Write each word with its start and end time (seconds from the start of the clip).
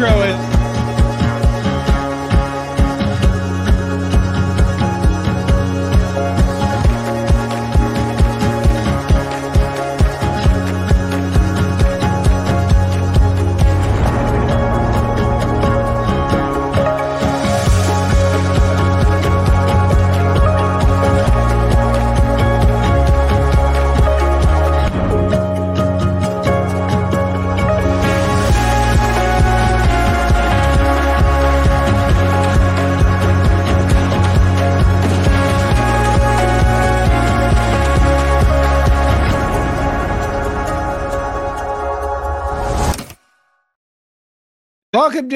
intro 0.00 0.22
is. 0.22 0.49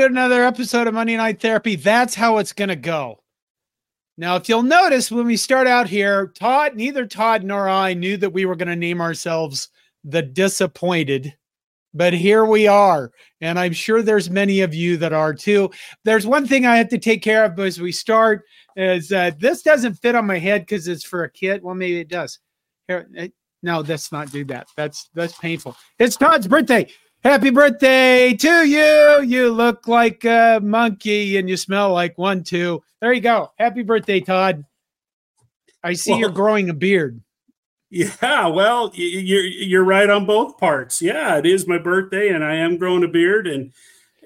To 0.04 0.10
another 0.10 0.44
episode 0.44 0.86
of 0.86 0.92
Monday 0.92 1.16
Night 1.16 1.40
Therapy. 1.40 1.76
That's 1.76 2.14
how 2.14 2.36
it's 2.36 2.52
going 2.52 2.68
to 2.68 2.76
go. 2.76 3.22
Now, 4.18 4.36
if 4.36 4.48
you'll 4.50 4.62
notice, 4.62 5.10
when 5.10 5.24
we 5.24 5.36
start 5.36 5.66
out 5.66 5.88
here, 5.88 6.26
Todd, 6.38 6.76
neither 6.76 7.06
Todd 7.06 7.42
nor 7.42 7.68
I 7.68 7.94
knew 7.94 8.18
that 8.18 8.32
we 8.32 8.44
were 8.44 8.54
going 8.54 8.68
to 8.68 8.76
name 8.76 9.00
ourselves 9.00 9.70
the 10.04 10.20
Disappointed, 10.20 11.34
but 11.94 12.12
here 12.12 12.44
we 12.44 12.66
are. 12.66 13.12
And 13.40 13.58
I'm 13.58 13.72
sure 13.72 14.02
there's 14.02 14.28
many 14.28 14.60
of 14.60 14.74
you 14.74 14.98
that 14.98 15.14
are 15.14 15.32
too. 15.32 15.70
There's 16.04 16.26
one 16.26 16.46
thing 16.46 16.66
I 16.66 16.76
have 16.76 16.90
to 16.90 16.98
take 16.98 17.22
care 17.22 17.44
of 17.44 17.58
as 17.58 17.80
we 17.80 17.90
start 17.90 18.44
is 18.76 19.10
uh, 19.10 19.30
this 19.38 19.62
doesn't 19.62 19.94
fit 19.94 20.14
on 20.14 20.26
my 20.26 20.38
head 20.38 20.62
because 20.62 20.86
it's 20.86 21.04
for 21.04 21.24
a 21.24 21.30
kid. 21.30 21.62
Well, 21.62 21.74
maybe 21.74 22.00
it 22.00 22.08
does. 22.08 22.38
Here, 22.88 23.08
eh, 23.16 23.28
no, 23.62 23.80
let's 23.80 24.12
not 24.12 24.30
do 24.30 24.44
that. 24.46 24.66
That's 24.76 25.08
that's 25.14 25.38
painful. 25.38 25.74
It's 25.98 26.16
Todd's 26.16 26.46
birthday. 26.46 26.92
Happy 27.24 27.48
birthday 27.48 28.34
to 28.34 28.68
you. 28.68 29.22
You 29.22 29.50
look 29.50 29.88
like 29.88 30.24
a 30.26 30.60
monkey 30.62 31.38
and 31.38 31.48
you 31.48 31.56
smell 31.56 31.90
like 31.90 32.18
one 32.18 32.44
too. 32.44 32.82
There 33.00 33.14
you 33.14 33.22
go. 33.22 33.50
Happy 33.58 33.82
birthday, 33.82 34.20
Todd. 34.20 34.62
I 35.82 35.94
see 35.94 36.10
well, 36.10 36.20
you're 36.20 36.28
growing 36.28 36.68
a 36.68 36.74
beard. 36.74 37.22
Yeah, 37.88 38.48
well, 38.48 38.90
you're 38.94 39.44
you're 39.44 39.84
right 39.84 40.10
on 40.10 40.26
both 40.26 40.58
parts. 40.58 41.00
Yeah, 41.00 41.38
it 41.38 41.46
is 41.46 41.66
my 41.66 41.78
birthday 41.78 42.28
and 42.28 42.44
I 42.44 42.56
am 42.56 42.76
growing 42.76 43.04
a 43.04 43.08
beard 43.08 43.46
and 43.46 43.72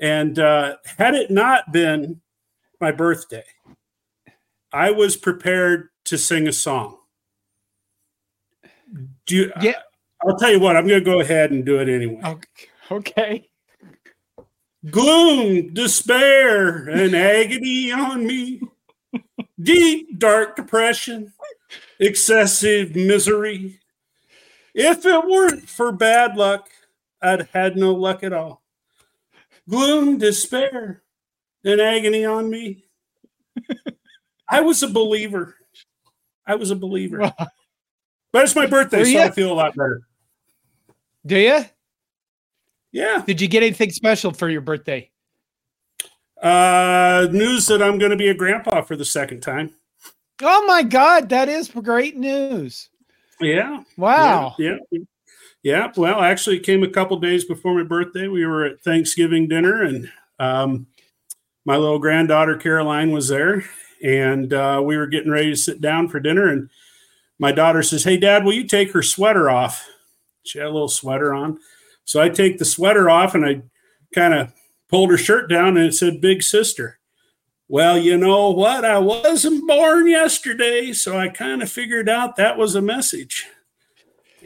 and 0.00 0.38
uh, 0.38 0.76
had 0.96 1.14
it 1.14 1.30
not 1.30 1.70
been 1.70 2.20
my 2.80 2.90
birthday, 2.90 3.44
I 4.72 4.90
was 4.90 5.16
prepared 5.16 5.88
to 6.06 6.18
sing 6.18 6.48
a 6.48 6.52
song. 6.52 6.98
Do 9.26 9.36
you, 9.36 9.52
yeah. 9.60 9.82
I'll 10.26 10.36
tell 10.36 10.50
you 10.50 10.60
what, 10.60 10.76
I'm 10.76 10.86
going 10.86 11.00
to 11.00 11.04
go 11.04 11.20
ahead 11.20 11.50
and 11.50 11.64
do 11.64 11.78
it 11.78 11.88
anyway. 11.88 12.20
Okay. 12.24 12.68
Okay. 12.92 13.48
Gloom, 14.90 15.74
despair, 15.74 16.88
and 16.88 17.14
agony 17.14 17.92
on 17.92 18.26
me. 18.26 18.62
Deep, 19.60 20.18
dark 20.18 20.56
depression, 20.56 21.32
excessive 21.98 22.94
misery. 22.94 23.80
If 24.74 25.04
it 25.04 25.26
weren't 25.26 25.68
for 25.68 25.90
bad 25.90 26.36
luck, 26.36 26.70
I'd 27.20 27.48
had 27.52 27.76
no 27.76 27.92
luck 27.92 28.22
at 28.22 28.32
all. 28.32 28.62
Gloom, 29.68 30.16
despair, 30.16 31.02
and 31.64 31.80
agony 31.80 32.24
on 32.24 32.48
me. 32.48 32.84
I 34.48 34.60
was 34.60 34.82
a 34.82 34.88
believer. 34.88 35.56
I 36.46 36.54
was 36.54 36.70
a 36.70 36.76
believer. 36.76 37.18
but 38.32 38.44
it's 38.44 38.54
my 38.54 38.66
birthday, 38.66 39.04
so 39.04 39.20
I 39.20 39.30
feel 39.30 39.52
a 39.52 39.54
lot 39.54 39.74
better. 39.74 40.02
Do 41.26 41.36
you? 41.36 41.64
Yeah. 42.92 43.22
Did 43.26 43.40
you 43.40 43.48
get 43.48 43.62
anything 43.62 43.90
special 43.90 44.32
for 44.32 44.48
your 44.48 44.60
birthday? 44.60 45.10
Uh, 46.42 47.28
news 47.32 47.66
that 47.66 47.82
I'm 47.82 47.98
going 47.98 48.10
to 48.10 48.16
be 48.16 48.28
a 48.28 48.34
grandpa 48.34 48.82
for 48.82 48.96
the 48.96 49.04
second 49.04 49.40
time. 49.40 49.70
Oh 50.42 50.64
my 50.66 50.82
God, 50.82 51.28
that 51.30 51.48
is 51.48 51.68
great 51.68 52.16
news. 52.16 52.90
Yeah. 53.40 53.82
Wow. 53.96 54.54
Yeah. 54.58 54.76
Yeah. 54.90 55.00
yeah. 55.62 55.92
Well, 55.96 56.20
actually, 56.20 56.58
it 56.58 56.66
came 56.66 56.82
a 56.82 56.90
couple 56.90 57.18
days 57.18 57.44
before 57.44 57.74
my 57.74 57.82
birthday. 57.82 58.28
We 58.28 58.46
were 58.46 58.64
at 58.64 58.80
Thanksgiving 58.82 59.48
dinner, 59.48 59.82
and 59.82 60.10
um, 60.38 60.86
my 61.64 61.76
little 61.76 61.98
granddaughter 61.98 62.56
Caroline 62.56 63.10
was 63.10 63.28
there, 63.28 63.64
and 64.02 64.52
uh, 64.52 64.80
we 64.84 64.96
were 64.96 65.08
getting 65.08 65.30
ready 65.30 65.50
to 65.50 65.56
sit 65.56 65.80
down 65.80 66.08
for 66.08 66.20
dinner. 66.20 66.48
And 66.48 66.70
my 67.38 67.50
daughter 67.50 67.82
says, 67.82 68.04
"Hey, 68.04 68.16
Dad, 68.16 68.44
will 68.44 68.54
you 68.54 68.64
take 68.64 68.92
her 68.92 69.02
sweater 69.02 69.50
off?" 69.50 69.86
She 70.44 70.58
had 70.58 70.68
a 70.68 70.70
little 70.70 70.88
sweater 70.88 71.34
on. 71.34 71.58
So 72.08 72.22
I 72.22 72.30
take 72.30 72.56
the 72.56 72.64
sweater 72.64 73.10
off 73.10 73.34
and 73.34 73.44
I 73.44 73.60
kind 74.14 74.32
of 74.32 74.54
pulled 74.88 75.10
her 75.10 75.18
shirt 75.18 75.50
down 75.50 75.76
and 75.76 75.84
it 75.84 75.92
said 75.92 76.22
Big 76.22 76.42
Sister. 76.42 76.98
Well, 77.68 77.98
you 77.98 78.16
know 78.16 78.48
what? 78.48 78.82
I 78.82 78.98
wasn't 78.98 79.68
born 79.68 80.08
yesterday, 80.08 80.94
so 80.94 81.18
I 81.18 81.28
kind 81.28 81.62
of 81.62 81.70
figured 81.70 82.08
out 82.08 82.36
that 82.36 82.56
was 82.56 82.74
a 82.74 82.80
message. 82.80 83.46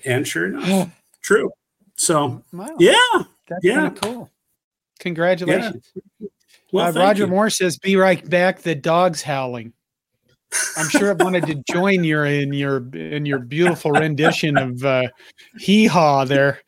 And 0.05 0.27
sure 0.27 0.47
enough, 0.47 0.91
true. 1.23 1.53
So, 1.95 2.43
wow. 2.53 2.75
yeah. 2.81 2.95
That's 3.49 3.63
yeah. 3.63 3.91
cool. 3.91 4.29
Congratulations. 4.99 5.89
Yeah. 6.19 6.29
Well, 6.73 6.89
uh, 6.89 7.01
Roger 7.01 7.25
you. 7.25 7.29
Moore 7.29 7.51
says, 7.51 7.79
"Be 7.79 7.95
right 7.95 8.29
back." 8.29 8.63
The 8.63 8.75
dog's 8.75 9.23
howling. 9.23 9.73
I'm 10.77 10.89
sure 10.89 11.11
it 11.11 11.19
wanted 11.19 11.47
to 11.47 11.63
join 11.73 12.05
your 12.05 12.27
in 12.27 12.53
your 12.53 12.89
in 12.95 13.27
your 13.27 13.39
beautiful 13.39 13.91
rendition 13.93 14.57
of 14.59 14.85
uh, 14.85 15.05
"Hee 15.59 15.87
Haw" 15.87 16.25
there 16.25 16.61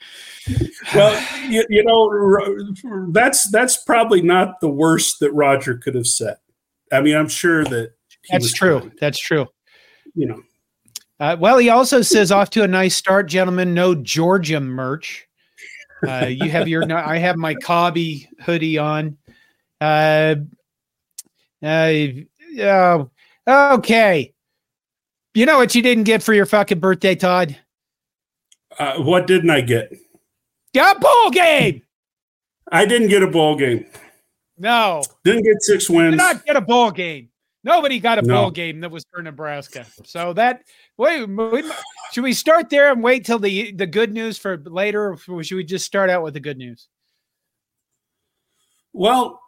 well, 0.94 1.48
you, 1.48 1.64
you, 1.68 1.84
know, 1.84 3.08
that's 3.10 3.50
that's 3.50 3.82
probably 3.84 4.22
not 4.22 4.60
the 4.60 4.68
worst 4.68 5.20
that 5.20 5.32
Roger 5.32 5.76
could 5.76 5.94
have 5.94 6.06
said. 6.06 6.36
I 6.92 7.00
mean, 7.00 7.16
I'm 7.16 7.28
sure 7.28 7.64
that 7.64 7.92
that's 8.30 8.52
true. 8.52 8.80
Trying, 8.80 8.92
that's 9.00 9.18
true. 9.18 9.46
You 10.14 10.26
know. 10.26 10.42
Uh, 11.18 11.36
well, 11.38 11.58
he 11.58 11.70
also 11.70 12.02
says 12.02 12.30
off 12.32 12.50
to 12.50 12.62
a 12.62 12.68
nice 12.68 12.94
start, 12.94 13.28
gentlemen. 13.28 13.72
No 13.72 13.94
Georgia 13.94 14.60
merch. 14.60 15.26
Uh, 16.06 16.26
you 16.26 16.50
have 16.50 16.68
your. 16.68 16.92
I 16.92 17.16
have 17.18 17.36
my 17.36 17.54
Cobby 17.54 18.28
hoodie 18.40 18.78
on. 18.78 19.16
Uh, 19.80 20.36
uh, 21.62 23.04
okay. 23.48 24.32
You 25.34 25.46
know 25.46 25.58
what 25.58 25.74
you 25.74 25.82
didn't 25.82 26.04
get 26.04 26.22
for 26.22 26.32
your 26.32 26.46
fucking 26.46 26.78
birthday, 26.78 27.14
Todd? 27.14 27.56
Uh, 28.78 28.98
what 28.98 29.26
didn't 29.26 29.50
I 29.50 29.60
get? 29.60 29.92
A 30.76 30.98
bowl 30.98 31.30
game. 31.30 31.82
I 32.70 32.84
didn't 32.86 33.08
get 33.08 33.22
a 33.22 33.26
bowl 33.26 33.56
game. 33.56 33.86
No. 34.58 35.02
Didn't 35.24 35.44
get 35.44 35.56
six 35.60 35.88
wins. 35.88 36.12
Did 36.12 36.16
not 36.16 36.44
get 36.44 36.56
a 36.56 36.60
bowl 36.60 36.90
game. 36.90 37.28
Nobody 37.62 37.98
got 37.98 38.18
a 38.18 38.22
no. 38.22 38.42
bowl 38.42 38.50
game 38.50 38.80
that 38.80 38.90
was 38.90 39.04
for 39.10 39.22
Nebraska. 39.22 39.86
So 40.04 40.34
that 40.34 40.62
wait, 40.98 41.26
we, 41.26 41.64
should 42.12 42.24
we 42.24 42.34
start 42.34 42.68
there 42.68 42.92
and 42.92 43.02
wait 43.02 43.24
till 43.24 43.38
the 43.38 43.72
the 43.72 43.86
good 43.86 44.12
news 44.12 44.36
for 44.36 44.58
later, 44.58 45.16
or 45.28 45.42
should 45.42 45.56
we 45.56 45.64
just 45.64 45.86
start 45.86 46.10
out 46.10 46.22
with 46.22 46.34
the 46.34 46.40
good 46.40 46.58
news? 46.58 46.88
Well, 48.92 49.40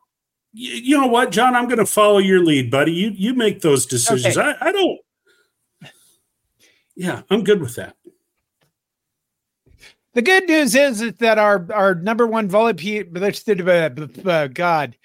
you, 0.58 0.98
know 0.98 1.06
what, 1.06 1.32
John, 1.32 1.54
I'm 1.54 1.66
going 1.66 1.78
to 1.78 1.86
follow 1.86 2.18
your 2.18 2.42
lead, 2.42 2.70
buddy. 2.70 2.92
You 2.92 3.10
you 3.10 3.34
make 3.34 3.60
those 3.60 3.84
decisions. 3.84 4.38
Okay. 4.38 4.54
I, 4.60 4.68
I 4.68 4.72
don't. 4.72 4.98
Yeah, 6.94 7.22
I'm 7.28 7.44
good 7.44 7.60
with 7.60 7.74
that. 7.74 7.94
The 10.14 10.22
good 10.22 10.48
news 10.48 10.74
is 10.74 11.12
that 11.18 11.36
our 11.36 11.66
our 11.74 11.94
number 11.94 12.26
one 12.26 12.48
volleyball, 12.48 14.26
uh, 14.26 14.46
God, 14.46 14.96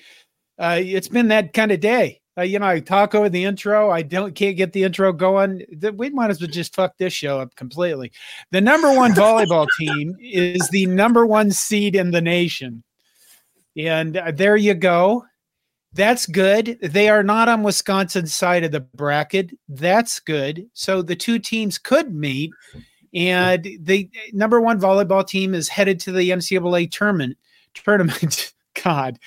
uh, 0.58 0.80
it's 0.82 1.10
been 1.10 1.28
that 1.28 1.52
kind 1.52 1.74
of 1.74 1.82
day. 1.82 2.22
Uh, 2.38 2.44
you 2.44 2.60
know, 2.60 2.68
I 2.68 2.80
talk 2.80 3.14
over 3.14 3.28
the 3.28 3.44
intro. 3.44 3.90
I 3.90 4.04
don't 4.04 4.34
can't 4.34 4.56
get 4.56 4.72
the 4.72 4.86
intro 4.86 5.12
going. 5.12 5.66
We 5.96 6.12
might 6.12 6.30
as 6.30 6.40
well 6.40 6.50
just 6.50 6.74
fuck 6.74 6.98
this 6.98 7.12
show 7.12 7.42
up 7.42 7.54
completely. 7.56 8.14
The 8.52 8.62
number 8.62 8.96
one 8.96 9.12
volleyball 9.12 9.68
team 9.80 10.16
is 10.22 10.70
the 10.70 10.86
number 10.86 11.26
one 11.26 11.52
seed 11.52 11.94
in 11.94 12.12
the 12.12 12.22
nation, 12.22 12.82
and 13.76 14.16
uh, 14.16 14.32
there 14.32 14.56
you 14.56 14.76
go. 14.76 15.26
That's 15.94 16.26
good. 16.26 16.78
They 16.82 17.10
are 17.10 17.24
not 17.24 17.50
on 17.50 17.64
Wisconsin's 17.64 18.34
side 18.34 18.64
of 18.64 18.72
the 18.72 18.80
bracket. 18.80 19.52
That's 19.68 20.20
good. 20.20 20.68
So 20.74 21.02
the 21.02 21.16
two 21.16 21.38
teams 21.38 21.78
could 21.78 22.14
meet 22.14 22.52
and 23.14 23.68
the 23.80 24.10
number 24.32 24.62
one 24.62 24.80
volleyball 24.80 25.28
team 25.28 25.54
is 25.54 25.68
headed 25.68 26.00
to 26.02 26.12
the 26.12 26.30
NCAA 26.30 26.92
tournament. 26.92 27.38
Tournament, 27.74 28.54
God, 28.84 29.20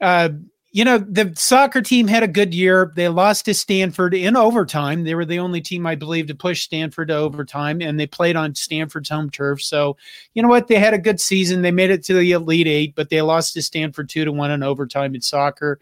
uh, 0.00 0.30
you 0.74 0.86
know, 0.86 0.96
the 0.96 1.34
soccer 1.36 1.82
team 1.82 2.08
had 2.08 2.22
a 2.22 2.28
good 2.28 2.54
year. 2.54 2.92
They 2.96 3.08
lost 3.08 3.44
to 3.44 3.52
Stanford 3.52 4.14
in 4.14 4.36
overtime. 4.36 5.04
They 5.04 5.14
were 5.14 5.26
the 5.26 5.38
only 5.38 5.60
team, 5.60 5.86
I 5.86 5.94
believe, 5.94 6.28
to 6.28 6.34
push 6.34 6.62
Stanford 6.62 7.08
to 7.08 7.14
overtime, 7.14 7.82
and 7.82 8.00
they 8.00 8.06
played 8.06 8.36
on 8.36 8.54
Stanford's 8.54 9.10
home 9.10 9.28
turf. 9.28 9.60
So, 9.60 9.98
you 10.32 10.42
know 10.42 10.48
what? 10.48 10.68
They 10.68 10.78
had 10.78 10.94
a 10.94 10.98
good 10.98 11.20
season. 11.20 11.60
They 11.60 11.70
made 11.70 11.90
it 11.90 12.02
to 12.04 12.14
the 12.14 12.32
Elite 12.32 12.66
Eight, 12.66 12.94
but 12.94 13.10
they 13.10 13.20
lost 13.20 13.52
to 13.52 13.62
Stanford 13.62 14.08
two 14.08 14.24
to 14.24 14.32
one 14.32 14.50
in 14.50 14.62
overtime 14.62 15.14
in 15.14 15.20
soccer. 15.20 15.78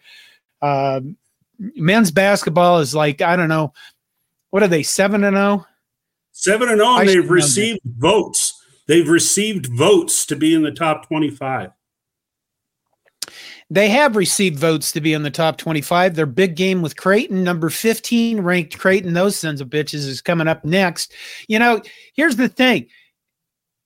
Uh, 0.60 1.00
men's 1.58 2.10
basketball 2.10 2.80
is 2.80 2.92
like 2.92 3.22
I 3.22 3.36
don't 3.36 3.48
know, 3.48 3.72
what 4.50 4.64
are 4.64 4.68
they 4.68 4.82
seven 4.82 5.22
and 5.22 5.36
zero? 5.36 5.46
Oh? 5.46 5.66
Seven 6.32 6.68
and 6.68 6.78
zero, 6.78 6.88
oh, 6.88 6.98
and 6.98 7.08
they've 7.08 7.30
received 7.30 7.80
votes. 7.84 8.60
They've 8.88 9.08
received 9.08 9.66
votes 9.66 10.26
to 10.26 10.34
be 10.34 10.52
in 10.52 10.62
the 10.62 10.72
top 10.72 11.06
twenty-five. 11.06 11.70
They 13.72 13.88
have 13.88 14.16
received 14.16 14.58
votes 14.58 14.90
to 14.92 15.00
be 15.00 15.12
in 15.12 15.22
the 15.22 15.30
top 15.30 15.56
25. 15.56 16.16
Their 16.16 16.26
big 16.26 16.56
game 16.56 16.82
with 16.82 16.96
Creighton, 16.96 17.44
number 17.44 17.70
15 17.70 18.40
ranked 18.40 18.78
Creighton, 18.78 19.14
those 19.14 19.38
sons 19.38 19.60
of 19.60 19.68
bitches, 19.68 20.06
is 20.06 20.20
coming 20.20 20.48
up 20.48 20.64
next. 20.64 21.12
You 21.46 21.60
know, 21.60 21.80
here's 22.14 22.36
the 22.36 22.48
thing. 22.48 22.88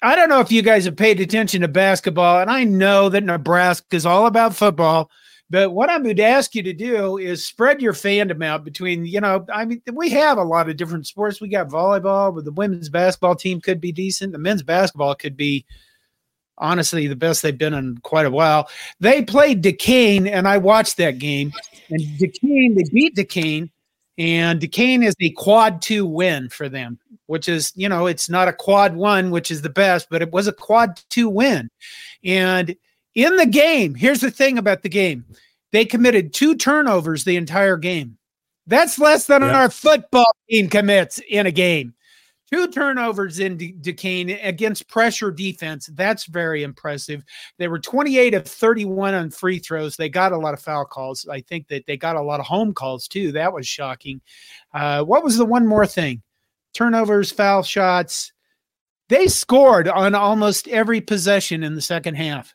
I 0.01 0.17
don't 0.17 0.31
know 0.31 0.41
if 0.41 0.51
you 0.51 0.63
guys 0.63 0.87
have 0.87 0.97
paid 0.97 1.21
attention 1.21 1.61
to 1.63 1.69
basketball, 1.69 2.41
and 2.41 2.51
I 2.51 2.65
know 2.65 3.11
that 3.11 3.25
Nebraska 3.25 3.95
is 3.95 4.07
all 4.07 4.27
about 4.27 4.57
football. 4.57 5.11
But 5.51 5.73
what 5.73 5.91
I'm 5.91 6.03
going 6.03 6.17
to 6.17 6.23
ask 6.23 6.55
you 6.55 6.63
to 6.63 6.73
do 6.73 7.19
is 7.19 7.47
spread 7.47 7.83
your 7.83 7.93
fandom 7.93 8.45
out 8.45 8.65
between, 8.65 9.05
you 9.05 9.21
know, 9.21 9.45
I 9.53 9.67
mean, 9.67 9.83
we 9.93 10.09
have 10.11 10.39
a 10.39 10.43
lot 10.43 10.71
of 10.71 10.77
different 10.77 11.07
sports. 11.07 11.41
We 11.41 11.49
got 11.49 11.69
volleyball, 11.69 12.35
but 12.35 12.45
the 12.45 12.53
women's 12.53 12.89
basketball 12.89 13.37
team 13.37 13.61
could 13.61 13.81
be 13.81 13.93
decent. 13.93 14.33
The 14.33 14.39
men's 14.39 14.63
basketball 14.63 15.15
could 15.15 15.37
be 15.37 15.67
honestly 16.59 17.07
the 17.07 17.17
best 17.17 17.43
they've 17.43 17.57
been 17.57 17.75
in 17.75 17.99
quite 17.99 18.27
a 18.27 18.31
while. 18.31 18.69
They 19.01 19.23
played 19.23 19.63
Duquesne, 19.63 20.27
and 20.27 20.47
I 20.47 20.59
watched 20.59 20.97
that 20.99 21.19
game. 21.19 21.53
And 21.91 22.19
Duquesne, 22.19 22.75
they 22.75 22.85
beat 22.93 23.15
Duquesne, 23.15 23.71
and 24.19 24.61
Duquesne 24.61 25.03
is 25.03 25.15
a 25.21 25.31
quad 25.31 25.83
two 25.83 26.07
win 26.07 26.49
for 26.49 26.69
them, 26.69 26.99
which 27.27 27.49
is, 27.49 27.73
you 27.75 27.89
know, 27.89 28.07
it's 28.07 28.29
not 28.29 28.49
a 28.49 28.53
quad 28.53 28.95
one, 28.95 29.31
which 29.31 29.51
is 29.51 29.63
the 29.63 29.71
best, 29.71 30.09
but 30.11 30.23
it 30.23 30.33
was 30.33 30.47
a 30.47 30.53
quad 30.53 31.01
two 31.11 31.29
win. 31.29 31.69
And 32.25 32.77
in 33.15 33.37
the 33.37 33.47
game, 33.47 33.95
here's 33.95 34.21
the 34.21 34.31
thing 34.31 34.59
about 34.59 34.83
the 34.83 34.89
game 34.89 35.25
they 35.73 35.85
committed 35.85 36.33
two 36.33 36.55
turnovers 36.55 37.25
the 37.25 37.37
entire 37.37 37.77
game. 37.77 38.17
That's 38.67 38.99
less 38.99 39.27
than 39.27 39.43
yeah. 39.43 39.59
our 39.59 39.71
football 39.71 40.33
team 40.49 40.69
commits 40.69 41.21
in 41.29 41.47
a 41.47 41.51
game. 41.51 41.95
Two 42.55 42.69
turnovers 42.69 43.41
in 43.41 43.57
Duquesne 43.81 44.31
against 44.31 44.87
pressure 44.87 45.33
defense. 45.33 45.91
That's 45.95 46.27
very 46.27 46.63
impressive. 46.63 47.25
They 47.59 47.67
were 47.67 47.81
28 47.81 48.33
of 48.33 48.47
31 48.47 49.13
on 49.13 49.31
free 49.31 49.59
throws. 49.59 49.97
They 49.97 50.09
got 50.09 50.31
a 50.31 50.39
lot 50.39 50.55
of 50.55 50.61
foul 50.61 50.85
calls. 50.85 51.27
I 51.29 51.41
think 51.41 51.67
that 51.67 51.85
they 51.87 51.97
got 51.97 52.15
a 52.15 52.23
lot 52.23 52.39
of 52.39 52.47
home 52.47 52.73
calls 52.73 53.09
too. 53.09 53.33
That 53.33 53.53
was 53.53 53.67
shocking. 53.67 54.21
Uh, 54.73 55.03
what 55.03 55.25
was 55.25 55.37
the 55.37 55.45
one 55.45 55.67
more 55.67 55.85
thing? 55.85 56.23
Turnovers, 56.75 57.33
foul 57.33 57.65
shots. 57.65 58.33
They 59.09 59.27
scored 59.27 59.89
on 59.89 60.15
almost 60.15 60.69
every 60.69 61.01
possession 61.01 61.65
in 61.65 61.75
the 61.75 61.83
second 61.83 62.15
half. 62.15 62.55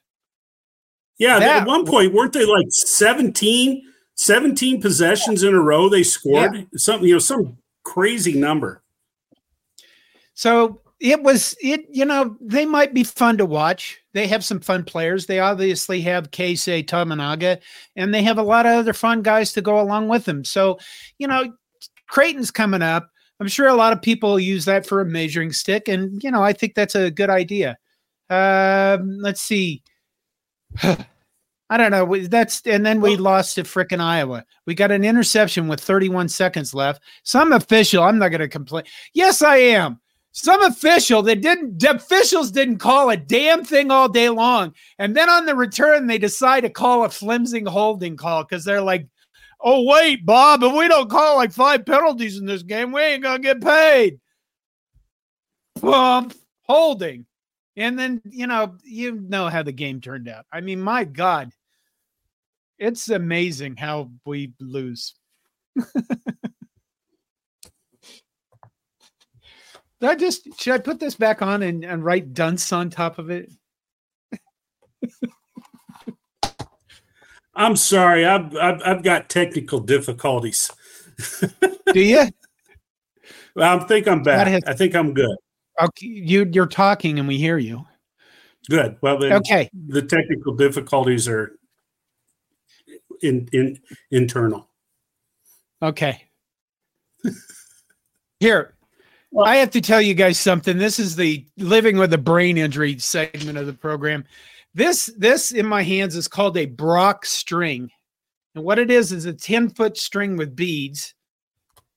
Yeah, 1.17 1.39
that, 1.39 1.63
at 1.63 1.67
one 1.67 1.85
point, 1.85 2.13
weren't 2.13 2.31
they 2.31 2.45
like 2.45 2.67
17, 2.69 3.83
17 4.15 4.81
possessions 4.81 5.43
in 5.43 5.53
a 5.53 5.61
row 5.61 5.89
they 5.89 6.03
scored? 6.03 6.55
Yeah. 6.55 6.63
Something, 6.77 7.09
you 7.09 7.15
know, 7.15 7.19
some 7.19 7.57
crazy 7.83 8.39
number. 8.39 8.81
So 10.39 10.79
it 11.01 11.21
was 11.21 11.53
it 11.61 11.81
you 11.91 12.05
know 12.05 12.37
they 12.39 12.65
might 12.65 12.93
be 12.93 13.03
fun 13.03 13.37
to 13.37 13.45
watch 13.45 13.99
they 14.13 14.25
have 14.25 14.43
some 14.43 14.61
fun 14.61 14.85
players 14.85 15.25
they 15.25 15.39
obviously 15.39 15.99
have 15.99 16.31
Keisei 16.31 16.85
Tominaga 16.85 17.59
and 17.97 18.13
they 18.13 18.23
have 18.23 18.37
a 18.37 18.43
lot 18.43 18.65
of 18.65 18.71
other 18.71 18.93
fun 18.93 19.21
guys 19.21 19.51
to 19.51 19.61
go 19.61 19.81
along 19.81 20.07
with 20.07 20.23
them 20.23 20.45
so 20.45 20.79
you 21.17 21.27
know 21.27 21.51
creighton's 22.07 22.51
coming 22.51 22.81
up 22.81 23.09
i'm 23.41 23.49
sure 23.49 23.67
a 23.67 23.73
lot 23.73 23.91
of 23.91 24.01
people 24.01 24.39
use 24.39 24.63
that 24.63 24.85
for 24.85 25.01
a 25.01 25.05
measuring 25.05 25.51
stick 25.51 25.89
and 25.89 26.23
you 26.23 26.31
know 26.31 26.41
i 26.41 26.53
think 26.53 26.73
that's 26.73 26.95
a 26.95 27.11
good 27.11 27.29
idea 27.29 27.77
um, 28.29 29.17
let's 29.19 29.41
see 29.41 29.83
I 31.71 31.77
don't 31.77 31.91
know. 31.91 32.27
That's 32.27 32.61
and 32.65 32.83
then 32.83 32.99
we 32.99 33.15
lost 33.15 33.53
to 33.53 33.63
frickin' 33.63 34.01
Iowa. 34.01 34.43
We 34.65 34.73
got 34.73 34.91
an 34.91 35.03
interception 35.03 35.67
with 35.67 35.79
31 35.79 36.29
seconds 36.29 36.73
left. 36.73 37.03
Some 37.21 37.53
official, 37.53 38.03
I'm 38.03 38.17
not 38.17 38.29
going 38.29 38.41
to 38.41 38.47
complain. 38.47 38.85
Yes, 39.13 39.43
I 39.43 39.57
am 39.57 39.99
some 40.31 40.61
official 40.63 41.21
that 41.23 41.41
didn't 41.41 41.83
officials 41.83 42.51
didn't 42.51 42.77
call 42.77 43.09
a 43.09 43.17
damn 43.17 43.63
thing 43.63 43.91
all 43.91 44.07
day 44.07 44.29
long. 44.29 44.73
And 44.99 45.15
then 45.15 45.29
on 45.29 45.45
the 45.45 45.55
return 45.55 46.07
they 46.07 46.17
decide 46.17 46.61
to 46.61 46.69
call 46.69 47.03
a 47.03 47.09
flimsing 47.09 47.65
holding 47.65 48.15
call 48.15 48.43
because 48.43 48.63
they're 48.63 48.81
like 48.81 49.07
oh 49.61 49.83
wait 49.83 50.25
bob 50.25 50.63
if 50.63 50.71
we 50.71 50.87
don't 50.87 51.09
call 51.09 51.35
like 51.35 51.51
five 51.51 51.85
penalties 51.85 52.37
in 52.37 52.45
this 52.45 52.63
game. 52.63 52.91
We 52.91 53.01
ain't 53.01 53.23
gonna 53.23 53.39
get 53.39 53.61
paid. 53.61 54.19
Bump 55.81 56.33
holding. 56.63 57.25
And 57.75 57.97
then 57.97 58.21
you 58.25 58.47
know 58.47 58.75
you 58.83 59.13
know 59.13 59.49
how 59.49 59.63
the 59.63 59.71
game 59.71 59.99
turned 59.99 60.29
out. 60.29 60.45
I 60.51 60.61
mean 60.61 60.81
my 60.81 61.05
god. 61.05 61.51
It's 62.77 63.09
amazing 63.09 63.75
how 63.75 64.11
we 64.25 64.53
lose 64.59 65.15
I 70.01 70.15
just 70.15 70.47
should 70.59 70.73
I 70.73 70.77
put 70.77 70.99
this 70.99 71.15
back 71.15 71.41
on 71.41 71.61
and, 71.63 71.83
and 71.83 72.03
write 72.03 72.33
dunce 72.33 72.71
on 72.71 72.89
top 72.89 73.19
of 73.19 73.29
it? 73.29 73.51
I'm 77.55 77.75
sorry, 77.75 78.25
I've, 78.25 78.55
I've, 78.55 78.81
I've 78.85 79.03
got 79.03 79.27
technical 79.27 79.81
difficulties. 79.81 80.71
Do 81.93 81.99
you? 81.99 82.29
I 83.57 83.79
think 83.79 84.07
I'm 84.07 84.23
back. 84.23 84.47
Has, 84.47 84.63
I 84.65 84.73
think 84.73 84.95
I'm 84.95 85.13
good. 85.13 85.35
Okay, 85.81 86.07
you 86.07 86.49
you're 86.53 86.67
talking 86.67 87.19
and 87.19 87.27
we 87.27 87.37
hear 87.37 87.57
you. 87.57 87.85
Good. 88.69 88.97
Well, 89.01 89.17
then, 89.17 89.33
okay. 89.33 89.69
The 89.87 90.01
technical 90.01 90.53
difficulties 90.55 91.27
are 91.27 91.57
in 93.21 93.49
in 93.51 93.79
internal. 94.11 94.69
Okay. 95.81 96.23
Here, 98.39 98.75
well, 99.31 99.45
I 99.45 99.57
have 99.57 99.71
to 99.71 99.81
tell 99.81 100.01
you 100.01 100.13
guys 100.13 100.39
something. 100.39 100.77
This 100.77 100.99
is 100.99 101.15
the 101.15 101.45
living 101.57 101.97
with 101.97 102.13
a 102.13 102.17
brain 102.17 102.57
injury 102.57 102.97
segment 102.99 103.57
of 103.57 103.67
the 103.67 103.73
program. 103.73 104.25
This 104.73 105.11
this 105.17 105.51
in 105.51 105.65
my 105.65 105.83
hands 105.83 106.15
is 106.15 106.27
called 106.27 106.57
a 106.57 106.65
Brock 106.65 107.25
string. 107.25 107.91
And 108.55 108.63
what 108.63 108.79
it 108.79 108.89
is 108.89 109.11
is 109.11 109.25
a 109.25 109.33
10 109.33 109.69
foot 109.69 109.97
string 109.97 110.35
with 110.35 110.55
beads. 110.55 111.13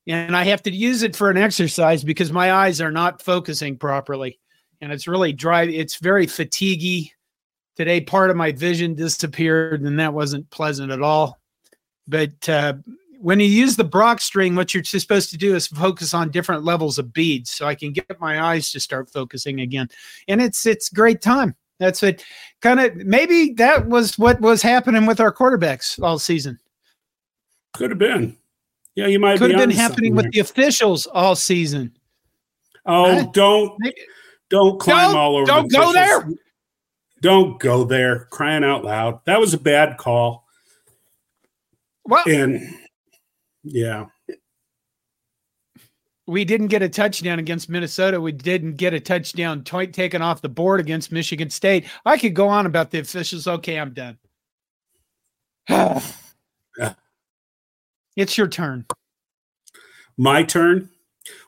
And 0.07 0.37
I 0.37 0.45
have 0.45 0.63
to 0.65 0.71
use 0.71 1.03
it 1.03 1.17
for 1.17 1.31
an 1.31 1.37
exercise 1.37 2.05
because 2.05 2.33
my 2.33 2.53
eyes 2.53 2.81
are 2.81 2.91
not 2.91 3.23
focusing 3.23 3.79
properly. 3.79 4.39
And 4.81 4.93
it's 4.93 5.09
really 5.09 5.33
dry. 5.33 5.63
It's 5.63 5.97
very 5.97 6.27
fatiguey. 6.27 7.13
Today, 7.77 8.01
part 8.01 8.31
of 8.31 8.37
my 8.37 8.53
vision 8.53 8.95
disappeared, 8.95 9.81
and 9.81 9.99
that 9.99 10.13
wasn't 10.13 10.51
pleasant 10.51 10.93
at 10.93 11.01
all. 11.01 11.39
But 12.07 12.47
uh, 12.49 12.75
when 13.23 13.39
you 13.39 13.47
use 13.47 13.77
the 13.77 13.85
Brock 13.85 14.21
string, 14.21 14.57
what 14.57 14.75
you're 14.75 14.83
supposed 14.83 15.31
to 15.31 15.37
do 15.37 15.55
is 15.55 15.69
focus 15.69 16.13
on 16.13 16.31
different 16.31 16.65
levels 16.65 16.99
of 16.99 17.13
beads, 17.13 17.51
so 17.51 17.67
I 17.67 17.77
can 17.77 17.93
get 17.93 18.21
my 18.21 18.43
eyes 18.43 18.73
to 18.73 18.81
start 18.81 19.11
focusing 19.11 19.61
again. 19.61 19.89
And 20.27 20.43
it's 20.43 20.67
it's 20.67 20.89
great 20.89 21.23
time. 21.23 21.55
That's 21.79 22.03
it. 22.03 22.25
Kind 22.61 22.81
of 22.81 22.97
maybe 22.97 23.53
that 23.55 23.87
was 23.87 24.19
what 24.19 24.41
was 24.41 24.61
happening 24.61 25.07
with 25.07 25.21
our 25.21 25.33
quarterbacks 25.33 26.03
all 26.03 26.19
season. 26.19 26.59
Could 27.75 27.91
have 27.91 27.99
been. 27.99 28.37
Yeah, 28.97 29.07
you 29.07 29.21
might 29.21 29.39
could 29.39 29.53
be 29.53 29.55
have 29.55 29.69
been 29.69 29.77
happening 29.77 30.17
with 30.17 30.31
the 30.33 30.41
officials 30.41 31.07
all 31.07 31.37
season. 31.37 31.97
Oh, 32.85 33.31
don't 33.33 33.81
don't 34.51 34.81
climb 34.81 35.13
don't, 35.13 35.17
all 35.17 35.37
over. 35.37 35.47
Don't 35.47 35.71
the 35.71 35.79
go 35.79 35.93
there. 35.93 36.29
Don't 37.21 37.61
go 37.61 37.85
there. 37.85 38.25
Crying 38.27 38.65
out 38.65 38.85
loud. 38.85 39.21
That 39.27 39.39
was 39.39 39.55
a 39.55 39.59
bad 39.59 39.97
call. 39.97 40.45
Well, 42.05 42.25
and 42.27 42.77
yeah. 43.65 44.07
We 46.27 46.45
didn't 46.45 46.69
get 46.69 46.83
a 46.83 46.89
touchdown 46.89 47.39
against 47.41 47.69
Minnesota. 47.69 48.21
We 48.21 48.33
didn't 48.33 48.77
get 48.77 48.95
a 48.95 49.01
touchdown 49.01 49.65
t- 49.65 49.89
taken 49.89 50.23
off 50.23 50.41
the 50.41 50.49
board 50.49 50.79
against 50.81 51.11
Michigan 51.11 51.51
State. 51.51 51.87
I 52.07 52.17
could 52.17 52.35
go 52.35 52.49
on 52.49 52.67
about 52.67 52.91
the 52.91 53.01
officials. 53.01 53.49
Okay, 53.49 53.79
I'm 53.79 53.93
done. 53.93 54.19
it's 58.17 58.39
your 58.39 58.49
turn. 58.49 58.87
My 60.17 60.43
turn. 60.43 60.91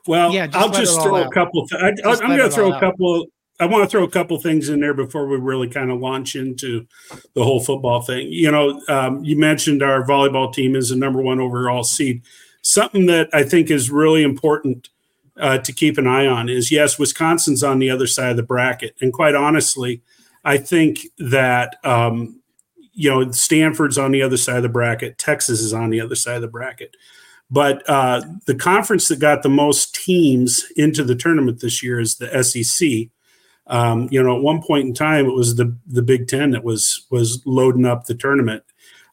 Well, 0.07 0.33
yeah, 0.33 0.47
I'll 0.53 0.69
just 0.69 1.01
throw 1.01 1.23
a 1.23 1.31
couple. 1.31 1.67
Th- 1.67 1.81
I, 1.81 1.89
am 2.09 2.17
going 2.19 2.37
to 2.37 2.49
throw 2.49 2.73
a 2.73 2.79
couple. 2.79 3.25
I 3.59 3.65
want 3.65 3.83
to 3.83 3.89
throw 3.89 4.03
a 4.03 4.09
couple 4.09 4.37
things 4.39 4.67
in 4.69 4.81
there 4.81 4.93
before 4.93 5.27
we 5.27 5.37
really 5.37 5.69
kind 5.69 5.89
of 5.89 5.99
launch 5.99 6.35
into 6.35 6.87
the 7.33 7.43
whole 7.43 7.63
football 7.63 8.01
thing. 8.01 8.27
You 8.29 8.51
know, 8.51 8.81
um, 8.89 9.23
you 9.23 9.37
mentioned 9.37 9.81
our 9.81 10.05
volleyball 10.05 10.53
team 10.53 10.75
is 10.75 10.89
the 10.89 10.95
number 10.95 11.21
one 11.21 11.39
overall 11.39 11.83
seed. 11.83 12.21
Something 12.61 13.05
that 13.05 13.29
I 13.33 13.43
think 13.43 13.71
is 13.71 13.89
really 13.89 14.23
important 14.23 14.89
uh, 15.39 15.59
to 15.59 15.71
keep 15.71 15.97
an 15.97 16.07
eye 16.07 16.27
on 16.27 16.49
is 16.49 16.71
yes, 16.71 16.99
Wisconsin's 16.99 17.63
on 17.63 17.79
the 17.79 17.89
other 17.89 18.07
side 18.07 18.31
of 18.31 18.37
the 18.37 18.43
bracket, 18.43 18.95
and 19.01 19.13
quite 19.13 19.35
honestly, 19.35 20.01
I 20.43 20.57
think 20.57 20.99
that 21.17 21.77
um, 21.83 22.41
you 22.95 23.09
know, 23.09 23.29
Stanford's 23.31 23.97
on 23.97 24.11
the 24.11 24.21
other 24.21 24.37
side 24.37 24.57
of 24.57 24.63
the 24.63 24.69
bracket, 24.69 25.17
Texas 25.17 25.59
is 25.59 25.73
on 25.73 25.89
the 25.89 26.01
other 26.01 26.15
side 26.15 26.37
of 26.37 26.41
the 26.41 26.47
bracket. 26.47 26.95
But 27.51 27.87
uh, 27.87 28.21
the 28.47 28.55
conference 28.55 29.07
that 29.09 29.19
got 29.19 29.43
the 29.43 29.49
most 29.49 29.93
teams 29.93 30.65
into 30.75 31.03
the 31.03 31.15
tournament 31.15 31.59
this 31.59 31.83
year 31.83 31.99
is 31.99 32.15
the 32.15 32.43
SEC. 32.43 33.09
Um, 33.67 34.07
you 34.11 34.21
know, 34.21 34.35
at 34.35 34.43
one 34.43 34.61
point 34.61 34.87
in 34.87 34.93
time, 34.93 35.25
it 35.25 35.33
was 35.33 35.55
the 35.55 35.75
the 35.87 36.01
Big 36.01 36.27
Ten 36.27 36.51
that 36.51 36.63
was 36.63 37.05
was 37.09 37.41
loading 37.45 37.85
up 37.85 38.05
the 38.05 38.15
tournament. 38.15 38.63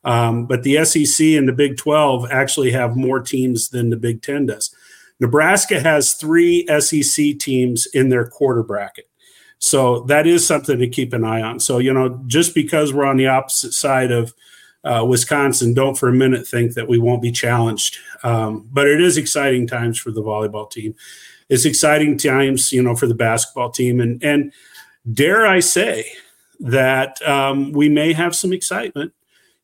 Um, 0.04 0.46
but 0.46 0.62
the 0.62 0.84
SEC 0.84 1.24
and 1.28 1.48
the 1.48 1.52
Big 1.52 1.76
Twelve 1.76 2.30
actually 2.30 2.72
have 2.72 2.96
more 2.96 3.20
teams 3.20 3.70
than 3.70 3.90
the 3.90 3.96
Big 3.96 4.22
Ten 4.22 4.46
does. 4.46 4.74
Nebraska 5.20 5.80
has 5.80 6.14
three 6.14 6.66
SEC 6.80 7.38
teams 7.38 7.86
in 7.94 8.08
their 8.08 8.26
quarter 8.26 8.64
bracket. 8.64 9.08
So 9.60 10.00
that 10.08 10.26
is 10.26 10.44
something 10.44 10.80
to 10.80 10.88
keep 10.88 11.12
an 11.12 11.22
eye 11.22 11.40
on. 11.40 11.60
So, 11.60 11.78
you 11.78 11.94
know, 11.94 12.20
just 12.26 12.52
because 12.52 12.92
we're 12.92 13.04
on 13.04 13.16
the 13.16 13.28
opposite 13.28 13.72
side 13.72 14.10
of 14.10 14.34
uh, 14.82 15.06
Wisconsin, 15.08 15.72
don't 15.72 15.96
for 15.96 16.08
a 16.08 16.12
minute 16.12 16.48
think 16.48 16.74
that 16.74 16.88
we 16.88 16.98
won't 16.98 17.22
be 17.22 17.30
challenged. 17.30 17.98
Um, 18.24 18.68
but 18.72 18.88
it 18.88 19.00
is 19.00 19.16
exciting 19.16 19.68
times 19.68 20.00
for 20.00 20.10
the 20.10 20.20
volleyball 20.20 20.68
team. 20.68 20.96
It's 21.52 21.66
exciting 21.66 22.16
times, 22.16 22.72
you 22.72 22.82
know, 22.82 22.96
for 22.96 23.06
the 23.06 23.14
basketball 23.14 23.70
team. 23.70 24.00
And, 24.00 24.24
and 24.24 24.54
dare 25.12 25.46
I 25.46 25.60
say 25.60 26.10
that 26.60 27.20
um, 27.28 27.72
we 27.72 27.90
may 27.90 28.14
have 28.14 28.34
some 28.34 28.54
excitement, 28.54 29.12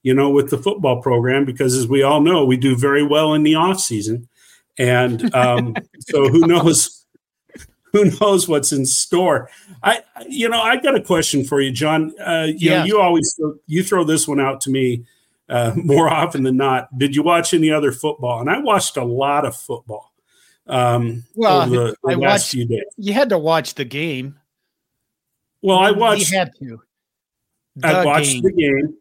you 0.03 0.13
know, 0.13 0.29
with 0.29 0.51
the 0.51 0.59
football 0.59 1.01
program, 1.01 1.47
because 1.47 1.75
as 1.75 1.89
we 1.89 2.03
all 2.03 2.21
know, 2.21 2.45
we 2.45 2.59
do 2.59 2.77
very 2.77 3.03
well 3.03 3.33
in 3.33 3.43
the 3.43 3.55
off 3.55 3.81
season. 3.81 4.29
And 4.77 5.35
um, 5.35 5.75
so 6.01 6.29
who 6.29 6.47
knows? 6.47 7.07
who 7.95 8.05
knows 8.21 8.47
what's 8.47 8.71
in 8.71 8.85
store? 8.85 9.49
I, 9.83 10.03
you 10.29 10.47
know, 10.47 10.61
I 10.61 10.77
got 10.77 10.95
a 10.95 11.01
question 11.01 11.43
for 11.43 11.59
you, 11.59 11.73
John. 11.73 12.13
Uh, 12.21 12.49
you 12.49 12.71
yeah. 12.71 12.81
know, 12.81 12.85
you 12.85 13.01
always 13.01 13.35
throw, 13.35 13.55
you 13.67 13.83
throw 13.83 14.05
this 14.05 14.29
one 14.29 14.41
out 14.41 14.61
to 14.63 14.71
me 14.71 15.05
uh, 15.49 15.73
more 15.75 16.09
often 16.11 16.43
than 16.43 16.59
not. 16.59 16.97
Did 16.99 17.17
you 17.17 17.23
watch 17.23 17.55
any 17.55 17.71
other 17.71 17.93
football? 17.93 18.43
And 18.43 18.51
I 18.51 18.59
watched 18.59 18.99
a 18.99 19.05
lot 19.05 19.47
of 19.47 19.57
football. 19.57 20.08
Um, 20.69 21.25
well, 21.35 21.69
the, 21.69 21.97
the 22.05 22.13
I 22.13 22.17
watched. 22.17 22.55
You 22.55 23.13
had 23.13 23.31
to 23.31 23.39
watch 23.39 23.75
the 23.75 23.85
game. 23.85 24.39
Well, 25.63 25.79
I 25.79 25.91
watched. 25.91 26.31
You 26.31 26.39
had 26.39 26.51
to. 26.61 26.83
The 27.77 27.89
I 27.89 28.05
watched 28.05 28.33
game. 28.33 28.43
the 28.43 28.53
game, 28.53 28.95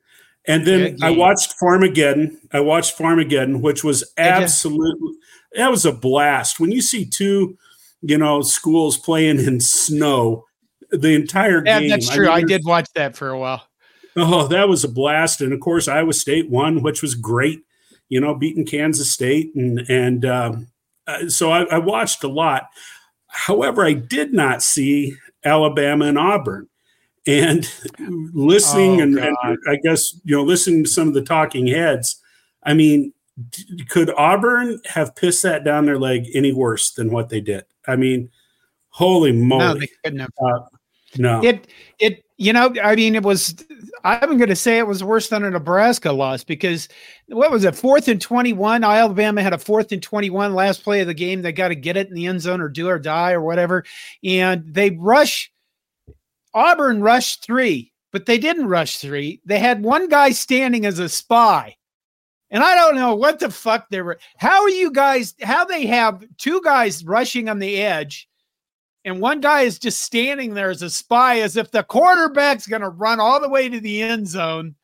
and 0.47 0.65
then 0.65 0.97
I 1.01 1.11
watched 1.11 1.55
Farmageddon. 1.59 2.37
I 2.51 2.59
watched 2.59 2.97
Farmageddon, 2.97 3.61
which 3.61 3.83
was 3.83 4.11
absolutely 4.17 5.13
that 5.55 5.69
was 5.69 5.85
a 5.85 5.91
blast. 5.91 6.59
When 6.59 6.71
you 6.71 6.81
see 6.81 7.05
two 7.05 7.57
you 8.01 8.17
know, 8.17 8.41
schools 8.41 8.97
playing 8.97 9.39
in 9.39 9.59
snow 9.59 10.45
the 10.91 11.13
entire 11.13 11.63
yeah, 11.65 11.79
game. 11.79 11.89
That's 11.89 12.09
true. 12.09 12.29
I, 12.29 12.37
mean, 12.37 12.45
I 12.45 12.47
did 12.47 12.61
watch 12.65 12.87
that 12.95 13.15
for 13.15 13.29
a 13.29 13.39
while. 13.39 13.67
Oh, 14.15 14.47
that 14.47 14.67
was 14.67 14.83
a 14.83 14.89
blast. 14.89 15.41
And 15.41 15.53
of 15.53 15.59
course, 15.59 15.87
Iowa 15.87 16.13
State 16.13 16.49
won, 16.49 16.81
which 16.81 17.01
was 17.01 17.15
great, 17.15 17.59
you 18.09 18.19
know, 18.19 18.33
beating 18.33 18.65
Kansas 18.65 19.11
State. 19.11 19.53
And, 19.55 19.79
and 19.89 20.25
um, 20.25 20.67
uh, 21.07 21.29
so 21.29 21.51
I, 21.51 21.63
I 21.63 21.77
watched 21.77 22.23
a 22.23 22.27
lot. 22.27 22.67
However, 23.27 23.85
I 23.85 23.93
did 23.93 24.33
not 24.33 24.61
see 24.61 25.15
Alabama 25.43 26.05
and 26.05 26.17
Auburn. 26.17 26.67
And 27.25 27.69
listening, 28.33 28.99
oh, 28.99 29.03
and, 29.03 29.17
and, 29.17 29.57
I 29.67 29.77
guess, 29.83 30.13
you 30.23 30.35
know, 30.35 30.43
listening 30.43 30.83
to 30.83 30.89
some 30.89 31.07
of 31.07 31.13
the 31.13 31.21
talking 31.21 31.67
heads, 31.67 32.21
I 32.63 32.73
mean, 32.73 33.13
could 33.89 34.09
Auburn 34.11 34.79
have 34.85 35.15
pissed 35.15 35.43
that 35.43 35.63
down 35.63 35.85
their 35.85 35.99
leg 35.99 36.27
any 36.33 36.53
worse 36.53 36.91
than 36.91 37.11
what 37.11 37.29
they 37.29 37.41
did? 37.41 37.65
I 37.87 37.95
mean, 37.95 38.29
holy 38.89 39.31
moly! 39.31 39.59
No, 39.59 39.73
they 39.75 39.89
couldn't 40.03 40.19
have. 40.19 40.31
Uh, 40.41 40.59
no, 41.17 41.43
it 41.43 41.67
it 41.99 42.23
you 42.37 42.53
know 42.53 42.73
I 42.83 42.95
mean 42.95 43.15
it 43.15 43.23
was. 43.23 43.55
I'm 44.03 44.37
going 44.37 44.49
to 44.49 44.55
say 44.55 44.77
it 44.77 44.87
was 44.87 45.03
worse 45.03 45.29
than 45.29 45.43
a 45.43 45.49
Nebraska 45.49 46.11
loss 46.11 46.43
because 46.43 46.87
what 47.27 47.51
was 47.51 47.63
it? 47.63 47.75
Fourth 47.75 48.07
and 48.07 48.21
twenty-one. 48.21 48.83
Alabama 48.83 49.41
had 49.41 49.53
a 49.53 49.57
fourth 49.57 49.91
and 49.91 50.01
twenty-one 50.01 50.53
last 50.53 50.83
play 50.83 51.01
of 51.01 51.07
the 51.07 51.13
game. 51.13 51.41
They 51.41 51.51
got 51.51 51.69
to 51.69 51.75
get 51.75 51.97
it 51.97 52.07
in 52.07 52.13
the 52.13 52.27
end 52.27 52.41
zone 52.41 52.61
or 52.61 52.69
do 52.69 52.87
or 52.87 52.99
die 52.99 53.33
or 53.33 53.41
whatever, 53.41 53.83
and 54.23 54.63
they 54.65 54.91
rush. 54.91 55.51
Auburn 56.53 57.01
rushed 57.01 57.45
three, 57.45 57.91
but 58.11 58.25
they 58.25 58.37
didn't 58.37 58.67
rush 58.67 58.97
three. 58.97 59.41
They 59.45 59.59
had 59.59 59.83
one 59.83 60.07
guy 60.07 60.31
standing 60.31 60.85
as 60.85 60.97
a 60.97 61.09
spy 61.09 61.75
and 62.49 62.63
I 62.63 62.75
don't 62.75 62.95
know 62.95 63.15
what 63.15 63.39
the 63.39 63.51
fuck 63.51 63.89
they 63.89 64.01
were. 64.01 64.19
How 64.37 64.61
are 64.61 64.69
you 64.69 64.91
guys? 64.91 65.35
How 65.41 65.65
they 65.65 65.85
have 65.87 66.23
two 66.37 66.61
guys 66.63 67.03
rushing 67.03 67.49
on 67.49 67.59
the 67.59 67.81
edge, 67.81 68.27
and 69.07 69.21
one 69.21 69.39
guy 69.39 69.61
is 69.61 69.79
just 69.79 70.01
standing 70.01 70.53
there 70.53 70.69
as 70.69 70.81
a 70.81 70.89
spy, 70.89 71.39
as 71.39 71.55
if 71.55 71.71
the 71.71 71.81
quarterback's 71.81 72.67
going 72.67 72.81
to 72.81 72.89
run 72.89 73.21
all 73.21 73.39
the 73.39 73.47
way 73.47 73.69
to 73.69 73.79
the 73.79 74.01
end 74.01 74.27
zone, 74.27 74.75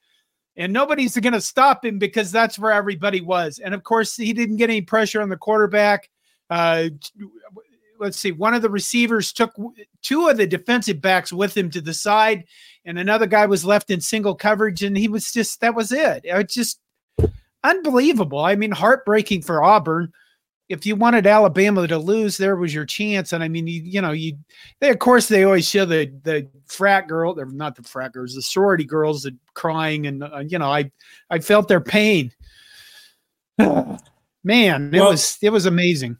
and 0.56 0.72
nobody's 0.72 1.18
going 1.18 1.34
to 1.34 1.42
stop 1.42 1.84
him 1.84 2.00
because 2.00 2.32
that's 2.32 2.58
where 2.58 2.72
everybody 2.72 3.20
was. 3.20 3.60
And 3.60 3.74
of 3.74 3.84
course, 3.84 4.16
he 4.16 4.32
didn't 4.32 4.56
get 4.56 4.70
any 4.70 4.82
pressure 4.82 5.22
on 5.22 5.28
the 5.28 5.36
quarterback. 5.36 6.10
Uh, 6.50 6.88
let's 8.00 8.18
see, 8.18 8.32
one 8.32 8.54
of 8.54 8.62
the 8.62 8.70
receivers 8.70 9.34
took 9.34 9.54
two 10.02 10.30
of 10.30 10.38
the 10.38 10.48
defensive 10.48 11.02
backs 11.02 11.34
with 11.34 11.56
him 11.56 11.70
to 11.72 11.82
the 11.82 11.94
side, 11.94 12.46
and 12.86 12.98
another 12.98 13.28
guy 13.28 13.46
was 13.46 13.66
left 13.66 13.92
in 13.92 14.00
single 14.00 14.36
coverage, 14.36 14.84
and 14.84 14.98
he 14.98 15.10
was 15.10 15.34
just 15.34 15.60
that 15.60 15.76
was 15.76 15.92
it. 15.92 16.22
It 16.24 16.50
just 16.50 16.80
unbelievable. 17.62 18.40
I 18.40 18.56
mean, 18.56 18.72
heartbreaking 18.72 19.42
for 19.42 19.62
Auburn. 19.62 20.14
If 20.70 20.86
you 20.86 20.96
wanted 20.96 21.28
Alabama 21.28 21.88
to 21.88 21.98
lose, 21.98 22.38
there 22.38 22.56
was 22.56 22.74
your 22.74 22.86
chance. 22.86 23.34
And 23.34 23.44
I 23.44 23.48
mean, 23.48 23.68
you, 23.68 23.82
you 23.82 24.02
know, 24.02 24.12
you 24.12 24.38
they 24.80 24.90
of 24.90 25.00
course 25.00 25.28
they 25.28 25.44
always 25.44 25.68
show 25.68 25.86
the 25.86 26.12
the 26.24 26.48
frat 26.66 27.08
girl, 27.08 27.34
they're 27.34 27.46
not 27.46 27.76
the 27.76 27.84
frat 27.84 28.14
girls, 28.14 28.34
the 28.34 28.42
sorority 28.42 28.86
girls 28.86 29.24
that 29.24 29.36
crying, 29.54 30.08
and 30.08 30.24
uh, 30.24 30.44
you 30.48 30.58
know, 30.58 30.72
I 30.72 30.92
I 31.30 31.40
felt 31.40 31.68
their 31.68 31.82
pain. 31.82 32.32
Man, 33.58 34.94
it 34.94 35.00
well, 35.00 35.12
was 35.12 35.38
it 35.42 35.52
was 35.52 35.66
amazing. 35.66 36.18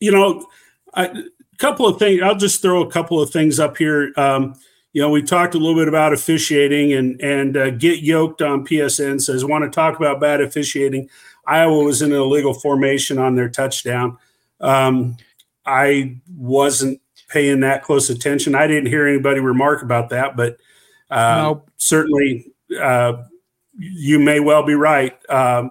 You 0.00 0.12
know, 0.12 0.46
a 0.94 1.14
couple 1.58 1.86
of 1.86 1.98
things. 1.98 2.22
I'll 2.22 2.36
just 2.36 2.62
throw 2.62 2.82
a 2.82 2.90
couple 2.90 3.20
of 3.20 3.30
things 3.30 3.58
up 3.58 3.76
here. 3.76 4.12
Um, 4.16 4.54
you 4.92 5.02
know, 5.02 5.10
we 5.10 5.22
talked 5.22 5.54
a 5.54 5.58
little 5.58 5.74
bit 5.74 5.88
about 5.88 6.14
officiating 6.14 6.94
and 6.94 7.20
and 7.20 7.56
uh, 7.56 7.70
get 7.70 8.00
yoked 8.00 8.40
on 8.40 8.66
PSN 8.66 9.20
says 9.20 9.44
want 9.44 9.64
to 9.64 9.70
talk 9.70 9.96
about 9.96 10.20
bad 10.20 10.40
officiating. 10.40 11.10
Iowa 11.46 11.84
was 11.84 12.02
in 12.02 12.12
an 12.12 12.18
illegal 12.18 12.54
formation 12.54 13.18
on 13.18 13.36
their 13.36 13.48
touchdown. 13.48 14.18
Um, 14.60 15.16
I 15.64 16.16
wasn't 16.36 17.00
paying 17.28 17.60
that 17.60 17.82
close 17.82 18.10
attention. 18.10 18.54
I 18.54 18.66
didn't 18.66 18.86
hear 18.86 19.06
anybody 19.06 19.40
remark 19.40 19.82
about 19.82 20.10
that, 20.10 20.36
but 20.36 20.58
uh, 21.10 21.42
nope. 21.42 21.70
certainly 21.76 22.52
uh, 22.80 23.22
you 23.78 24.18
may 24.18 24.40
well 24.40 24.64
be 24.64 24.74
right. 24.74 25.14
Um, 25.28 25.70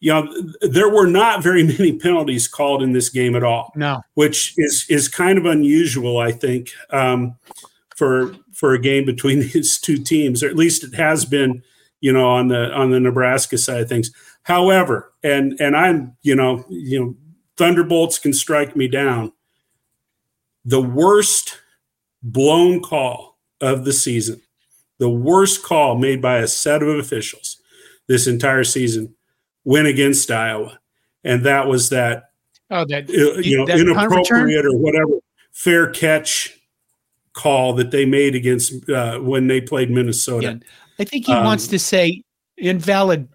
you 0.00 0.12
know, 0.12 0.28
there 0.62 0.88
were 0.90 1.06
not 1.06 1.42
very 1.42 1.62
many 1.78 1.98
penalties 1.98 2.48
called 2.48 2.82
in 2.82 2.92
this 2.92 3.08
game 3.08 3.36
at 3.36 3.44
all. 3.44 3.72
No, 3.76 4.02
which 4.14 4.54
is 4.56 4.86
is 4.88 5.08
kind 5.08 5.38
of 5.38 5.46
unusual, 5.46 6.18
I 6.18 6.32
think. 6.32 6.70
Um, 6.90 7.36
for 7.96 8.34
for 8.52 8.74
a 8.74 8.80
game 8.80 9.04
between 9.04 9.40
these 9.52 9.78
two 9.78 9.98
teams, 9.98 10.42
or 10.42 10.48
at 10.48 10.56
least 10.56 10.84
it 10.84 10.94
has 10.94 11.24
been, 11.24 11.62
you 12.00 12.12
know, 12.12 12.28
on 12.28 12.48
the 12.48 12.72
on 12.72 12.90
the 12.90 13.00
Nebraska 13.00 13.58
side 13.58 13.82
of 13.82 13.88
things. 13.88 14.10
However, 14.42 15.12
and 15.22 15.58
and 15.60 15.76
I'm, 15.76 16.16
you 16.22 16.34
know, 16.34 16.64
you 16.68 17.00
know, 17.00 17.16
thunderbolts 17.56 18.18
can 18.18 18.32
strike 18.32 18.74
me 18.76 18.88
down. 18.88 19.32
The 20.64 20.80
worst 20.80 21.58
blown 22.22 22.82
call 22.82 23.38
of 23.60 23.84
the 23.84 23.92
season, 23.92 24.40
the 24.98 25.10
worst 25.10 25.62
call 25.62 25.96
made 25.96 26.20
by 26.20 26.38
a 26.38 26.48
set 26.48 26.82
of 26.82 26.88
officials 26.88 27.58
this 28.08 28.26
entire 28.26 28.64
season 28.64 29.14
went 29.64 29.86
against 29.86 30.30
Iowa, 30.30 30.78
and 31.24 31.44
that 31.44 31.68
was 31.68 31.88
that. 31.90 32.30
Oh, 32.70 32.84
that 32.86 33.10
uh, 33.10 33.38
you 33.40 33.58
know, 33.58 33.66
that 33.66 33.78
inappropriate 33.78 34.64
or 34.64 34.76
whatever 34.78 35.20
fair 35.52 35.88
catch 35.90 36.58
call 37.34 37.74
that 37.74 37.90
they 37.90 38.04
made 38.04 38.34
against 38.34 38.88
uh, 38.90 39.18
when 39.18 39.46
they 39.46 39.60
played 39.60 39.90
Minnesota. 39.90 40.58
Yeah. 40.60 40.68
I 40.98 41.04
think 41.04 41.26
he 41.26 41.32
um, 41.32 41.44
wants 41.44 41.68
to 41.68 41.78
say 41.78 42.22
invalid 42.56 43.28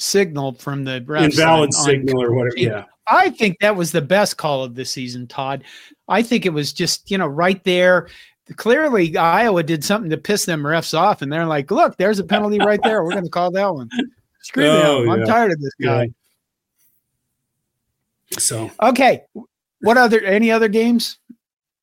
signal 0.00 0.54
from 0.54 0.84
the 0.84 0.96
invalid 0.96 1.72
signal 1.74 2.22
or 2.22 2.32
whatever. 2.32 2.56
Yeah. 2.56 2.84
I 3.06 3.30
think 3.30 3.58
that 3.60 3.74
was 3.76 3.92
the 3.92 4.02
best 4.02 4.36
call 4.36 4.64
of 4.64 4.74
the 4.74 4.84
season, 4.84 5.26
Todd. 5.26 5.64
I 6.08 6.22
think 6.22 6.46
it 6.46 6.52
was 6.52 6.72
just, 6.72 7.10
you 7.10 7.18
know, 7.18 7.26
right 7.26 7.62
there. 7.64 8.08
Clearly, 8.56 9.16
Iowa 9.16 9.62
did 9.62 9.84
something 9.84 10.10
to 10.10 10.16
piss 10.16 10.44
them 10.44 10.62
refs 10.62 10.96
off, 10.96 11.22
and 11.22 11.32
they're 11.32 11.46
like, 11.46 11.70
look, 11.70 11.96
there's 11.96 12.18
a 12.18 12.24
penalty 12.24 12.58
right 12.58 12.80
there. 12.82 13.04
We're 13.04 13.12
going 13.12 13.24
to 13.24 13.30
call 13.30 13.50
that 13.52 13.74
one. 13.74 13.88
Screw 14.42 14.66
oh, 14.66 15.02
them. 15.02 15.10
I'm 15.10 15.24
tired 15.24 15.52
of 15.52 15.60
this 15.60 15.74
guy. 15.80 16.02
Yeah. 18.30 18.38
So, 18.38 18.70
okay. 18.82 19.22
What 19.80 19.96
other, 19.96 20.20
any 20.22 20.50
other 20.50 20.68
games? 20.68 21.18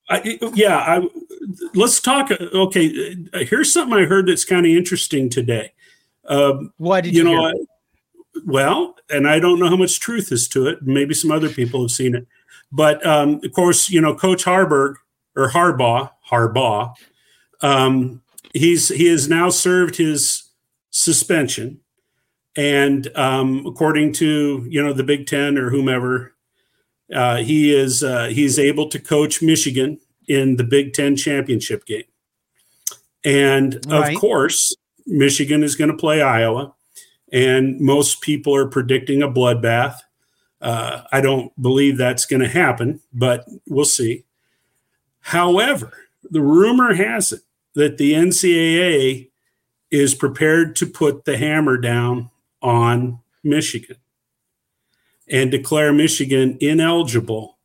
I, 0.09 0.39
yeah, 0.53 0.77
I, 0.77 1.07
let's 1.73 1.99
talk. 1.99 2.31
Okay, 2.31 3.15
here's 3.33 3.73
something 3.73 3.97
I 3.97 4.05
heard 4.05 4.27
that's 4.27 4.45
kind 4.45 4.65
of 4.65 4.71
interesting 4.71 5.29
today. 5.29 5.73
Um, 6.25 6.73
what 6.77 7.03
did 7.03 7.13
you, 7.13 7.29
you 7.29 7.35
know? 7.35 7.65
Well, 8.45 8.95
and 9.09 9.27
I 9.27 9.39
don't 9.39 9.59
know 9.59 9.69
how 9.69 9.77
much 9.77 9.99
truth 9.99 10.31
is 10.31 10.47
to 10.49 10.67
it. 10.67 10.81
Maybe 10.81 11.13
some 11.13 11.31
other 11.31 11.49
people 11.49 11.81
have 11.81 11.91
seen 11.91 12.15
it, 12.15 12.27
but 12.71 13.05
um, 13.05 13.39
of 13.43 13.51
course, 13.53 13.89
you 13.89 14.01
know, 14.01 14.15
Coach 14.15 14.43
Harburg 14.43 14.97
or 15.35 15.49
Harbaugh, 15.49 16.11
Harbaugh, 16.29 16.93
um, 17.61 18.21
he's 18.53 18.89
he 18.89 19.07
has 19.07 19.29
now 19.29 19.49
served 19.49 19.95
his 19.95 20.43
suspension, 20.89 21.79
and 22.55 23.09
um, 23.15 23.65
according 23.65 24.13
to 24.13 24.65
you 24.69 24.83
know 24.83 24.93
the 24.93 25.03
Big 25.03 25.27
Ten 25.27 25.57
or 25.57 25.69
whomever, 25.69 26.33
uh, 27.13 27.37
he 27.37 27.73
is 27.73 28.03
uh, 28.03 28.27
he's 28.27 28.59
able 28.59 28.89
to 28.89 28.99
coach 28.99 29.41
Michigan 29.41 29.99
in 30.27 30.57
the 30.57 30.63
Big 30.63 30.93
Ten 30.93 31.15
championship 31.15 31.85
game, 31.85 32.03
and 33.23 33.85
right. 33.87 34.13
of 34.13 34.19
course 34.19 34.75
Michigan 35.05 35.63
is 35.63 35.75
going 35.75 35.91
to 35.91 35.97
play 35.97 36.21
Iowa, 36.21 36.73
and 37.31 37.79
most 37.79 38.21
people 38.21 38.55
are 38.55 38.67
predicting 38.67 39.21
a 39.21 39.27
bloodbath. 39.27 39.99
Uh, 40.61 41.03
I 41.11 41.21
don't 41.21 41.51
believe 41.61 41.97
that's 41.97 42.25
going 42.25 42.41
to 42.41 42.47
happen, 42.47 43.01
but 43.13 43.45
we'll 43.67 43.85
see. 43.85 44.25
However, 45.19 45.91
the 46.23 46.41
rumor 46.41 46.93
has 46.93 47.31
it 47.31 47.41
that 47.75 47.97
the 47.97 48.13
NCAA 48.13 49.29
is 49.91 50.15
prepared 50.15 50.75
to 50.77 50.85
put 50.85 51.25
the 51.25 51.37
hammer 51.37 51.77
down 51.77 52.29
on 52.61 53.19
Michigan 53.43 53.97
and 55.29 55.51
declare 55.51 55.93
Michigan 55.93 56.57
ineligible 56.59 57.57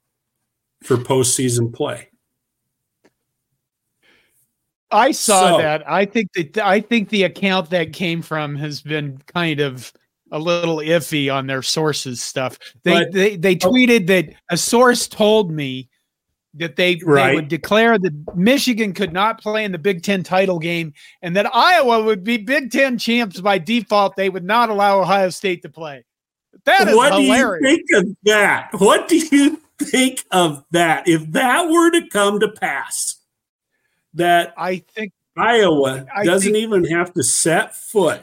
for 0.82 0.96
postseason 0.96 1.72
play. 1.72 2.08
I 4.92 5.12
saw 5.12 5.56
so, 5.56 5.58
that. 5.58 5.88
I 5.88 6.04
think 6.04 6.32
that 6.34 6.58
I 6.58 6.80
think 6.80 7.08
the 7.08 7.24
account 7.24 7.70
that 7.70 7.92
came 7.92 8.22
from 8.22 8.56
has 8.56 8.80
been 8.80 9.20
kind 9.26 9.60
of 9.60 9.92
a 10.32 10.38
little 10.38 10.78
iffy 10.78 11.32
on 11.32 11.46
their 11.46 11.62
sources 11.62 12.22
stuff. 12.22 12.58
They 12.82 12.92
but, 12.92 13.12
they, 13.12 13.36
they 13.36 13.54
oh 13.62 13.70
tweeted 13.70 14.06
that 14.08 14.34
a 14.50 14.56
source 14.56 15.06
told 15.06 15.52
me 15.52 15.88
that 16.54 16.76
they, 16.76 17.00
right. 17.04 17.28
they 17.28 17.34
would 17.34 17.48
declare 17.48 17.98
that 17.98 18.36
Michigan 18.36 18.92
could 18.92 19.12
not 19.12 19.40
play 19.40 19.64
in 19.64 19.72
the 19.72 19.78
Big 19.78 20.02
Ten 20.02 20.22
title 20.22 20.58
game 20.58 20.92
and 21.22 21.36
that 21.36 21.54
Iowa 21.54 22.02
would 22.02 22.24
be 22.24 22.38
Big 22.38 22.70
Ten 22.70 22.98
champs 22.98 23.40
by 23.40 23.58
default. 23.58 24.16
They 24.16 24.30
would 24.30 24.44
not 24.44 24.70
allow 24.70 25.00
Ohio 25.00 25.30
State 25.30 25.62
to 25.62 25.68
play. 25.68 26.04
That 26.64 26.88
is 26.88 26.96
what 26.96 27.12
hilarious. 27.12 27.62
do 27.62 27.68
you 27.68 27.76
think 27.76 27.88
of 27.94 28.16
that? 28.24 28.68
What 28.78 29.08
do 29.08 29.16
you 29.16 29.62
think 29.82 30.24
of 30.30 30.64
that? 30.70 31.08
If 31.08 31.30
that 31.32 31.68
were 31.70 31.90
to 31.90 32.06
come 32.08 32.40
to 32.40 32.48
pass, 32.48 33.16
that 34.14 34.54
I 34.56 34.78
think 34.94 35.12
Iowa 35.36 36.06
I 36.14 36.24
doesn't 36.24 36.52
think, 36.52 36.62
even 36.62 36.84
have 36.84 37.12
to 37.14 37.22
set 37.22 37.74
foot 37.74 38.22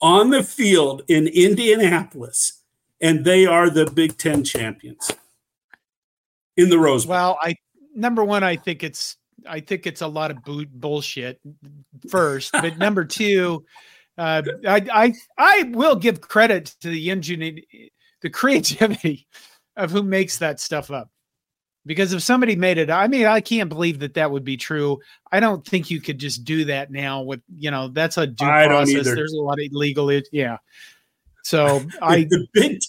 on 0.00 0.30
the 0.30 0.42
field 0.42 1.02
in 1.08 1.28
Indianapolis, 1.28 2.62
and 3.00 3.24
they 3.24 3.46
are 3.46 3.70
the 3.70 3.86
Big 3.86 4.18
Ten 4.18 4.44
champions 4.44 5.10
in 6.56 6.68
the 6.68 6.78
Rose 6.78 7.06
Bowl. 7.06 7.14
Well, 7.14 7.38
I 7.40 7.54
number 7.94 8.24
one, 8.24 8.42
I 8.42 8.56
think 8.56 8.82
it's 8.82 9.16
I 9.46 9.60
think 9.60 9.86
it's 9.86 10.00
a 10.00 10.06
lot 10.06 10.30
of 10.30 10.42
bu- 10.42 10.66
bullshit. 10.66 11.40
First, 12.10 12.52
but 12.60 12.78
number 12.78 13.04
two, 13.04 13.64
uh, 14.18 14.42
I 14.66 14.86
I 14.92 15.14
I 15.38 15.62
will 15.70 15.96
give 15.96 16.20
credit 16.20 16.74
to 16.80 16.88
the 16.88 17.10
ingenuity, 17.10 17.92
the 18.20 18.30
creativity 18.30 19.28
of 19.76 19.92
who 19.92 20.02
makes 20.02 20.38
that 20.38 20.60
stuff 20.60 20.90
up. 20.90 21.08
Because 21.84 22.12
if 22.12 22.22
somebody 22.22 22.54
made 22.54 22.78
it, 22.78 22.90
I 22.90 23.08
mean, 23.08 23.26
I 23.26 23.40
can't 23.40 23.68
believe 23.68 23.98
that 24.00 24.14
that 24.14 24.30
would 24.30 24.44
be 24.44 24.56
true. 24.56 25.00
I 25.32 25.40
don't 25.40 25.66
think 25.66 25.90
you 25.90 26.00
could 26.00 26.18
just 26.18 26.44
do 26.44 26.64
that 26.66 26.92
now. 26.92 27.22
With 27.22 27.40
you 27.56 27.70
know, 27.70 27.88
that's 27.88 28.18
a 28.18 28.26
due 28.26 28.46
I 28.46 28.66
process. 28.68 29.04
There's 29.04 29.32
a 29.32 29.40
lot 29.40 29.58
of 29.60 29.72
legal, 29.72 30.12
yeah. 30.30 30.58
So 31.42 31.82
I, 32.02 32.28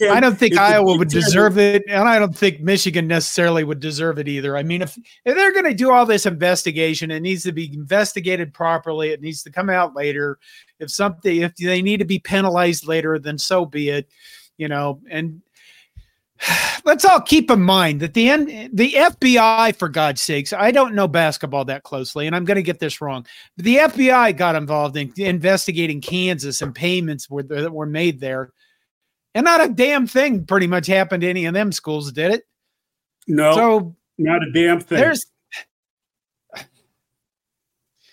I 0.10 0.20
don't 0.20 0.38
think 0.38 0.58
Iowa 0.58 0.98
would 0.98 1.10
deserve 1.10 1.58
it, 1.58 1.84
and 1.88 2.08
I 2.08 2.20
don't 2.20 2.38
think 2.38 2.62
Michigan 2.62 3.08
necessarily 3.08 3.64
would 3.64 3.80
deserve 3.80 4.20
it 4.20 4.28
either. 4.28 4.56
I 4.56 4.64
mean, 4.64 4.82
if 4.82 4.98
if 5.26 5.36
they're 5.36 5.54
going 5.54 5.66
to 5.66 5.74
do 5.74 5.92
all 5.92 6.06
this 6.06 6.26
investigation, 6.26 7.12
it 7.12 7.22
needs 7.22 7.44
to 7.44 7.52
be 7.52 7.74
investigated 7.74 8.54
properly. 8.54 9.10
It 9.10 9.22
needs 9.22 9.44
to 9.44 9.52
come 9.52 9.70
out 9.70 9.96
later. 9.96 10.38
If 10.80 10.92
something, 10.92 11.42
if 11.42 11.56
they 11.56 11.82
need 11.82 11.98
to 11.98 12.06
be 12.06 12.20
penalized 12.20 12.88
later, 12.88 13.20
then 13.20 13.38
so 13.38 13.66
be 13.66 13.90
it. 13.90 14.08
You 14.58 14.68
know, 14.68 15.02
and 15.10 15.42
let's 16.86 17.06
all 17.06 17.22
keep 17.22 17.50
in 17.50 17.62
mind 17.62 18.00
that 18.02 18.14
the 18.14 18.30
N, 18.30 18.70
the 18.74 18.94
FBI, 18.94 19.76
for 19.76 19.90
God's 19.90 20.22
sakes, 20.22 20.54
I 20.54 20.72
don't 20.72 20.96
know 20.96 21.08
basketball 21.08 21.66
that 21.66 21.84
closely, 21.84 22.28
and 22.28 22.36
I'm 22.36 22.46
going 22.46 22.56
to 22.56 22.64
get 22.64 22.80
this 22.80 23.02
wrong. 23.02 23.26
But 23.56 23.66
the 23.66 23.78
FBI 23.78 24.36
got 24.38 24.56
involved 24.56 24.98
in 24.98 25.14
investigating 25.18 26.02
Kansas 26.02 26.62
and 26.62 26.74
payments 26.74 27.30
were, 27.30 27.44
that 27.44 27.72
were 27.72 27.86
made 27.86 28.20
there, 28.20 28.52
and 29.34 29.46
not 29.46 29.64
a 29.64 29.70
damn 29.70 30.08
thing 30.08 30.46
pretty 30.46 30.68
much 30.68 30.88
happened 30.88 31.22
to 31.22 31.30
any 31.30 31.46
of 31.46 31.54
them 31.54 31.72
schools, 31.72 32.12
did 32.12 32.32
it? 32.32 32.44
No, 33.28 33.56
so 33.56 33.96
not 34.18 34.44
a 34.44 34.52
damn 34.52 34.80
thing. 34.80 34.98
There's, 34.98 35.26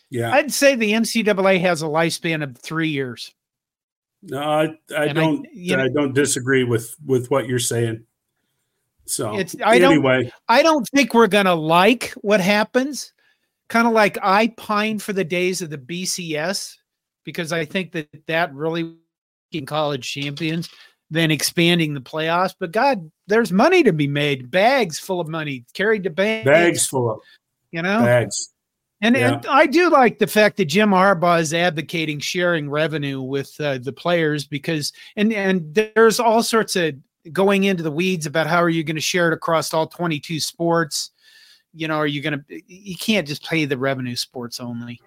yeah, 0.08 0.32
I'd 0.32 0.52
say 0.52 0.74
the 0.74 0.92
NCAA 0.92 1.60
has 1.60 1.82
a 1.82 1.86
lifespan 1.86 2.42
of 2.42 2.56
three 2.58 2.88
years. 2.88 3.34
No, 4.22 4.38
I, 4.38 4.68
I 4.96 5.08
don't. 5.12 5.46
I, 5.70 5.84
I 5.84 5.88
don't 5.88 6.14
disagree 6.14 6.62
with 6.64 6.94
with 7.06 7.30
what 7.30 7.48
you're 7.48 7.58
saying. 7.58 8.04
So 9.10 9.36
it's 9.36 9.56
I 9.64 9.76
anyway. 9.76 10.22
don't 10.22 10.32
I 10.48 10.62
don't 10.62 10.88
think 10.94 11.14
we're 11.14 11.26
gonna 11.26 11.54
like 11.54 12.12
what 12.20 12.40
happens. 12.40 13.12
Kind 13.68 13.86
of 13.86 13.92
like 13.92 14.18
I 14.22 14.48
pine 14.48 14.98
for 14.98 15.12
the 15.12 15.24
days 15.24 15.62
of 15.62 15.70
the 15.70 15.78
BCS 15.78 16.76
because 17.24 17.52
I 17.52 17.64
think 17.64 17.92
that 17.92 18.08
that 18.26 18.54
really 18.54 18.96
in 19.52 19.66
college 19.66 20.10
champions 20.10 20.68
than 21.10 21.30
expanding 21.30 21.94
the 21.94 22.00
playoffs. 22.00 22.54
But 22.58 22.72
God, 22.72 23.10
there's 23.26 23.52
money 23.52 23.82
to 23.82 23.92
be 23.92 24.06
made, 24.06 24.50
bags 24.50 24.98
full 24.98 25.20
of 25.20 25.28
money 25.28 25.64
carried 25.74 26.04
to 26.04 26.10
banks, 26.10 26.46
bags 26.46 26.86
full 26.86 27.10
of, 27.10 27.20
you 27.72 27.82
know, 27.82 28.00
bags. 28.00 28.52
And, 29.02 29.16
yeah. 29.16 29.34
and 29.34 29.46
I 29.46 29.66
do 29.66 29.88
like 29.88 30.18
the 30.18 30.26
fact 30.26 30.58
that 30.58 30.66
Jim 30.66 30.90
Harbaugh 30.90 31.40
is 31.40 31.54
advocating 31.54 32.20
sharing 32.20 32.68
revenue 32.68 33.20
with 33.20 33.58
uh, 33.58 33.78
the 33.78 33.92
players 33.92 34.46
because, 34.46 34.92
and 35.16 35.32
and 35.32 35.74
there's 35.74 36.20
all 36.20 36.42
sorts 36.42 36.76
of 36.76 36.94
going 37.32 37.64
into 37.64 37.82
the 37.82 37.90
weeds 37.90 38.26
about 38.26 38.46
how 38.46 38.62
are 38.62 38.68
you 38.68 38.84
going 38.84 38.96
to 38.96 39.00
share 39.00 39.28
it 39.30 39.34
across 39.34 39.72
all 39.74 39.86
22 39.86 40.40
sports? 40.40 41.10
You 41.72 41.86
know 41.86 41.96
are 41.96 42.06
you 42.06 42.20
going 42.20 42.38
to 42.38 42.62
you 42.66 42.96
can't 42.96 43.28
just 43.28 43.46
pay 43.46 43.64
the 43.64 43.78
revenue 43.78 44.16
sports 44.16 44.60
only. 44.60 45.00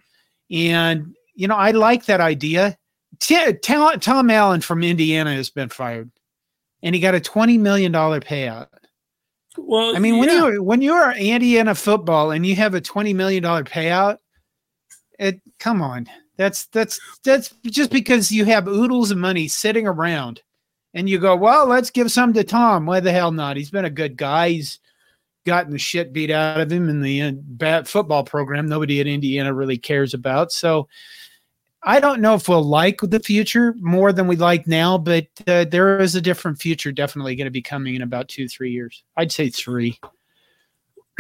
And 0.50 1.14
you 1.36 1.48
know 1.48 1.56
i 1.58 1.72
like 1.72 2.06
that 2.06 2.22
idea. 2.22 2.78
T- 3.20 3.54
tom 3.54 4.30
allen 4.30 4.62
from 4.62 4.84
indiana 4.84 5.34
has 5.34 5.50
been 5.50 5.70
fired 5.70 6.10
and 6.82 6.96
he 6.96 7.02
got 7.02 7.16
a 7.16 7.20
20 7.20 7.58
million 7.58 7.92
dollar 7.92 8.20
payout. 8.20 8.68
Well 9.58 9.96
i 9.96 10.00
mean 10.00 10.18
when 10.20 10.30
you 10.30 10.64
when 10.64 10.82
you're 10.82 11.12
indiana 11.12 11.76
football 11.76 12.32
and 12.32 12.46
you 12.46 12.56
have 12.56 12.74
a 12.74 12.82
20 12.82 13.14
million 13.14 13.44
dollar 13.44 13.64
payout 13.64 14.18
it 15.20 15.42
come 15.60 15.82
on. 15.82 16.08
That's 16.38 16.66
that's 16.68 17.00
that's 17.24 17.54
just 17.66 17.92
because 17.92 18.32
you 18.32 18.46
have 18.46 18.68
oodles 18.68 19.12
of 19.12 19.18
money 19.18 19.48
sitting 19.48 19.88
around 19.88 20.42
and 20.94 21.10
you 21.10 21.20
go, 21.20 21.36
well, 21.36 21.68
let's 21.68 21.90
give 21.90 22.12
some 22.12 22.34
to 22.34 22.44
Tom. 22.44 22.86
Why 22.86 23.00
the 23.00 23.12
hell 23.12 23.32
not? 23.32 23.58
He's 23.58 23.72
been 23.72 23.86
a 23.86 23.90
good 23.90 24.16
guy. 24.16 24.50
He's 24.50 24.80
gotten 25.46 25.72
the 25.72 25.80
shit 25.80 26.14
beat 26.14 26.32
out 26.32 26.60
of 26.60 26.72
him 26.72 26.90
in 26.90 27.02
the 27.02 27.22
uh, 27.62 27.84
football 27.84 28.24
program. 28.24 28.68
Nobody 28.68 29.02
at 29.02 29.08
Indiana 29.08 29.54
really 29.54 29.78
cares 29.78 30.14
about. 30.14 30.52
So 30.52 30.88
I 31.84 32.00
don't 32.00 32.22
know 32.22 32.36
if 32.36 32.48
we'll 32.48 32.64
like 32.64 33.00
the 33.02 33.20
future 33.20 33.76
more 33.80 34.14
than 34.14 34.28
we 34.28 34.36
like 34.38 34.68
now, 34.68 34.98
but 34.98 35.28
uh, 35.48 35.66
there 35.66 36.00
is 36.00 36.16
a 36.16 36.22
different 36.22 36.60
future 36.60 36.92
definitely 36.92 37.36
going 37.36 37.46
to 37.46 37.52
be 37.52 37.62
coming 37.62 37.96
in 37.96 38.02
about 38.02 38.30
two, 38.30 38.48
three 38.48 38.72
years. 38.72 39.04
I'd 39.18 39.32
say 39.32 39.50
three. 39.50 40.00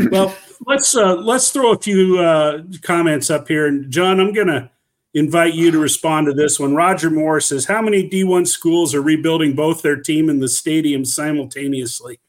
well, 0.09 0.35
let's 0.65 0.95
uh, 0.95 1.15
let's 1.15 1.51
throw 1.51 1.73
a 1.73 1.79
few 1.79 2.19
uh, 2.19 2.63
comments 2.81 3.29
up 3.29 3.47
here, 3.47 3.67
and 3.67 3.91
John, 3.91 4.19
I'm 4.19 4.33
gonna 4.33 4.71
invite 5.13 5.53
you 5.53 5.71
to 5.71 5.79
respond 5.79 6.27
to 6.27 6.33
this 6.33 6.59
one. 6.59 6.75
Roger 6.75 7.09
Moore 7.09 7.39
says, 7.39 7.65
How 7.65 7.81
many 7.81 8.09
D1 8.09 8.47
schools 8.47 8.95
are 8.95 9.01
rebuilding 9.01 9.55
both 9.55 9.81
their 9.81 10.01
team 10.01 10.29
and 10.29 10.41
the 10.41 10.47
stadium 10.47 11.05
simultaneously? 11.05 12.19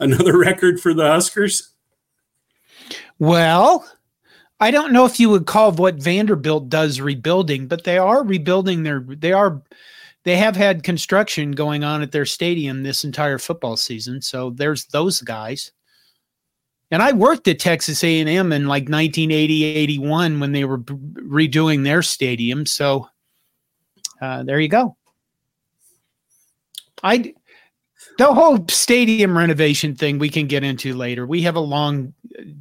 Another 0.00 0.36
record 0.38 0.80
for 0.80 0.92
the 0.92 1.06
Huskers? 1.06 1.70
Well, 3.18 3.88
I 4.60 4.70
don't 4.70 4.92
know 4.92 5.04
if 5.04 5.20
you 5.20 5.30
would 5.30 5.46
call 5.46 5.72
what 5.72 6.02
Vanderbilt 6.02 6.68
does 6.68 7.00
rebuilding, 7.00 7.66
but 7.68 7.84
they 7.84 7.98
are 7.98 8.24
rebuilding 8.24 8.82
their 8.82 9.00
they 9.00 9.32
are 9.32 9.62
they 10.24 10.36
have 10.36 10.56
had 10.56 10.82
construction 10.82 11.52
going 11.52 11.84
on 11.84 12.02
at 12.02 12.12
their 12.12 12.24
stadium 12.24 12.82
this 12.82 13.04
entire 13.04 13.38
football 13.38 13.76
season. 13.76 14.22
So 14.22 14.50
there's 14.50 14.86
those 14.86 15.20
guys. 15.20 15.70
And 16.90 17.02
I 17.02 17.12
worked 17.12 17.48
at 17.48 17.58
Texas 17.58 18.04
A&M 18.04 18.28
in 18.28 18.66
like 18.66 18.84
1980, 18.84 19.64
81 19.64 20.40
when 20.40 20.52
they 20.52 20.64
were 20.64 20.76
b- 20.76 20.94
redoing 20.94 21.82
their 21.82 22.02
stadium. 22.02 22.66
So 22.66 23.08
uh, 24.20 24.42
there 24.42 24.60
you 24.60 24.68
go. 24.68 24.96
I 27.02 27.34
the 28.18 28.32
whole 28.32 28.64
stadium 28.68 29.36
renovation 29.36 29.94
thing 29.94 30.18
we 30.18 30.28
can 30.28 30.46
get 30.46 30.64
into 30.64 30.94
later. 30.94 31.26
We 31.26 31.42
have 31.42 31.56
a 31.56 31.60
long, 31.60 32.14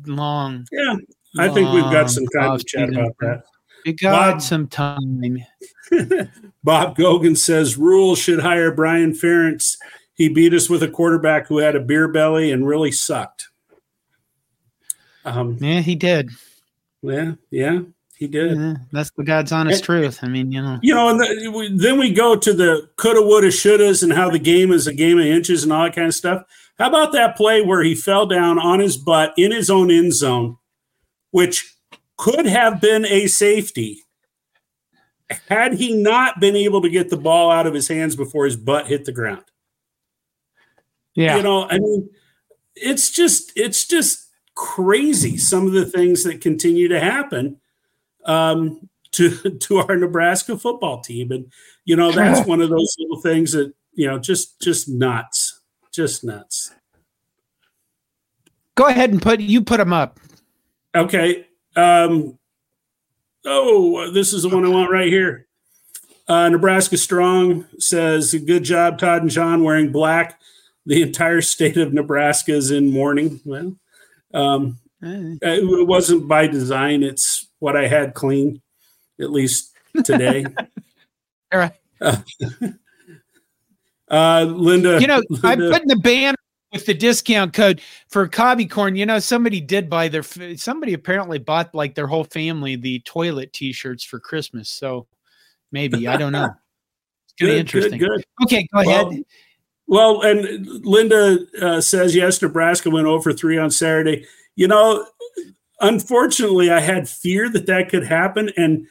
long. 0.06 0.66
Yeah, 0.72 0.96
I 1.38 1.48
long 1.48 1.56
think 1.56 1.74
we've 1.74 1.84
got 1.84 2.10
some 2.10 2.26
time 2.28 2.58
to 2.58 2.64
chat 2.64 2.90
about 2.90 3.16
that. 3.20 3.44
We 3.86 3.94
got 3.94 4.34
Bob, 4.34 4.42
some 4.42 4.68
time. 4.68 5.46
Bob 6.64 6.98
Gogan 6.98 7.38
says 7.38 7.78
Rhule 7.78 8.16
should 8.16 8.40
hire 8.40 8.74
Brian 8.74 9.14
Ferentz. 9.14 9.78
He 10.16 10.30
beat 10.30 10.54
us 10.54 10.70
with 10.70 10.84
a 10.84 10.90
quarterback 10.90 11.48
who 11.48 11.58
had 11.58 11.76
a 11.76 11.82
beer 11.82 12.08
belly 12.08 12.52
and 12.52 12.68
really 12.68 12.92
sucked. 12.92 13.50
Um, 15.26 15.58
yeah, 15.60 15.82
he 15.82 15.96
did. 15.96 16.30
Yeah, 17.02 17.34
yeah, 17.52 17.80
He 18.18 18.28
did. 18.28 18.58
Yeah, 18.58 18.76
that's 18.92 19.12
the 19.12 19.24
God's 19.24 19.52
honest 19.52 19.80
and, 19.80 19.86
truth. 19.86 20.20
I 20.22 20.28
mean, 20.28 20.52
you 20.52 20.62
know. 20.62 20.80
You 20.82 20.96
know, 20.96 21.10
and 21.10 21.20
the, 21.20 21.52
we, 21.54 21.76
then 21.76 21.98
we 21.98 22.14
go 22.14 22.36
to 22.36 22.54
the 22.54 22.90
coulda, 22.96 23.22
woulda, 23.22 23.48
shouldas, 23.48 24.04
and 24.04 24.14
how 24.14 24.30
the 24.30 24.40
game 24.40 24.72
is 24.72 24.88
a 24.88 24.94
game 24.94 25.20
of 25.20 25.26
inches 25.26 25.64
and 25.64 25.74
all 25.74 25.84
that 25.84 25.96
kind 25.96 26.08
of 26.08 26.16
stuff. 26.16 26.44
How 26.78 26.88
about 26.88 27.12
that 27.12 27.36
play 27.36 27.62
where 27.62 27.84
he 27.84 27.96
fell 27.96 28.26
down 28.26 28.58
on 28.58 28.80
his 28.80 28.98
butt 28.98 29.34
in 29.38 29.52
his 29.52 29.70
own 29.70 29.92
end 29.92 30.14
zone, 30.14 30.58
which 31.32 31.76
could 32.18 32.46
have 32.46 32.80
been 32.80 33.06
a 33.06 33.28
safety 33.28 34.00
had 35.50 35.74
he 35.74 35.94
not 35.94 36.40
been 36.40 36.56
able 36.56 36.82
to 36.82 36.90
get 36.90 37.10
the 37.10 37.18
ball 37.18 37.52
out 37.52 37.68
of 37.68 37.74
his 37.74 37.88
hands 37.88 38.16
before 38.16 38.46
his 38.46 38.56
butt 38.56 38.88
hit 38.88 39.06
the 39.06 39.12
ground. 39.12 39.44
Yeah. 41.16 41.38
You 41.38 41.44
know, 41.44 41.68
I 41.70 41.80
mean, 41.80 42.10
it's 42.76 43.12
just 43.12 43.52
it's 43.56 43.86
just 43.86 44.23
crazy 44.56 45.38
some 45.38 45.66
of 45.66 45.74
the 45.74 45.86
things 45.86 46.24
that 46.24 46.42
continue 46.42 46.88
to 46.88 47.00
happen 47.00 47.60
um, 48.26 48.90
to 49.12 49.32
to 49.60 49.78
our 49.78 49.96
Nebraska 49.96 50.58
football 50.58 51.02
team, 51.02 51.32
and 51.32 51.52
you 51.86 51.96
know 51.96 52.12
that's 52.12 52.48
one 52.48 52.62
of 52.62 52.70
those 52.70 52.96
little 53.00 53.22
things 53.22 53.54
that 53.54 53.74
you 53.94 54.08
know 54.08 54.20
just 54.20 54.62
just 54.62 54.90
nuts, 54.90 55.62
just 55.92 56.24
nuts. 56.24 56.74
Go 58.76 58.88
ahead 58.88 59.12
and 59.12 59.22
put 59.22 59.40
you 59.40 59.62
put 59.62 59.78
them 59.78 59.94
up. 59.94 60.20
Okay. 60.96 61.48
Um, 61.76 62.38
oh, 63.46 64.12
this 64.12 64.34
is 64.34 64.44
the 64.44 64.50
one 64.50 64.66
I 64.66 64.70
want 64.70 64.92
right 64.92 65.08
here. 65.08 65.48
Uh, 66.28 66.50
Nebraska 66.50 66.98
Strong 66.98 67.66
says, 67.80 68.34
"Good 68.34 68.64
job, 68.64 68.98
Todd 68.98 69.24
and 69.24 69.32
John, 69.32 69.64
wearing 69.64 69.92
black. 69.92 70.40
The 70.86 71.02
entire 71.02 71.42
state 71.42 71.78
of 71.78 71.94
Nebraska 71.94 72.54
is 72.54 72.72
in 72.72 72.92
mourning." 72.92 73.42
Well, 73.44 73.76
um, 74.34 74.80
it 75.02 75.88
wasn't 75.88 76.28
by 76.28 76.48
design. 76.48 77.04
It's 77.04 77.50
what 77.60 77.76
I 77.76 77.88
had 77.88 78.14
clean, 78.14 78.62
at 79.20 79.32
least 79.32 79.74
today. 80.04 80.46
All 81.54 81.60
right. 81.60 81.74
Uh, 82.02 82.18
uh, 84.10 84.44
Linda, 84.44 85.00
you 85.00 85.08
know, 85.08 85.22
Linda, 85.30 85.48
I'm 85.48 85.72
putting 85.72 85.88
the 85.88 85.96
banner 85.98 86.38
with 86.72 86.86
the 86.86 86.94
discount 86.94 87.54
code 87.54 87.82
for 88.10 88.28
Cobby 88.28 88.66
Corn. 88.66 88.96
You 88.96 89.06
know, 89.06 89.20
somebody 89.20 89.62
did 89.62 89.90
buy 89.90 90.08
their. 90.08 90.24
Somebody 90.24 90.94
apparently 90.94 91.40
bought 91.40 91.74
like 91.74 91.96
their 91.96 92.08
whole 92.08 92.26
family 92.26 92.76
the 92.76 93.00
toilet 93.02 93.54
T-shirts 93.54 94.04
for 94.04 94.20
Christmas. 94.20 94.70
So 94.70 95.08
maybe 95.72 96.08
I 96.08 96.18
don't 96.18 96.32
know. 96.32 96.50
It's 97.26 97.34
gonna 97.40 97.54
be 97.54 97.60
interesting. 97.60 98.00
Good, 98.00 98.10
good. 98.10 98.26
Okay, 98.44 98.68
go 98.74 98.84
well, 98.86 99.10
ahead. 99.10 99.24
Well, 99.94 100.24
and 100.24 100.84
Linda 100.84 101.38
uh, 101.62 101.80
says 101.80 102.16
yes, 102.16 102.42
Nebraska 102.42 102.90
went 102.90 103.06
over 103.06 103.32
three 103.32 103.60
on 103.60 103.70
Saturday. 103.70 104.26
You 104.56 104.68
know, 104.68 105.06
unfortunately, 105.82 106.72
I 106.72 106.80
had 106.80 107.08
fear 107.08 107.48
that 107.52 107.68
that 107.68 107.90
could 107.90 108.04
happen, 108.04 108.50
and 108.58 108.88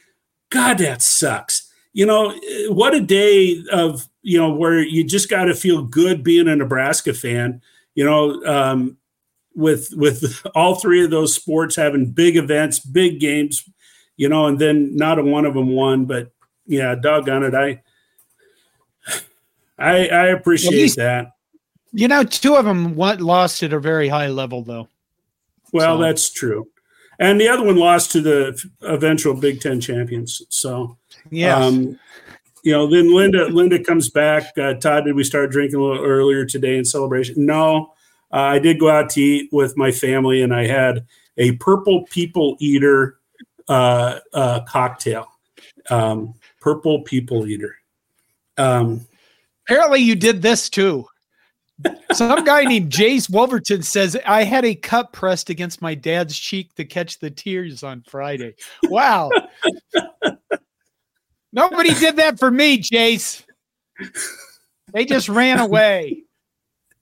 God, 0.49 0.77
that 0.77 1.01
sucks. 1.01 1.69
You 1.91 2.05
know, 2.05 2.33
what 2.69 2.95
a 2.95 3.01
day 3.01 3.61
of 3.69 4.07
you 4.21 4.37
know 4.37 4.53
where 4.53 4.81
you 4.81 5.03
just 5.03 5.29
got 5.29 5.43
to 5.43 5.55
feel 5.55 5.83
good 5.83 6.23
being 6.23 6.47
a 6.47 6.55
Nebraska 6.55 7.13
fan. 7.13 7.61
You 7.95 8.05
know, 8.05 8.41
um, 8.45 8.95
with 9.55 9.89
with 9.97 10.41
all 10.55 10.75
three 10.75 11.03
of 11.03 11.11
those 11.11 11.35
sports 11.35 11.75
having 11.75 12.11
big 12.11 12.37
events, 12.37 12.79
big 12.79 13.19
games, 13.19 13.69
you 14.15 14.29
know, 14.29 14.45
and 14.45 14.57
then 14.57 14.95
not 14.95 15.19
a 15.19 15.21
one 15.21 15.43
of 15.43 15.53
them 15.53 15.71
won, 15.71 16.05
but 16.05 16.31
yeah, 16.65 16.95
doggone 16.95 17.43
it, 17.43 17.53
I 17.53 17.81
I, 19.83 20.07
I 20.07 20.25
appreciate 20.27 20.71
least, 20.71 20.97
that. 20.97 21.33
You 21.91 22.07
know, 22.07 22.23
two 22.23 22.55
of 22.55 22.65
them 22.65 22.95
lost 22.95 23.61
at 23.63 23.73
a 23.73 23.79
very 23.79 24.07
high 24.07 24.27
level, 24.27 24.63
though. 24.63 24.87
Well, 25.73 25.97
so. 25.97 26.01
that's 26.01 26.31
true, 26.31 26.67
and 27.19 27.39
the 27.39 27.47
other 27.47 27.63
one 27.63 27.75
lost 27.75 28.11
to 28.13 28.21
the 28.21 28.63
eventual 28.81 29.33
Big 29.33 29.59
Ten 29.59 29.81
champions. 29.81 30.41
So, 30.49 30.97
yeah, 31.29 31.57
um, 31.57 31.99
you 32.63 32.71
know, 32.71 32.87
then 32.87 33.13
Linda 33.13 33.45
Linda 33.47 33.83
comes 33.83 34.09
back. 34.09 34.57
Uh, 34.57 34.73
Todd, 34.75 35.05
did 35.05 35.15
we 35.15 35.23
start 35.23 35.51
drinking 35.51 35.79
a 35.79 35.83
little 35.83 36.03
earlier 36.03 36.45
today 36.45 36.77
in 36.77 36.85
celebration? 36.85 37.45
No, 37.45 37.93
uh, 38.31 38.37
I 38.37 38.59
did 38.59 38.79
go 38.79 38.89
out 38.89 39.09
to 39.11 39.21
eat 39.21 39.49
with 39.51 39.75
my 39.77 39.91
family, 39.91 40.41
and 40.41 40.53
I 40.53 40.65
had 40.65 41.05
a 41.37 41.53
purple 41.53 42.05
people 42.09 42.55
eater 42.59 43.17
uh, 43.67 44.19
uh 44.33 44.61
cocktail. 44.61 45.27
Um, 45.89 46.35
purple 46.61 47.01
people 47.01 47.45
eater. 47.47 47.75
Um, 48.57 49.05
Apparently, 49.65 49.99
you 49.99 50.15
did 50.15 50.41
this 50.41 50.69
too. 50.69 51.05
Some 52.11 52.43
guy 52.43 52.63
named 52.65 52.91
Jace 52.91 53.29
Wolverton 53.29 53.81
says, 53.81 54.17
I 54.25 54.43
had 54.43 54.63
a 54.63 54.75
cup 54.75 55.11
pressed 55.11 55.49
against 55.49 55.81
my 55.81 55.95
dad's 55.95 56.37
cheek 56.37 56.73
to 56.75 56.85
catch 56.85 57.19
the 57.19 57.31
tears 57.31 57.83
on 57.83 58.03
Friday. 58.07 58.55
Wow. 58.83 59.31
Nobody 61.51 61.93
did 61.95 62.17
that 62.17 62.39
for 62.39 62.51
me, 62.51 62.79
Jace. 62.79 63.43
They 64.93 65.05
just 65.05 65.29
ran 65.29 65.59
away 65.59 66.23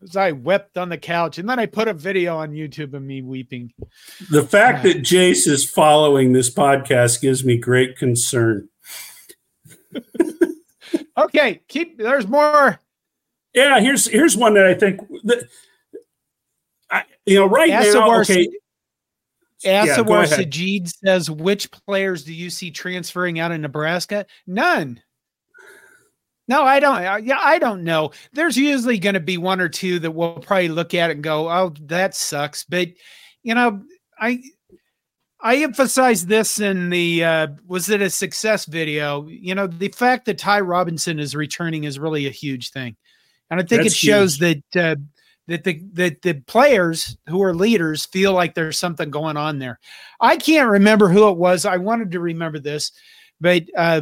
as 0.01 0.15
I 0.15 0.31
wept 0.31 0.77
on 0.77 0.89
the 0.89 0.97
couch. 0.97 1.37
And 1.37 1.47
then 1.47 1.59
I 1.59 1.65
put 1.65 1.87
a 1.87 1.93
video 1.93 2.37
on 2.37 2.51
YouTube 2.51 2.93
of 2.93 3.01
me 3.01 3.21
weeping. 3.21 3.73
The 4.29 4.43
fact 4.43 4.83
that 4.83 4.97
Jace 4.97 5.47
is 5.47 5.69
following 5.69 6.33
this 6.33 6.53
podcast 6.53 7.21
gives 7.21 7.43
me 7.43 7.57
great 7.57 7.97
concern. 7.97 8.69
okay, 11.17 11.61
keep 11.67 11.97
there's 11.97 12.27
more. 12.27 12.79
Yeah, 13.53 13.79
here's 13.79 14.07
here's 14.07 14.37
one 14.37 14.53
that 14.53 14.65
I 14.65 14.73
think 14.73 14.99
that 15.23 15.47
I, 16.89 17.03
you 17.25 17.35
know 17.35 17.45
right 17.45 17.69
now. 17.69 18.19
Okay. 18.21 18.47
Asawar 19.63 20.27
yeah, 20.27 20.37
Sajid 20.37 20.91
says, 21.05 21.29
which 21.29 21.69
players 21.71 22.23
do 22.23 22.33
you 22.33 22.49
see 22.49 22.71
transferring 22.71 23.39
out 23.39 23.51
of 23.51 23.59
Nebraska? 23.59 24.25
None. 24.47 24.99
No, 26.47 26.63
I 26.63 26.79
don't. 26.79 27.25
Yeah, 27.25 27.39
I 27.39 27.59
don't 27.59 27.83
know. 27.83 28.11
There's 28.33 28.57
usually 28.57 28.97
going 28.97 29.13
to 29.13 29.19
be 29.19 29.37
one 29.37 29.61
or 29.61 29.69
two 29.69 29.99
that 29.99 30.11
we'll 30.11 30.33
probably 30.39 30.69
look 30.69 30.93
at 30.93 31.09
it 31.09 31.13
and 31.13 31.23
go, 31.23 31.49
"Oh, 31.49 31.73
that 31.83 32.15
sucks." 32.15 32.65
But 32.65 32.89
you 33.43 33.55
know, 33.55 33.83
I 34.19 34.41
I 35.43 35.57
emphasized 35.57 36.27
this 36.27 36.59
in 36.59 36.89
the 36.89 37.23
uh, 37.23 37.47
was 37.67 37.89
it 37.89 38.01
a 38.01 38.09
success 38.09 38.65
video? 38.65 39.27
You 39.27 39.55
know, 39.55 39.67
the 39.67 39.89
fact 39.89 40.25
that 40.25 40.37
Ty 40.37 40.61
Robinson 40.61 41.19
is 41.19 41.35
returning 41.35 41.83
is 41.83 41.97
really 41.97 42.27
a 42.27 42.31
huge 42.31 42.69
thing, 42.69 42.95
and 43.49 43.59
I 43.59 43.63
think 43.63 43.83
That's 43.83 43.93
it 43.93 43.97
shows 43.97 44.35
huge. 44.35 44.63
that 44.73 44.91
uh, 44.91 45.01
that 45.47 45.63
the 45.63 45.81
that 45.93 46.21
the 46.21 46.33
players 46.41 47.17
who 47.27 47.41
are 47.41 47.55
leaders 47.55 48.05
feel 48.05 48.33
like 48.33 48.53
there's 48.53 48.77
something 48.77 49.09
going 49.09 49.37
on 49.37 49.57
there. 49.57 49.79
I 50.19 50.37
can't 50.37 50.69
remember 50.69 51.09
who 51.09 51.27
it 51.29 51.37
was. 51.37 51.65
I 51.65 51.77
wanted 51.77 52.11
to 52.11 52.19
remember 52.19 52.59
this, 52.59 52.91
but 53.39 53.63
uh, 53.75 54.01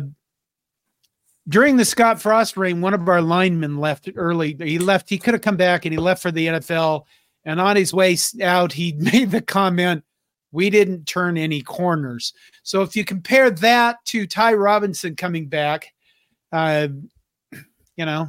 during 1.48 1.78
the 1.78 1.86
Scott 1.86 2.22
Frost 2.22 2.58
reign, 2.58 2.82
one 2.82 2.94
of 2.94 3.08
our 3.08 3.22
linemen 3.22 3.78
left 3.78 4.10
early. 4.16 4.56
He 4.60 4.78
left. 4.78 5.10
He 5.10 5.18
could 5.18 5.34
have 5.34 5.42
come 5.42 5.58
back, 5.58 5.86
and 5.86 5.94
he 5.94 6.00
left 6.00 6.22
for 6.22 6.32
the 6.32 6.48
NFL. 6.48 7.06
And 7.46 7.62
on 7.62 7.78
his 7.78 7.94
way 7.94 8.18
out, 8.44 8.74
he 8.74 8.92
made 8.98 9.32
the 9.32 9.42
comment 9.42 10.04
we 10.52 10.70
didn't 10.70 11.06
turn 11.06 11.38
any 11.38 11.62
corners. 11.62 12.34
So 12.64 12.82
if 12.82 12.96
you 12.96 13.06
compare 13.06 13.50
that 13.52 14.04
to 14.06 14.26
Ty 14.26 14.54
Robinson 14.54 15.16
coming 15.16 15.48
back, 15.48 15.94
uh, 16.52 16.88
you 17.96 18.06
know, 18.06 18.28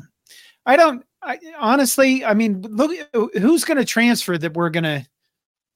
I 0.67 0.77
don't. 0.77 1.05
I, 1.23 1.39
honestly, 1.59 2.25
I 2.25 2.33
mean, 2.33 2.63
look, 2.63 2.93
who's 3.35 3.65
going 3.65 3.77
to 3.77 3.85
transfer 3.85 4.39
that 4.39 4.55
we're 4.55 4.71
going 4.71 4.85
to 4.85 5.07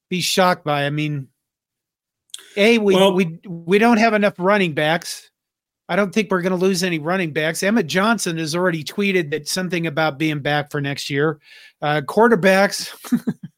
be 0.09 0.21
shocked 0.21 0.65
by? 0.65 0.85
I 0.85 0.89
mean, 0.89 1.27
a 2.57 2.77
we 2.77 2.95
well, 2.95 3.13
we 3.13 3.39
we 3.47 3.77
don't 3.77 3.97
have 3.97 4.13
enough 4.13 4.35
running 4.37 4.73
backs. 4.73 5.29
I 5.87 5.95
don't 5.95 6.11
think 6.13 6.31
we're 6.31 6.41
going 6.41 6.57
to 6.57 6.65
lose 6.65 6.83
any 6.83 6.97
running 6.97 7.31
backs. 7.31 7.61
Emmett 7.61 7.85
Johnson 7.85 8.37
has 8.37 8.55
already 8.55 8.83
tweeted 8.83 9.29
that 9.31 9.47
something 9.47 9.85
about 9.85 10.17
being 10.17 10.39
back 10.39 10.71
for 10.71 10.81
next 10.81 11.11
year. 11.11 11.39
Uh, 11.81 12.01
quarterbacks. 12.01 12.89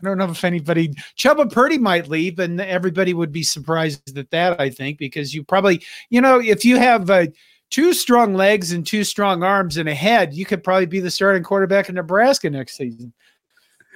I 0.00 0.04
don't 0.04 0.18
know 0.18 0.30
if 0.30 0.44
anybody 0.44 0.88
Chuba 1.16 1.50
Purdy 1.50 1.78
might 1.78 2.08
leave, 2.08 2.38
and 2.38 2.60
everybody 2.60 3.14
would 3.14 3.32
be 3.32 3.42
surprised 3.42 4.16
at 4.16 4.30
that. 4.30 4.60
I 4.60 4.70
think 4.70 4.98
because 4.98 5.34
you 5.34 5.42
probably, 5.42 5.82
you 6.10 6.20
know, 6.20 6.38
if 6.40 6.64
you 6.64 6.76
have 6.76 7.08
uh, 7.08 7.26
two 7.70 7.94
strong 7.94 8.34
legs 8.34 8.72
and 8.72 8.86
two 8.86 9.04
strong 9.04 9.42
arms 9.42 9.76
and 9.76 9.88
a 9.88 9.94
head, 9.94 10.34
you 10.34 10.44
could 10.44 10.62
probably 10.62 10.86
be 10.86 11.00
the 11.00 11.10
starting 11.10 11.42
quarterback 11.42 11.88
in 11.88 11.94
Nebraska 11.94 12.50
next 12.50 12.76
season. 12.76 13.12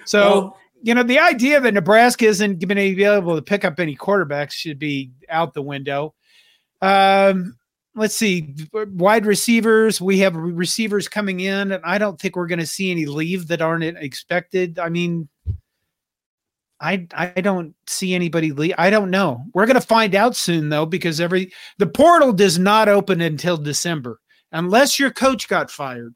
So, 0.07 0.21
well, 0.21 0.59
you 0.83 0.95
know, 0.95 1.03
the 1.03 1.19
idea 1.19 1.61
that 1.61 1.75
Nebraska 1.75 2.25
isn't 2.25 2.59
going 2.61 2.69
to 2.69 2.97
be 2.97 3.05
able 3.05 3.37
to 3.37 3.43
pick 3.43 3.65
up 3.65 3.79
any 3.79 3.97
quarterbacks 3.97 4.53
should 4.53 4.79
be 4.79 5.11
out 5.29 5.53
the 5.53 5.63
window. 5.63 6.15
Um, 6.81 7.59
let's 7.95 8.15
see, 8.17 8.55
wide 8.73 9.27
receivers. 9.27 10.01
We 10.01 10.19
have 10.21 10.35
receivers 10.35 11.09
coming 11.09 11.41
in, 11.41 11.73
and 11.73 11.85
I 11.85 11.99
don't 11.99 12.19
think 12.19 12.37
we're 12.37 12.47
going 12.47 12.61
to 12.61 12.67
see 12.67 12.91
any 12.91 13.05
leave 13.05 13.49
that 13.49 13.61
aren't 13.61 13.85
expected. 13.85 14.79
I 14.79 14.89
mean, 14.89 15.29
I 16.81 17.07
I 17.15 17.41
don't 17.41 17.75
see 17.87 18.15
anybody 18.15 18.53
leave. 18.53 18.75
I 18.79 18.91
don't 18.91 19.11
know. 19.11 19.45
We're 19.55 19.67
going 19.67 19.81
to 19.81 19.87
find 19.87 20.15
out 20.15 20.35
soon 20.35 20.69
though 20.69 20.87
because 20.87 21.21
every 21.21 21.53
the 21.79 21.87
portal 21.87 22.33
does 22.33 22.59
not 22.59 22.89
open 22.89 23.21
until 23.21 23.57
December 23.57 24.21
unless 24.53 24.99
your 24.99 25.11
coach 25.11 25.49
got 25.49 25.71
fired. 25.71 26.15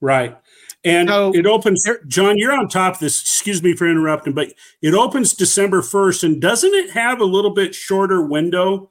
Right. 0.00 0.36
And 0.84 1.08
so, 1.08 1.32
it 1.32 1.46
opens, 1.46 1.88
John, 2.08 2.36
you're 2.38 2.52
on 2.52 2.68
top 2.68 2.94
of 2.94 3.00
this. 3.00 3.20
Excuse 3.20 3.62
me 3.62 3.74
for 3.74 3.88
interrupting, 3.88 4.32
but 4.32 4.52
it 4.82 4.94
opens 4.94 5.32
December 5.32 5.80
1st. 5.80 6.24
And 6.24 6.42
doesn't 6.42 6.74
it 6.74 6.90
have 6.90 7.20
a 7.20 7.24
little 7.24 7.52
bit 7.52 7.72
shorter 7.72 8.20
window 8.20 8.90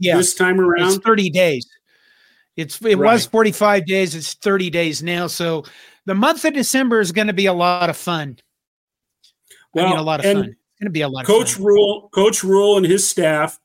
yes, 0.00 0.16
this 0.16 0.34
time 0.34 0.60
around? 0.60 0.88
It's 0.88 0.98
30 0.98 1.30
days. 1.30 1.66
It's 2.56 2.80
It 2.82 2.98
right. 2.98 3.12
was 3.12 3.26
45 3.26 3.86
days. 3.86 4.16
It's 4.16 4.34
30 4.34 4.68
days 4.70 5.00
now. 5.00 5.28
So 5.28 5.64
the 6.06 6.14
month 6.16 6.44
of 6.44 6.54
December 6.54 6.98
is 6.98 7.12
going 7.12 7.28
to 7.28 7.32
be 7.32 7.46
a 7.46 7.52
lot 7.52 7.88
of 7.88 7.96
fun. 7.96 8.38
Well, 9.74 9.86
I 9.86 9.90
mean, 9.90 9.98
a 9.98 10.02
lot 10.02 10.20
of 10.20 10.24
fun. 10.24 10.36
It's 10.36 10.80
going 10.80 10.86
to 10.86 10.90
be 10.90 11.02
a 11.02 11.08
lot 11.08 11.22
of 11.22 11.26
Coach 11.26 11.58
Rhule, 11.58 12.08
Coach 12.12 12.42
Rhule 12.44 12.76
and 12.76 12.86
his 12.86 13.08
staff 13.08 13.58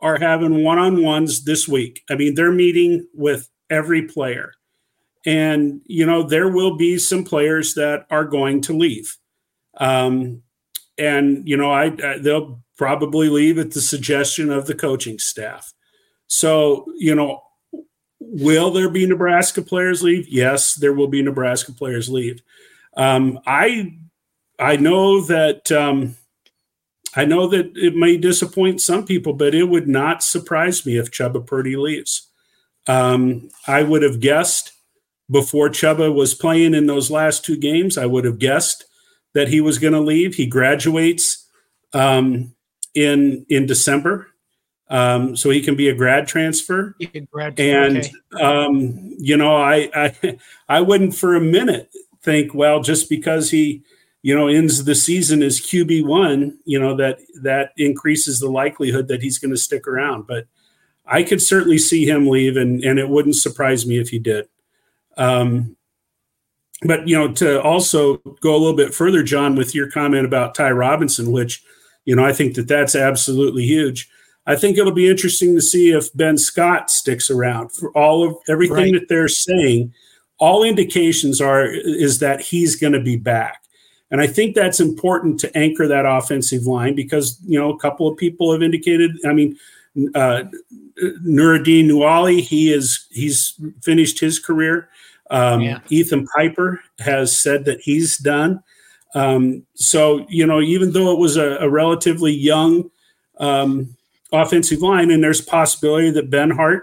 are 0.00 0.18
having 0.18 0.62
one-on-ones 0.62 1.44
this 1.44 1.68
week. 1.68 2.02
I 2.10 2.16
mean, 2.16 2.34
they're 2.34 2.52
meeting 2.52 3.06
with 3.14 3.48
every 3.70 4.02
player 4.02 4.52
and, 5.26 5.80
you 5.86 6.04
know, 6.06 6.22
there 6.22 6.48
will 6.48 6.76
be 6.76 6.98
some 6.98 7.24
players 7.24 7.74
that 7.74 8.06
are 8.10 8.24
going 8.24 8.60
to 8.62 8.76
leave. 8.76 9.16
Um, 9.78 10.42
and, 10.98 11.48
you 11.48 11.56
know, 11.56 11.70
I, 11.70 11.86
I 12.04 12.18
they'll 12.18 12.62
probably 12.76 13.28
leave 13.28 13.58
at 13.58 13.72
the 13.72 13.80
suggestion 13.80 14.50
of 14.50 14.66
the 14.66 14.74
coaching 14.74 15.18
staff. 15.18 15.72
So, 16.26 16.86
you 16.96 17.14
know, 17.14 17.42
will 18.20 18.70
there 18.70 18.90
be 18.90 19.06
Nebraska 19.06 19.62
players 19.62 20.02
leave? 20.02 20.28
Yes, 20.28 20.74
there 20.74 20.92
will 20.92 21.08
be 21.08 21.22
Nebraska 21.22 21.72
players 21.72 22.08
leave. 22.08 22.42
Um, 22.96 23.40
I 23.46 23.96
I 24.58 24.76
know 24.76 25.20
that 25.22 25.70
um, 25.72 26.16
I 27.16 27.24
know 27.24 27.46
that 27.48 27.76
it 27.76 27.94
may 27.94 28.16
disappoint 28.16 28.80
some 28.80 29.04
people, 29.04 29.32
but 29.32 29.54
it 29.54 29.64
would 29.64 29.88
not 29.88 30.22
surprise 30.22 30.84
me 30.84 30.96
if 30.96 31.10
Chuba 31.10 31.44
Purdy 31.44 31.76
leaves. 31.76 32.28
Um, 32.86 33.50
I 33.66 33.82
would 33.82 34.02
have 34.02 34.20
guessed 34.20 34.72
before 35.30 35.68
Chuba 35.68 36.14
was 36.14 36.34
playing 36.34 36.74
in 36.74 36.86
those 36.86 37.10
last 37.10 37.44
two 37.44 37.56
games, 37.56 37.96
I 37.96 38.06
would 38.06 38.24
have 38.24 38.38
guessed 38.38 38.84
that 39.32 39.48
he 39.48 39.60
was 39.60 39.78
going 39.78 39.94
to 39.94 40.00
leave. 40.00 40.34
He 40.34 40.46
graduates 40.46 41.48
um, 41.92 42.54
in 42.94 43.46
in 43.48 43.66
December, 43.66 44.28
um, 44.90 45.36
so 45.36 45.50
he 45.50 45.60
can 45.60 45.76
be 45.76 45.88
a 45.88 45.94
grad 45.94 46.28
transfer. 46.28 46.94
Grad, 47.30 47.58
and 47.58 47.98
okay. 47.98 48.42
um, 48.42 49.14
you 49.18 49.36
know, 49.36 49.56
I, 49.56 49.90
I 49.94 50.38
I 50.68 50.80
wouldn't 50.80 51.14
for 51.14 51.34
a 51.34 51.40
minute 51.40 51.90
think, 52.22 52.54
well, 52.54 52.80
just 52.80 53.08
because 53.08 53.50
he 53.50 53.82
you 54.24 54.34
know 54.34 54.48
ends 54.48 54.82
the 54.84 54.94
season 54.94 55.42
as 55.42 55.60
QB 55.60 56.06
one, 56.06 56.56
you 56.64 56.80
know 56.80 56.96
that 56.96 57.18
that 57.42 57.72
increases 57.76 58.40
the 58.40 58.48
likelihood 58.48 59.06
that 59.08 59.20
he's 59.22 59.38
going 59.38 59.50
to 59.50 59.56
stick 59.58 59.86
around. 59.86 60.26
But 60.26 60.46
I 61.04 61.22
could 61.22 61.42
certainly 61.42 61.76
see 61.76 62.08
him 62.08 62.26
leave, 62.26 62.56
and 62.56 62.82
and 62.82 62.98
it 62.98 63.10
wouldn't 63.10 63.36
surprise 63.36 63.86
me 63.86 63.98
if 63.98 64.08
he 64.08 64.18
did. 64.18 64.48
Um, 65.18 65.76
but 66.86 67.06
you 67.06 67.18
know, 67.18 67.32
to 67.32 67.62
also 67.62 68.16
go 68.40 68.56
a 68.56 68.56
little 68.56 68.76
bit 68.76 68.94
further, 68.94 69.22
John, 69.22 69.56
with 69.56 69.74
your 69.74 69.90
comment 69.90 70.24
about 70.24 70.54
Ty 70.54 70.70
Robinson, 70.70 71.30
which 71.30 71.62
you 72.06 72.16
know 72.16 72.24
I 72.24 72.32
think 72.32 72.54
that 72.54 72.66
that's 72.66 72.96
absolutely 72.96 73.66
huge. 73.66 74.08
I 74.46 74.56
think 74.56 74.78
it'll 74.78 74.90
be 74.90 75.10
interesting 75.10 75.54
to 75.54 75.60
see 75.60 75.90
if 75.90 76.10
Ben 76.14 76.38
Scott 76.38 76.88
sticks 76.88 77.30
around 77.30 77.72
for 77.72 77.90
all 77.90 78.26
of 78.26 78.36
everything 78.48 78.76
right. 78.76 78.94
that 78.94 79.08
they're 79.10 79.28
saying. 79.28 79.92
All 80.38 80.64
indications 80.64 81.42
are 81.42 81.66
is 81.66 82.20
that 82.20 82.40
he's 82.40 82.74
going 82.74 82.94
to 82.94 83.02
be 83.02 83.16
back. 83.16 83.63
And 84.14 84.20
I 84.20 84.28
think 84.28 84.54
that's 84.54 84.78
important 84.78 85.40
to 85.40 85.58
anchor 85.58 85.88
that 85.88 86.06
offensive 86.06 86.68
line 86.68 86.94
because, 86.94 87.36
you 87.44 87.58
know, 87.58 87.72
a 87.72 87.78
couple 87.80 88.06
of 88.06 88.16
people 88.16 88.52
have 88.52 88.62
indicated, 88.62 89.10
I 89.26 89.32
mean, 89.32 89.58
uh, 90.14 90.44
Nouredin 91.26 91.88
Nouili, 91.88 92.40
he 92.40 92.72
is 92.72 93.08
he's 93.10 93.58
finished 93.82 94.20
his 94.20 94.38
career. 94.38 94.88
Um, 95.30 95.62
yeah. 95.62 95.80
Ethan 95.88 96.28
Piper 96.28 96.80
has 97.00 97.36
said 97.36 97.64
that 97.64 97.80
he's 97.80 98.16
done. 98.16 98.62
Um, 99.16 99.66
so 99.74 100.24
you 100.28 100.46
know, 100.46 100.60
even 100.60 100.92
though 100.92 101.10
it 101.10 101.18
was 101.18 101.36
a, 101.36 101.56
a 101.56 101.68
relatively 101.68 102.30
young 102.30 102.92
um, 103.40 103.96
offensive 104.30 104.80
line, 104.80 105.10
and 105.10 105.24
there's 105.24 105.40
possibility 105.40 106.12
that 106.12 106.30
Benhart, 106.30 106.82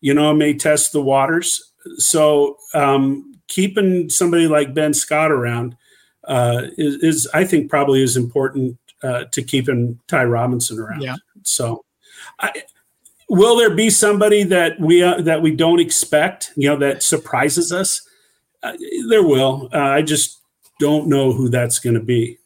you 0.00 0.14
know, 0.14 0.34
may 0.34 0.52
test 0.52 0.90
the 0.90 1.00
waters. 1.00 1.62
So 1.98 2.56
um, 2.74 3.38
keeping 3.46 4.10
somebody 4.10 4.48
like 4.48 4.74
Ben 4.74 4.94
Scott 4.94 5.30
around 5.30 5.76
uh, 6.24 6.62
is, 6.78 6.96
is, 7.02 7.28
I 7.34 7.44
think, 7.44 7.70
probably 7.70 8.02
as 8.02 8.16
important 8.16 8.78
uh, 9.02 9.24
to 9.32 9.42
keeping 9.42 9.98
Ty 10.06 10.24
Robinson 10.24 10.78
around. 10.78 11.02
Yeah. 11.02 11.16
So, 11.42 11.84
I, 12.38 12.52
will 13.32 13.56
there 13.56 13.74
be 13.74 13.90
somebody 13.90 14.44
that 14.44 14.78
we 14.78 15.02
uh, 15.02 15.22
that 15.22 15.42
we 15.42 15.56
don't 15.56 15.80
expect 15.80 16.52
you 16.56 16.68
know 16.68 16.76
that 16.76 17.02
surprises 17.02 17.72
us? 17.72 18.06
Uh, 18.62 18.74
there 19.08 19.24
will. 19.24 19.68
Uh, 19.72 19.78
i 19.78 20.02
just 20.02 20.40
don't 20.78 21.08
know 21.08 21.32
who 21.32 21.48
that's 21.48 21.78
going 21.78 21.94
to 21.94 22.00
be. 22.00 22.38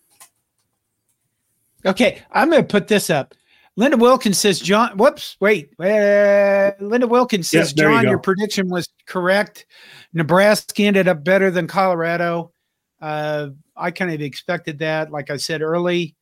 Okay 1.85 2.23
i'm 2.33 2.49
going 2.51 2.63
to 2.63 2.67
put 2.67 2.89
this 2.89 3.11
up. 3.11 3.35
Linda 3.79 3.99
wilkins 3.99 4.39
says 4.39 4.59
john 4.59 4.97
whoops 4.97 5.37
wait 5.41 5.71
uh, 5.79 6.71
linda 6.81 7.07
wilkins 7.07 7.51
says 7.51 7.73
yes, 7.73 7.73
john 7.75 8.05
you 8.05 8.11
your 8.11 8.19
prediction 8.19 8.69
was 8.71 8.89
correct. 9.07 9.67
Nebraska 10.15 10.83
ended 10.83 11.09
up 11.09 11.23
better 11.23 11.51
than 11.51 11.67
colorado 11.67 12.53
uh, 13.01 13.49
i 13.77 13.91
kind 13.91 14.11
of 14.11 14.21
expected 14.21 14.79
that 14.79 15.11
like 15.11 15.31
i 15.31 15.37
said 15.37 15.63
early 15.63 16.15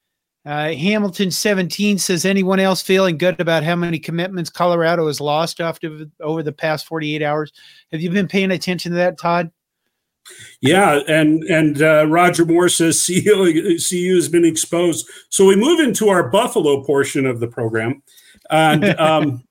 uh, 0.46 0.72
Hamilton 0.72 1.30
17 1.30 1.96
says, 1.96 2.26
anyone 2.26 2.60
else 2.60 2.82
feeling 2.82 3.16
good 3.16 3.40
about 3.40 3.64
how 3.64 3.74
many 3.74 3.98
commitments 3.98 4.50
Colorado 4.50 5.06
has 5.06 5.18
lost 5.18 5.58
after 5.58 6.06
over 6.20 6.42
the 6.42 6.52
past 6.52 6.86
48 6.86 7.22
hours? 7.22 7.50
Have 7.92 8.02
you 8.02 8.10
been 8.10 8.28
paying 8.28 8.50
attention 8.50 8.92
to 8.92 8.98
that, 8.98 9.18
Todd? 9.18 9.50
Yeah, 10.60 11.00
and 11.06 11.42
and 11.44 11.82
uh, 11.82 12.06
Roger 12.06 12.44
Moore 12.46 12.68
says 12.68 13.04
CU, 13.04 13.78
CU 13.78 14.14
has 14.14 14.28
been 14.28 14.44
exposed. 14.44 15.08
So 15.28 15.46
we 15.46 15.56
move 15.56 15.80
into 15.80 16.08
our 16.08 16.30
Buffalo 16.30 16.82
portion 16.82 17.26
of 17.26 17.40
the 17.40 17.48
program, 17.48 18.02
and 18.50 18.84
um, 18.98 19.44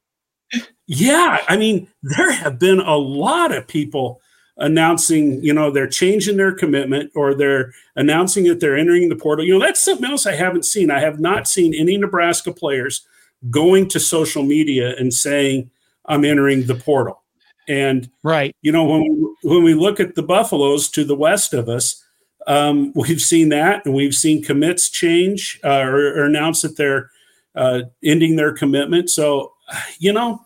yeah, 0.87 1.39
I 1.47 1.57
mean 1.57 1.87
there 2.01 2.31
have 2.31 2.57
been 2.57 2.79
a 2.79 2.95
lot 2.95 3.51
of 3.51 3.67
people 3.67 4.19
announcing, 4.57 5.43
you 5.43 5.53
know, 5.53 5.71
they're 5.71 5.87
changing 5.87 6.37
their 6.37 6.53
commitment 6.53 7.11
or 7.15 7.33
they're 7.33 7.73
announcing 7.95 8.43
that 8.45 8.59
they're 8.59 8.77
entering 8.77 9.09
the 9.09 9.15
portal. 9.15 9.45
You 9.45 9.57
know, 9.57 9.65
that's 9.65 9.83
something 9.83 10.09
else 10.09 10.25
I 10.25 10.35
haven't 10.35 10.65
seen. 10.65 10.91
I 10.91 10.99
have 10.99 11.19
not 11.19 11.47
seen 11.47 11.73
any 11.73 11.97
Nebraska 11.97 12.51
players 12.51 13.05
going 13.49 13.89
to 13.89 13.99
social 13.99 14.43
media 14.43 14.95
and 14.97 15.13
saying, 15.13 15.71
I'm 16.05 16.25
entering 16.25 16.65
the 16.67 16.75
portal. 16.75 17.21
And 17.67 18.09
right, 18.23 18.55
you 18.61 18.71
know, 18.71 18.83
when 18.83 19.01
we, 19.01 19.49
when 19.49 19.63
we 19.63 19.73
look 19.73 19.99
at 19.99 20.15
the 20.15 20.23
Buffaloes 20.23 20.89
to 20.89 21.03
the 21.03 21.15
west 21.15 21.53
of 21.53 21.69
us, 21.69 22.03
um, 22.45 22.91
we've 22.95 23.21
seen 23.21 23.49
that, 23.49 23.85
and 23.85 23.93
we've 23.93 24.15
seen 24.15 24.43
commits 24.43 24.89
change 24.89 25.59
uh, 25.63 25.79
or, 25.79 25.95
or, 25.95 26.25
announce 26.25 26.61
that 26.61 26.77
they're 26.77 27.09
uh, 27.55 27.83
ending 28.03 28.35
their 28.35 28.51
commitment. 28.51 29.09
So, 29.09 29.53
you 29.99 30.11
know, 30.11 30.41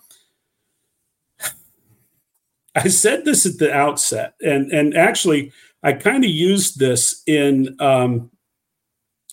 I 2.78 2.90
said 2.90 3.26
this 3.26 3.46
at 3.46 3.58
the 3.58 3.74
outset, 3.74 4.36
and 4.42 4.72
and 4.72 4.96
actually, 4.96 5.52
I 5.82 5.94
kind 5.94 6.24
of 6.24 6.30
used 6.30 6.78
this 6.78 7.24
in 7.26 7.76
um, 7.80 8.30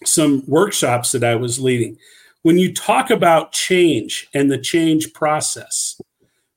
some 0.04 0.42
workshops 0.46 1.12
that 1.12 1.22
I 1.22 1.34
was 1.34 1.60
leading. 1.60 1.98
When 2.42 2.56
you 2.58 2.72
talk 2.72 3.10
about 3.10 3.52
change 3.52 4.28
and 4.32 4.50
the 4.50 4.58
change 4.58 5.12
process, 5.12 6.00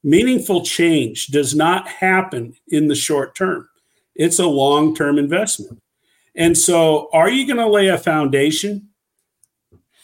meaningful 0.02 0.64
change 0.64 1.28
does 1.28 1.54
not 1.54 1.90
happen 1.90 2.54
in 2.70 2.88
the 2.88 2.96
short 2.96 3.36
term. 3.36 3.68
It's 4.16 4.40
a 4.40 4.48
long 4.48 4.96
term 4.96 5.18
investment. 5.18 5.82
And 6.36 6.58
so, 6.58 7.10
are 7.12 7.30
you 7.30 7.46
going 7.46 7.58
to 7.58 7.68
lay 7.68 7.88
a 7.90 7.98
foundation 7.98 8.88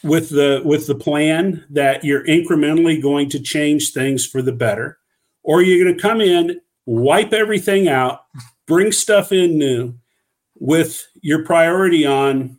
with 0.02 0.28
the 0.28 0.60
with 0.66 0.86
the 0.86 0.94
plan 0.94 1.64
that 1.70 2.04
you're 2.04 2.26
incrementally 2.26 3.00
going 3.00 3.30
to 3.30 3.40
change 3.40 3.92
things 3.92 4.26
for 4.26 4.42
the 4.42 4.52
better, 4.52 4.98
or 5.42 5.60
are 5.60 5.62
you 5.62 5.82
going 5.82 5.96
to 5.96 6.02
come 6.02 6.20
in 6.20 6.60
wipe 6.86 7.32
everything 7.32 7.88
out, 7.88 8.24
bring 8.66 8.92
stuff 8.92 9.32
in 9.32 9.58
new 9.58 9.94
with 10.58 11.06
your 11.20 11.44
priority 11.44 12.06
on 12.06 12.58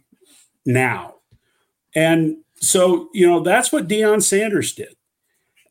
now. 0.65 1.15
And 1.95 2.37
so, 2.55 3.09
you 3.13 3.27
know, 3.27 3.41
that's 3.41 3.71
what 3.71 3.87
Deion 3.87 4.21
Sanders 4.21 4.73
did. 4.73 4.95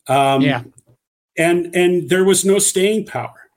Um, 0.07 0.43
yeah. 0.43 0.63
And 1.37 1.75
and 1.75 2.09
there 2.09 2.25
was 2.25 2.45
no 2.45 2.59
staying 2.59 3.07
power. 3.07 3.51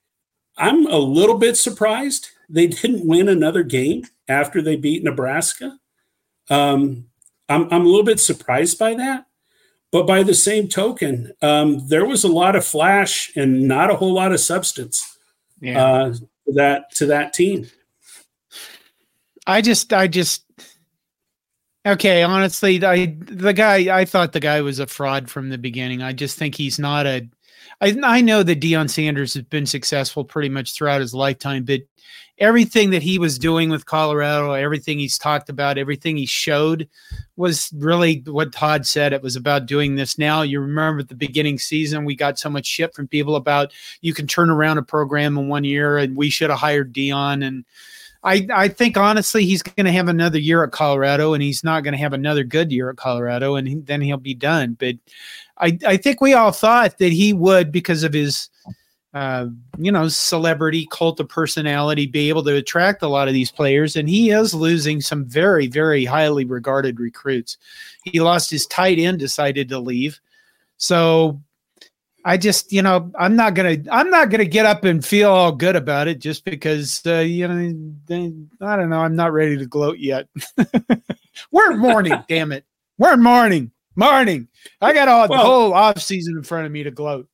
I'm 0.57 0.87
a 0.87 0.97
little 0.97 1.37
bit 1.37 1.55
surprised 1.57 2.29
they 2.49 2.67
didn't 2.67 3.07
win 3.07 3.29
another 3.29 3.61
game 3.63 4.05
after 4.27 4.61
they 4.61 4.75
beat 4.75 5.03
Nebraska. 5.03 5.77
Um, 6.49 7.05
I'm 7.47 7.71
I'm 7.71 7.85
a 7.85 7.89
little 7.89 8.03
bit 8.03 8.19
surprised 8.19 8.79
by 8.79 8.95
that. 8.95 9.26
But 9.91 10.05
by 10.05 10.23
the 10.23 10.33
same 10.33 10.67
token, 10.67 11.31
um, 11.41 11.87
there 11.87 12.05
was 12.05 12.23
a 12.23 12.27
lot 12.27 12.55
of 12.55 12.65
flash 12.65 13.31
and 13.35 13.67
not 13.67 13.89
a 13.89 13.95
whole 13.95 14.13
lot 14.13 14.33
of 14.33 14.39
substance 14.39 15.17
yeah. 15.61 15.83
uh, 15.83 16.13
to 16.13 16.53
that 16.53 16.91
to 16.95 17.05
that 17.05 17.33
team. 17.33 17.67
I 19.45 19.61
just, 19.61 19.93
I 19.93 20.07
just, 20.07 20.43
okay. 21.85 22.21
Honestly, 22.21 22.83
I 22.83 23.17
the 23.21 23.53
guy, 23.53 23.97
I 23.97 24.03
thought 24.03 24.33
the 24.33 24.41
guy 24.41 24.59
was 24.61 24.79
a 24.79 24.87
fraud 24.87 25.29
from 25.29 25.49
the 25.49 25.57
beginning. 25.57 26.01
I 26.01 26.11
just 26.11 26.37
think 26.37 26.55
he's 26.55 26.77
not 26.77 27.05
a. 27.05 27.27
I, 27.79 27.97
I 28.03 28.21
know 28.21 28.43
that 28.43 28.59
Deion 28.59 28.89
Sanders 28.89 29.35
has 29.35 29.43
been 29.43 29.65
successful 29.65 30.25
pretty 30.25 30.49
much 30.49 30.73
throughout 30.73 30.99
his 30.99 31.13
lifetime, 31.13 31.63
but 31.63 31.81
everything 32.39 32.91
that 32.91 33.01
he 33.01 33.17
was 33.17 33.39
doing 33.39 33.69
with 33.69 33.85
Colorado, 33.85 34.51
everything 34.51 34.99
he's 34.99 35.17
talked 35.17 35.49
about, 35.49 35.77
everything 35.77 36.17
he 36.17 36.25
showed 36.25 36.87
was 37.35 37.71
really 37.75 38.23
what 38.27 38.53
Todd 38.53 38.85
said. 38.85 39.13
It 39.13 39.23
was 39.23 39.35
about 39.35 39.65
doing 39.65 39.95
this 39.95 40.17
now. 40.17 40.43
You 40.43 40.59
remember 40.59 40.99
at 40.99 41.09
the 41.09 41.15
beginning 41.15 41.57
season, 41.57 42.05
we 42.05 42.15
got 42.15 42.37
so 42.37 42.49
much 42.49 42.65
shit 42.65 42.93
from 42.93 43.07
people 43.07 43.35
about 43.35 43.73
you 44.01 44.13
can 44.13 44.27
turn 44.27 44.49
around 44.49 44.77
a 44.77 44.83
program 44.83 45.37
in 45.37 45.47
one 45.47 45.63
year 45.63 45.97
and 45.97 46.15
we 46.15 46.29
should 46.29 46.49
have 46.49 46.59
hired 46.59 46.93
Deion. 46.93 47.45
And 47.45 47.65
I, 48.23 48.47
I 48.53 48.67
think 48.67 48.97
honestly, 48.97 49.45
he's 49.45 49.63
going 49.63 49.85
to 49.85 49.91
have 49.91 50.07
another 50.07 50.39
year 50.39 50.63
at 50.63 50.71
Colorado 50.71 51.33
and 51.33 51.41
he's 51.41 51.63
not 51.63 51.83
going 51.83 51.93
to 51.93 51.99
have 51.99 52.13
another 52.13 52.43
good 52.43 52.71
year 52.71 52.89
at 52.89 52.97
Colorado 52.97 53.55
and 53.55 53.67
he, 53.67 53.75
then 53.75 54.01
he'll 54.01 54.17
be 54.17 54.35
done. 54.35 54.75
But 54.79 54.95
I, 55.57 55.77
I 55.85 55.97
think 55.97 56.21
we 56.21 56.33
all 56.33 56.51
thought 56.51 56.99
that 56.99 57.11
he 57.11 57.33
would 57.33 57.71
because 57.71 58.03
of 58.03 58.13
his 58.13 58.49
uh, 59.13 59.47
you 59.77 59.91
know, 59.91 60.07
celebrity, 60.07 60.87
cult 60.91 61.19
of 61.19 61.29
personality, 61.29 62.05
be 62.05 62.29
able 62.29 62.43
to 62.43 62.55
attract 62.55 63.01
a 63.01 63.07
lot 63.07 63.27
of 63.27 63.33
these 63.33 63.51
players. 63.51 63.95
And 63.95 64.09
he 64.09 64.31
is 64.31 64.53
losing 64.53 65.01
some 65.01 65.25
very, 65.25 65.67
very 65.67 66.05
highly 66.05 66.45
regarded 66.45 66.99
recruits. 66.99 67.57
He 68.03 68.19
lost 68.19 68.51
his 68.51 68.67
tight 68.67 68.99
end, 68.99 69.19
decided 69.19 69.69
to 69.69 69.79
leave. 69.79 70.19
So 70.77 71.41
I 72.25 72.37
just, 72.37 72.71
you 72.71 72.81
know, 72.81 73.11
I'm 73.17 73.35
not 73.35 73.53
gonna, 73.53 73.77
I'm 73.91 74.09
not 74.09 74.29
gonna 74.29 74.45
get 74.45 74.65
up 74.65 74.83
and 74.83 75.03
feel 75.03 75.31
all 75.31 75.51
good 75.51 75.75
about 75.75 76.07
it 76.07 76.19
just 76.19 76.43
because, 76.43 77.01
uh, 77.05 77.19
you 77.19 77.47
know, 77.47 77.55
I 78.61 78.75
don't 78.75 78.89
know, 78.89 78.99
I'm 78.99 79.15
not 79.15 79.33
ready 79.33 79.57
to 79.57 79.65
gloat 79.65 79.99
yet. 79.99 80.27
We're 81.51 81.71
in 81.71 81.79
mourning, 81.79 82.21
damn 82.27 82.51
it. 82.51 82.65
We're 82.97 83.13
in 83.13 83.23
mourning, 83.23 83.71
mourning. 83.95 84.49
I 84.81 84.91
got 84.91 85.07
all 85.07 85.27
well, 85.29 85.39
the 85.39 85.45
whole 85.45 85.73
off 85.73 86.01
season 86.01 86.35
in 86.35 86.43
front 86.43 86.65
of 86.65 86.71
me 86.71 86.83
to 86.83 86.91
gloat 86.91 87.29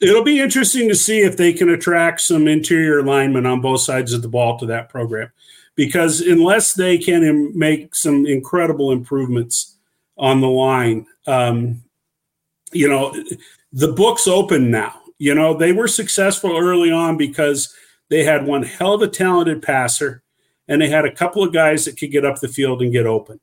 it'll 0.00 0.24
be 0.24 0.40
interesting 0.40 0.88
to 0.88 0.94
see 0.94 1.20
if 1.20 1.36
they 1.36 1.52
can 1.52 1.70
attract 1.70 2.20
some 2.20 2.48
interior 2.48 3.02
linemen 3.02 3.46
on 3.46 3.60
both 3.60 3.80
sides 3.80 4.12
of 4.12 4.22
the 4.22 4.28
ball 4.28 4.58
to 4.58 4.66
that 4.66 4.88
program. 4.88 5.30
Because 5.74 6.20
unless 6.20 6.74
they 6.74 6.96
can 6.96 7.56
make 7.56 7.94
some 7.94 8.24
incredible 8.26 8.92
improvements 8.92 9.76
on 10.16 10.40
the 10.40 10.48
line 10.48 11.06
um, 11.26 11.82
you 12.72 12.88
know 12.88 13.14
the 13.72 13.92
book's 13.92 14.26
open 14.26 14.70
now. 14.70 15.00
You 15.18 15.34
know 15.34 15.56
they 15.56 15.72
were 15.72 15.88
successful 15.88 16.56
early 16.56 16.90
on 16.90 17.16
because 17.16 17.74
they 18.08 18.24
had 18.24 18.46
one 18.46 18.62
hell 18.62 18.94
of 18.94 19.02
a 19.02 19.08
talented 19.08 19.62
passer 19.62 20.22
and 20.68 20.80
they 20.80 20.88
had 20.88 21.04
a 21.04 21.12
couple 21.12 21.42
of 21.42 21.52
guys 21.52 21.84
that 21.84 21.96
could 21.98 22.10
get 22.10 22.24
up 22.24 22.40
the 22.40 22.48
field 22.48 22.82
and 22.82 22.92
get 22.92 23.06
open. 23.06 23.40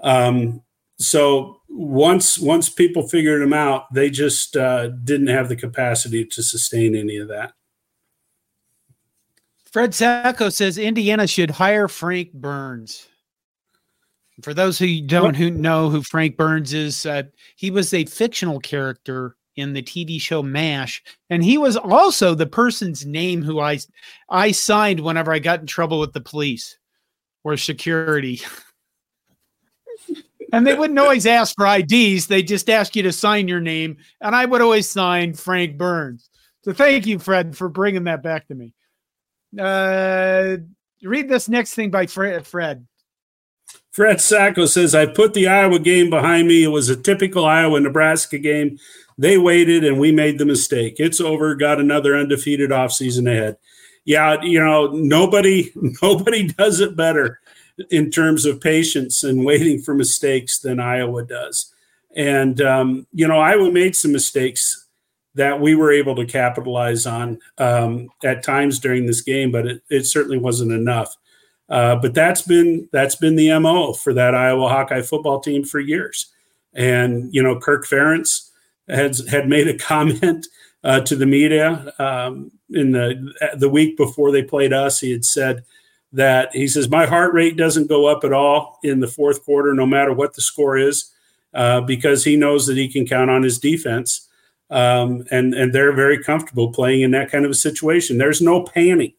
Um, 0.00 0.62
so 0.98 1.57
once 1.68 2.38
once 2.38 2.68
people 2.68 3.06
figured 3.08 3.42
them 3.42 3.52
out, 3.52 3.92
they 3.92 4.10
just 4.10 4.56
uh, 4.56 4.88
didn't 4.88 5.28
have 5.28 5.48
the 5.48 5.56
capacity 5.56 6.24
to 6.24 6.42
sustain 6.42 6.94
any 6.94 7.16
of 7.16 7.28
that. 7.28 7.52
Fred 9.70 9.94
Sacco 9.94 10.48
says 10.48 10.78
Indiana 10.78 11.26
should 11.26 11.50
hire 11.50 11.88
Frank 11.88 12.32
Burns. 12.32 13.06
For 14.42 14.54
those 14.54 14.78
who 14.78 15.02
don't 15.02 15.34
who 15.34 15.50
know 15.50 15.90
who 15.90 16.02
Frank 16.02 16.36
Burns 16.36 16.72
is, 16.72 17.04
uh, 17.04 17.24
he 17.56 17.70
was 17.70 17.92
a 17.92 18.04
fictional 18.06 18.60
character 18.60 19.36
in 19.56 19.72
the 19.72 19.82
TV 19.82 20.20
show 20.20 20.42
MASH, 20.42 21.02
and 21.28 21.42
he 21.42 21.58
was 21.58 21.76
also 21.76 22.34
the 22.34 22.46
person's 22.46 23.04
name 23.04 23.42
who 23.42 23.60
I 23.60 23.80
I 24.30 24.52
signed 24.52 25.00
whenever 25.00 25.32
I 25.32 25.38
got 25.38 25.60
in 25.60 25.66
trouble 25.66 26.00
with 26.00 26.12
the 26.12 26.20
police 26.20 26.78
or 27.44 27.56
security. 27.56 28.40
and 30.52 30.66
they 30.66 30.74
wouldn't 30.74 30.98
always 30.98 31.26
ask 31.26 31.54
for 31.54 31.66
IDs. 31.66 32.26
They 32.26 32.42
just 32.42 32.70
ask 32.70 32.96
you 32.96 33.02
to 33.02 33.12
sign 33.12 33.48
your 33.48 33.60
name. 33.60 33.98
And 34.20 34.34
I 34.34 34.44
would 34.44 34.62
always 34.62 34.88
sign 34.88 35.34
Frank 35.34 35.76
Burns. 35.76 36.30
So 36.62 36.72
thank 36.72 37.06
you, 37.06 37.18
Fred, 37.18 37.56
for 37.56 37.68
bringing 37.68 38.04
that 38.04 38.22
back 38.22 38.48
to 38.48 38.54
me. 38.54 38.72
Uh, 39.58 40.58
read 41.02 41.28
this 41.28 41.48
next 41.48 41.74
thing 41.74 41.90
by 41.90 42.06
Fred. 42.06 42.46
Fred. 42.46 42.86
Sacco 44.20 44.66
says, 44.66 44.94
I 44.94 45.06
put 45.06 45.34
the 45.34 45.48
Iowa 45.48 45.78
game 45.78 46.08
behind 46.08 46.48
me. 46.48 46.62
It 46.62 46.68
was 46.68 46.88
a 46.88 46.96
typical 46.96 47.44
Iowa 47.44 47.80
Nebraska 47.80 48.38
game. 48.38 48.78
They 49.18 49.36
waited 49.36 49.84
and 49.84 49.98
we 49.98 50.12
made 50.12 50.38
the 50.38 50.46
mistake. 50.46 50.94
It's 50.98 51.20
over. 51.20 51.54
Got 51.56 51.80
another 51.80 52.16
undefeated 52.16 52.70
offseason 52.70 53.30
ahead. 53.30 53.56
Yeah, 54.04 54.40
you 54.40 54.60
know, 54.60 54.86
nobody 54.86 55.72
nobody 56.02 56.46
does 56.46 56.80
it 56.80 56.96
better 56.96 57.40
in 57.90 58.10
terms 58.10 58.44
of 58.44 58.60
patience 58.60 59.24
and 59.24 59.44
waiting 59.44 59.80
for 59.80 59.94
mistakes 59.94 60.58
than 60.58 60.80
Iowa 60.80 61.24
does. 61.24 61.72
And, 62.16 62.60
um, 62.60 63.06
you 63.12 63.28
know, 63.28 63.38
Iowa 63.38 63.70
made 63.70 63.94
some 63.94 64.12
mistakes 64.12 64.86
that 65.34 65.60
we 65.60 65.74
were 65.74 65.92
able 65.92 66.16
to 66.16 66.26
capitalize 66.26 67.06
on 67.06 67.38
um, 67.58 68.08
at 68.24 68.42
times 68.42 68.80
during 68.80 69.06
this 69.06 69.20
game, 69.20 69.52
but 69.52 69.66
it, 69.66 69.82
it 69.88 70.06
certainly 70.06 70.38
wasn't 70.38 70.72
enough. 70.72 71.16
Uh, 71.68 71.96
but 71.96 72.14
that's 72.14 72.42
been 72.42 72.88
that's 72.92 73.14
been 73.14 73.36
the 73.36 73.56
mo 73.58 73.92
for 73.92 74.14
that 74.14 74.34
Iowa 74.34 74.68
Hawkeye 74.68 75.02
football 75.02 75.38
team 75.38 75.64
for 75.64 75.80
years. 75.80 76.32
And 76.72 77.32
you 77.32 77.42
know, 77.42 77.58
Kirk 77.60 77.86
Ferentz 77.86 78.50
has 78.88 79.26
had 79.28 79.48
made 79.48 79.68
a 79.68 79.76
comment 79.78 80.46
uh, 80.82 81.00
to 81.00 81.14
the 81.14 81.26
media 81.26 81.92
um, 81.98 82.50
in 82.70 82.92
the 82.92 83.32
the 83.58 83.68
week 83.68 83.96
before 83.96 84.32
they 84.32 84.42
played 84.42 84.72
us. 84.72 84.98
He 84.98 85.12
had 85.12 85.24
said, 85.24 85.64
that 86.12 86.54
he 86.54 86.66
says 86.66 86.88
my 86.88 87.06
heart 87.06 87.34
rate 87.34 87.56
doesn't 87.56 87.88
go 87.88 88.06
up 88.06 88.24
at 88.24 88.32
all 88.32 88.78
in 88.82 89.00
the 89.00 89.08
fourth 89.08 89.44
quarter, 89.44 89.74
no 89.74 89.86
matter 89.86 90.12
what 90.12 90.34
the 90.34 90.40
score 90.40 90.76
is, 90.76 91.12
uh, 91.54 91.80
because 91.82 92.24
he 92.24 92.36
knows 92.36 92.66
that 92.66 92.76
he 92.76 92.88
can 92.88 93.06
count 93.06 93.30
on 93.30 93.42
his 93.42 93.58
defense, 93.58 94.28
um, 94.70 95.24
and 95.30 95.54
and 95.54 95.72
they're 95.72 95.92
very 95.92 96.22
comfortable 96.22 96.72
playing 96.72 97.02
in 97.02 97.10
that 97.10 97.30
kind 97.30 97.44
of 97.44 97.50
a 97.50 97.54
situation. 97.54 98.18
There's 98.18 98.40
no 98.40 98.62
panic, 98.62 99.14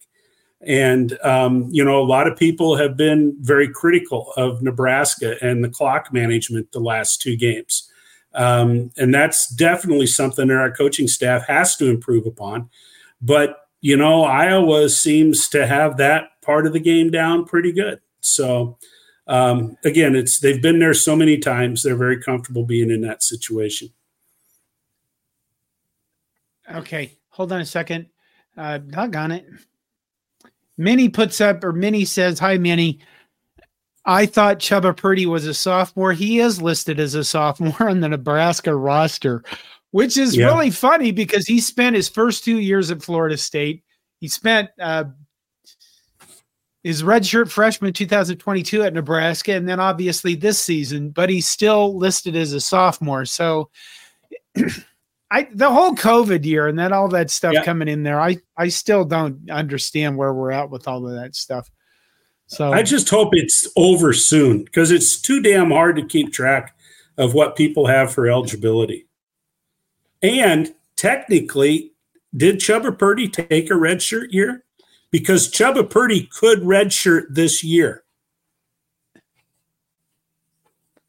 and 0.62 1.18
um, 1.24 1.68
you 1.72 1.84
know 1.84 2.02
a 2.02 2.06
lot 2.06 2.28
of 2.28 2.38
people 2.38 2.76
have 2.78 2.98
been 2.98 3.36
very 3.40 3.70
critical 3.70 4.34
of 4.36 4.62
Nebraska 4.62 5.36
and 5.42 5.64
the 5.64 5.70
clock 5.70 6.12
management 6.12 6.72
the 6.72 6.80
last 6.80 7.22
two 7.22 7.36
games. 7.36 7.92
Um, 8.36 8.92
and 8.96 9.14
that's 9.14 9.50
definitely 9.50 10.06
something 10.06 10.50
that 10.50 10.58
our 10.58 10.72
coaching 10.72 11.08
staff 11.08 11.48
has 11.48 11.76
to 11.78 11.90
improve 11.90 12.28
upon. 12.28 12.70
But 13.22 13.66
you 13.82 13.96
know, 13.96 14.24
Iowa 14.24 14.90
seems 14.90 15.48
to 15.50 15.66
have 15.66 15.98
that 15.98 16.39
part 16.50 16.66
of 16.66 16.74
the 16.74 16.80
game 16.80 17.12
down 17.12 17.46
pretty 17.46 17.72
good. 17.72 18.00
So 18.22 18.80
um, 19.28 19.78
again, 19.86 20.16
it's 20.16 20.40
they've 20.40 20.62
been 20.62 20.80
there 20.80 20.96
so 20.96 21.16
many 21.16 21.38
times; 21.38 21.84
they're 21.84 21.96
very 21.96 22.20
comfortable 22.20 22.66
being 22.66 22.90
in 22.90 23.02
that 23.02 23.22
situation. 23.22 23.90
Okay, 26.74 27.20
hold 27.30 27.52
on 27.52 27.62
a 27.62 27.66
second. 27.66 28.08
Uh, 28.58 28.80
on 28.96 29.32
it. 29.32 29.46
Minnie 30.76 31.10
puts 31.10 31.40
up, 31.40 31.64
or 31.64 31.72
Minnie 31.72 32.06
says, 32.06 32.40
"Hi, 32.40 32.58
Minnie. 32.58 33.00
I 34.06 34.26
thought 34.26 34.58
Chubba 34.58 34.98
Purdy 34.98 35.28
was 35.28 35.46
a 35.46 35.54
sophomore. 35.54 36.14
He 36.14 36.40
is 36.40 36.60
listed 36.60 37.00
as 37.00 37.14
a 37.14 37.24
sophomore 37.24 37.76
on 37.90 38.00
the 38.00 38.10
Nebraska 38.10 38.76
roster, 38.76 39.44
which 39.92 40.18
is 40.18 40.36
yeah. 40.36 40.48
really 40.48 40.72
funny 40.72 41.12
because 41.12 41.46
he 41.46 41.60
spent 41.60 41.96
his 41.96 42.10
first 42.10 42.44
two 42.44 42.58
years 42.58 42.90
at 42.90 43.04
Florida 43.04 43.38
State. 43.38 43.84
He 44.20 44.28
spent 44.28 44.70
uh, 44.82 45.04
is 46.84 47.04
redshirt 47.04 47.50
freshman 47.50 47.94
2022 47.94 48.84
at 48.84 48.94
Nebraska, 48.94 49.54
and 49.54 49.68
then 49.68 49.80
obviously 49.80 50.36
this 50.36 50.60
season, 50.60 51.10
but 51.10 51.30
he's 51.30 51.48
still 51.48 51.98
listed 51.98 52.36
as 52.36 52.54
a 52.54 52.62
sophomore. 52.62 53.26
So 53.26 53.70
I 55.32 55.48
the 55.54 55.70
whole 55.70 55.94
COVID 55.94 56.46
year 56.46 56.68
and 56.68 56.80
then 56.80 56.94
all 56.94 57.08
that 57.10 57.30
stuff 57.30 57.54
yeah. 57.54 57.64
coming 57.64 57.88
in 57.88 58.04
there, 58.04 58.20
I 58.20 58.38
I 58.58 58.70
still 58.70 59.06
don't 59.06 59.50
understand 59.50 60.18
where 60.18 60.34
we're 60.34 60.52
at 60.52 60.70
with 60.70 60.88
all 60.88 61.06
of 61.06 61.14
that 61.16 61.36
stuff. 61.36 61.70
So 62.48 62.74
I 62.74 62.82
just 62.82 63.10
hope 63.10 63.30
it's 63.34 63.68
over 63.76 64.12
soon 64.12 64.64
because 64.64 64.90
it's 64.90 65.22
too 65.22 65.42
damn 65.42 65.70
hard 65.70 65.98
to 65.98 66.06
keep 66.06 66.34
track 66.34 66.76
of 67.18 67.34
what 67.34 67.56
people 67.56 67.86
have 67.86 68.12
for 68.12 68.28
eligibility. 68.28 69.06
And 70.24 70.74
technically, 70.96 71.92
did 72.36 72.60
Chubba 72.60 72.98
Purdy 72.98 73.28
take 73.28 73.70
a 73.70 73.74
redshirt 73.74 74.32
year? 74.32 74.64
Because 75.12 75.50
Chubba 75.50 75.90
Purdy 75.90 76.30
could 76.32 76.60
redshirt 76.60 77.28
this 77.30 77.64
year. 77.64 78.04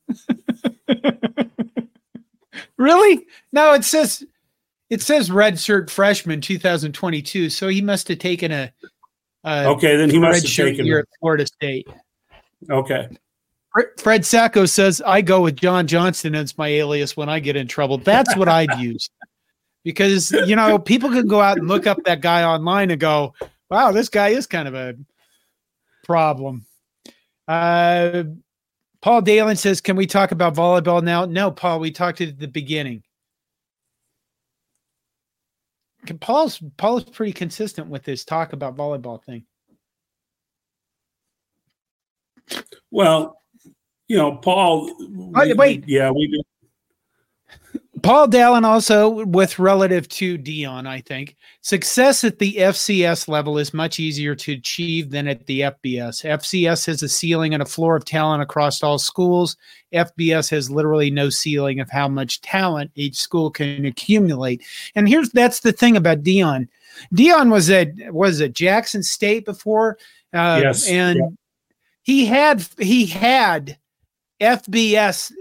really? 2.77 3.27
No, 3.53 3.75
it 3.75 3.85
says 3.85 4.25
it 4.89 5.03
says 5.03 5.29
redshirt 5.31 5.91
freshman 5.91 6.41
2022. 6.41 7.51
So 7.51 7.69
he 7.69 7.81
must 7.81 8.09
have 8.09 8.19
taken 8.19 8.51
a, 8.51 8.73
a 9.45 9.67
okay. 9.67 9.97
Then 9.97 10.11
he 10.11 10.19
must 10.19 10.47
have 10.47 10.67
taken 10.67 10.87
year 10.87 11.01
at 11.01 11.09
Florida 11.21 11.47
State. 11.47 11.89
Okay. 12.69 13.09
Fred 13.99 14.27
Sacco 14.27 14.67
says 14.67 15.01
I 15.07 15.21
go 15.21 15.43
with 15.43 15.55
John 15.57 15.87
Johnston 15.87 16.35
as 16.35 16.59
my 16.59 16.67
alias 16.67 17.17
when 17.17 17.29
I 17.29 17.39
get 17.39 17.55
in 17.55 17.69
trouble. 17.69 17.99
That's 17.99 18.37
what 18.37 18.49
I'd 18.49 18.81
use 18.81 19.09
because 19.85 20.33
you 20.33 20.57
know 20.57 20.79
people 20.79 21.11
can 21.11 21.27
go 21.27 21.41
out 21.41 21.59
and 21.59 21.69
look 21.69 21.87
up 21.87 22.03
that 22.05 22.21
guy 22.21 22.45
online 22.45 22.91
and 22.91 23.01
go, 23.01 23.35
wow, 23.71 23.93
this 23.93 24.09
guy 24.09 24.29
is 24.29 24.47
kind 24.47 24.69
of 24.69 24.75
a 24.75 24.95
problem. 26.05 26.67
Uh, 27.47 28.25
Paul 29.01 29.23
Dalen 29.23 29.57
says, 29.57 29.81
"Can 29.81 29.97
we 29.97 30.07
talk 30.07 30.33
about 30.33 30.55
volleyball 30.55 31.03
now?" 31.03 31.25
No, 31.25 31.51
Paul. 31.51 31.81
We 31.81 31.91
talked 31.91 32.21
at 32.21 32.39
the 32.39 32.49
beginning. 32.49 33.03
Paul's 36.21 36.63
Paul's 36.77 37.05
pretty 37.05 37.33
consistent 37.33 37.89
with 37.89 38.05
his 38.05 38.25
talk 38.25 38.53
about 38.53 38.77
volleyball 38.77 39.23
thing. 39.23 39.45
Well, 42.91 43.41
you 44.09 44.17
know, 44.17 44.37
Paul. 44.37 44.91
Wait, 44.99 45.57
wait. 45.57 45.85
Yeah, 45.87 46.11
we 46.11 46.27
do. 46.27 46.43
Paul 48.03 48.29
Dallin 48.29 48.65
also 48.65 49.25
with 49.25 49.59
relative 49.59 50.09
to 50.11 50.39
Deion, 50.39 50.87
I 50.87 51.01
think 51.01 51.37
success 51.61 52.25
at 52.25 52.39
the 52.39 52.55
FCS 52.55 53.29
level 53.29 53.59
is 53.59 53.75
much 53.75 54.01
easier 54.01 54.35
to 54.37 54.53
achieve 54.53 55.11
than 55.11 55.29
at 55.29 55.47
the 55.47 55.61
FBS. 55.61 56.25
FCS 56.25 56.87
has 56.87 57.03
a 57.03 57.09
ceiling 57.09 57.53
and 57.53 57.63
a 57.63 57.67
floor 57.67 57.97
of 57.97 58.05
talent 58.05 58.43
across 58.43 58.83
all 58.83 58.99
schools. 58.99 59.57
FBS 59.93 60.51
has 60.51 60.71
literally 60.71 61.11
no 61.11 61.31
ceiling 61.31 61.81
of 61.81 61.91
how 61.91 62.09
much 62.09 62.41
talent 62.41 62.91
each 62.95 63.17
school 63.17 63.51
can 63.51 63.85
accumulate. 63.85 64.63
And 64.95 65.09
here's 65.09 65.31
that's 65.31 65.61
the 65.61 65.73
thing 65.73 65.97
about 65.97 66.23
Deion. 66.23 66.69
Deion 67.15 67.51
was 67.51 67.71
at 67.71 67.89
was 68.13 68.41
at 68.41 68.53
Jackson 68.53 69.03
State 69.03 69.45
before, 69.45 69.99
uh, 70.33 70.61
Yes, 70.63 70.89
and 70.89 71.19
yeah. 71.19 71.29
he 72.03 72.27
had 72.27 72.67
he 72.79 73.07
had 73.07 73.79
FBS. 74.41 75.33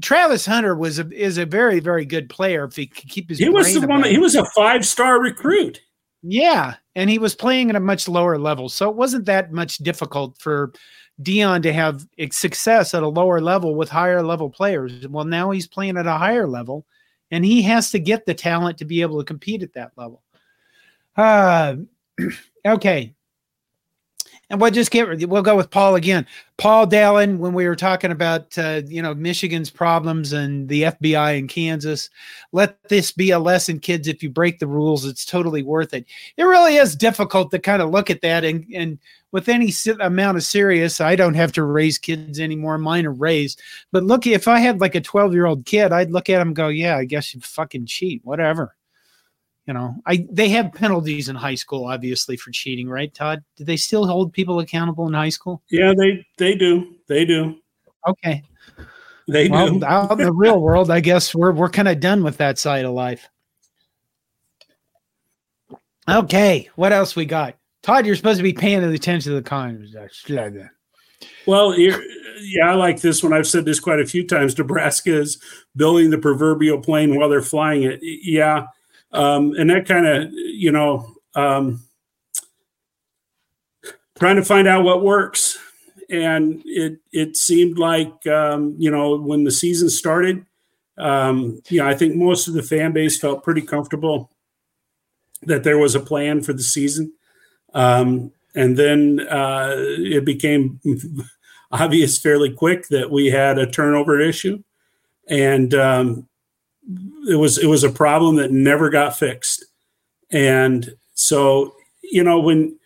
Travis 0.00 0.46
Hunter 0.46 0.74
was 0.74 0.98
a, 0.98 1.08
is 1.12 1.38
a 1.38 1.46
very 1.46 1.80
very 1.80 2.04
good 2.04 2.28
player 2.28 2.64
if 2.64 2.76
he 2.76 2.86
could 2.86 3.08
keep 3.08 3.28
his. 3.28 3.38
He 3.38 3.48
was 3.48 3.72
the 3.72 3.86
one. 3.86 4.04
He 4.04 4.18
was 4.18 4.34
a 4.34 4.44
five 4.54 4.86
star 4.86 5.20
recruit. 5.20 5.80
Yeah, 6.22 6.74
and 6.94 7.08
he 7.08 7.18
was 7.18 7.34
playing 7.34 7.70
at 7.70 7.76
a 7.76 7.80
much 7.80 8.08
lower 8.08 8.38
level, 8.38 8.68
so 8.68 8.90
it 8.90 8.96
wasn't 8.96 9.26
that 9.26 9.52
much 9.52 9.78
difficult 9.78 10.38
for 10.38 10.72
Deion 11.22 11.62
to 11.62 11.72
have 11.72 12.06
success 12.30 12.94
at 12.94 13.02
a 13.02 13.08
lower 13.08 13.40
level 13.40 13.74
with 13.74 13.88
higher 13.88 14.22
level 14.22 14.50
players. 14.50 15.06
Well, 15.08 15.24
now 15.24 15.50
he's 15.50 15.66
playing 15.66 15.96
at 15.96 16.06
a 16.06 16.12
higher 16.12 16.46
level, 16.46 16.86
and 17.30 17.44
he 17.44 17.62
has 17.62 17.90
to 17.92 17.98
get 17.98 18.26
the 18.26 18.34
talent 18.34 18.78
to 18.78 18.84
be 18.84 19.02
able 19.02 19.18
to 19.18 19.24
compete 19.24 19.62
at 19.62 19.74
that 19.74 19.92
level. 19.96 20.22
Uh, 21.16 21.76
okay. 22.66 23.14
And 24.48 24.60
we'll 24.60 24.70
just 24.70 24.92
get 24.92 25.28
we'll 25.28 25.42
go 25.42 25.56
with 25.56 25.70
Paul 25.70 25.96
again. 25.96 26.24
Paul 26.56 26.86
Dallin, 26.86 27.38
when 27.38 27.52
we 27.52 27.66
were 27.66 27.74
talking 27.74 28.12
about 28.12 28.56
uh, 28.56 28.82
you 28.86 29.02
know 29.02 29.12
Michigan's 29.12 29.70
problems 29.70 30.32
and 30.32 30.68
the 30.68 30.82
FBI 30.82 31.38
in 31.38 31.48
Kansas, 31.48 32.10
let 32.52 32.80
this 32.88 33.10
be 33.10 33.32
a 33.32 33.40
lesson, 33.40 33.80
kids. 33.80 34.06
If 34.06 34.22
you 34.22 34.30
break 34.30 34.60
the 34.60 34.68
rules, 34.68 35.04
it's 35.04 35.24
totally 35.24 35.64
worth 35.64 35.92
it. 35.92 36.06
It 36.36 36.44
really 36.44 36.76
is 36.76 36.94
difficult 36.94 37.50
to 37.50 37.58
kind 37.58 37.82
of 37.82 37.90
look 37.90 38.08
at 38.08 38.20
that 38.20 38.44
and 38.44 38.64
and 38.72 38.98
with 39.32 39.48
any 39.50 39.70
amount 40.00 40.38
of 40.38 40.44
serious, 40.44 40.98
I 40.98 41.14
don't 41.14 41.34
have 41.34 41.52
to 41.52 41.62
raise 41.62 41.98
kids 41.98 42.40
anymore. 42.40 42.78
Mine 42.78 43.04
are 43.04 43.12
raised. 43.12 43.60
But 43.92 44.04
look, 44.04 44.26
if 44.26 44.48
I 44.48 44.60
had 44.60 44.80
like 44.80 44.94
a 44.94 45.00
12 45.00 45.34
year 45.34 45.44
old 45.44 45.66
kid, 45.66 45.92
I'd 45.92 46.10
look 46.10 46.30
at 46.30 46.40
him 46.40 46.54
go, 46.54 46.68
yeah, 46.68 46.96
I 46.96 47.04
guess 47.04 47.34
you 47.34 47.40
fucking 47.42 47.84
cheat, 47.84 48.22
whatever. 48.24 48.74
You 49.66 49.74
know, 49.74 49.96
I 50.06 50.26
they 50.30 50.48
have 50.50 50.72
penalties 50.72 51.28
in 51.28 51.34
high 51.34 51.56
school, 51.56 51.86
obviously, 51.86 52.36
for 52.36 52.52
cheating, 52.52 52.88
right, 52.88 53.12
Todd? 53.12 53.42
Do 53.56 53.64
they 53.64 53.76
still 53.76 54.06
hold 54.06 54.32
people 54.32 54.60
accountable 54.60 55.08
in 55.08 55.12
high 55.14 55.28
school? 55.28 55.60
Yeah, 55.70 55.92
they 55.96 56.24
they 56.38 56.54
do. 56.54 56.94
They 57.08 57.24
do. 57.24 57.56
Okay. 58.06 58.42
They 59.28 59.48
Well, 59.48 59.80
do. 59.80 59.84
out 59.84 60.12
in 60.12 60.18
the 60.18 60.32
real 60.32 60.60
world, 60.60 60.88
I 60.90 61.00
guess 61.00 61.34
we're 61.34 61.50
we're 61.50 61.68
kind 61.68 61.88
of 61.88 61.98
done 61.98 62.22
with 62.22 62.36
that 62.36 62.58
side 62.58 62.84
of 62.84 62.92
life. 62.92 63.28
Okay, 66.08 66.70
what 66.76 66.92
else 66.92 67.16
we 67.16 67.24
got? 67.24 67.56
Todd, 67.82 68.06
you're 68.06 68.14
supposed 68.14 68.38
to 68.38 68.44
be 68.44 68.52
paying 68.52 68.84
attention 68.84 69.30
to 69.30 69.36
the 69.36 69.42
comments. 69.42 69.96
Well, 71.46 71.76
yeah, 71.76 72.70
I 72.70 72.74
like 72.74 73.00
this 73.00 73.22
one. 73.22 73.32
I've 73.32 73.46
said 73.48 73.64
this 73.64 73.80
quite 73.80 73.98
a 73.98 74.06
few 74.06 74.24
times. 74.24 74.56
Nebraska 74.56 75.18
is 75.18 75.42
building 75.74 76.10
the 76.10 76.18
proverbial 76.18 76.80
plane 76.80 77.16
while 77.16 77.28
they're 77.28 77.42
flying 77.42 77.82
it. 77.82 77.98
Yeah, 78.02 78.66
um, 79.12 79.54
and 79.58 79.70
that 79.70 79.86
kind 79.86 80.06
of, 80.06 80.32
you 80.32 80.72
know, 80.72 81.14
um, 81.34 81.82
trying 84.18 84.36
to 84.36 84.44
find 84.44 84.66
out 84.66 84.84
what 84.84 85.02
works. 85.02 85.58
And 86.08 86.62
it 86.64 86.98
it 87.12 87.36
seemed 87.36 87.78
like, 87.78 88.26
um, 88.26 88.76
you 88.78 88.90
know, 88.90 89.16
when 89.16 89.44
the 89.44 89.50
season 89.50 89.90
started, 89.90 90.46
um, 90.98 91.60
you 91.68 91.80
know, 91.80 91.88
I 91.88 91.94
think 91.94 92.14
most 92.14 92.46
of 92.48 92.54
the 92.54 92.62
fan 92.62 92.92
base 92.92 93.18
felt 93.18 93.42
pretty 93.42 93.62
comfortable 93.62 94.30
that 95.42 95.64
there 95.64 95.78
was 95.78 95.94
a 95.94 96.00
plan 96.00 96.42
for 96.42 96.52
the 96.52 96.62
season. 96.62 97.12
Um, 97.74 98.32
and 98.54 98.76
then 98.76 99.20
uh, 99.28 99.74
it 99.76 100.24
became 100.24 100.80
obvious 101.72 102.18
fairly 102.18 102.52
quick 102.52 102.88
that 102.88 103.10
we 103.10 103.26
had 103.26 103.58
a 103.58 103.70
turnover 103.70 104.20
issue, 104.20 104.62
and 105.28 105.74
um, 105.74 106.28
it 107.28 107.36
was 107.36 107.58
it 107.58 107.66
was 107.66 107.84
a 107.84 107.90
problem 107.90 108.36
that 108.36 108.52
never 108.52 108.90
got 108.90 109.16
fixed. 109.16 109.64
And 110.30 110.94
so, 111.14 111.74
you 112.02 112.22
know, 112.22 112.40
when 112.40 112.78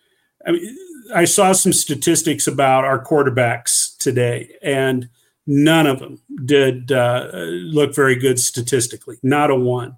I 0.47 0.53
mean, 0.53 0.77
I 1.15 1.25
saw 1.25 1.53
some 1.53 1.73
statistics 1.73 2.47
about 2.47 2.85
our 2.85 3.05
quarterbacks 3.05 3.97
today, 3.99 4.57
and 4.63 5.09
none 5.47 5.87
of 5.87 5.99
them 5.99 6.21
did 6.45 6.93
uh, 6.93 7.29
look 7.35 7.95
very 7.95 8.17
good 8.17 8.39
statistically. 8.39 9.19
Not 9.23 9.51
a 9.51 9.57
one. 9.57 9.97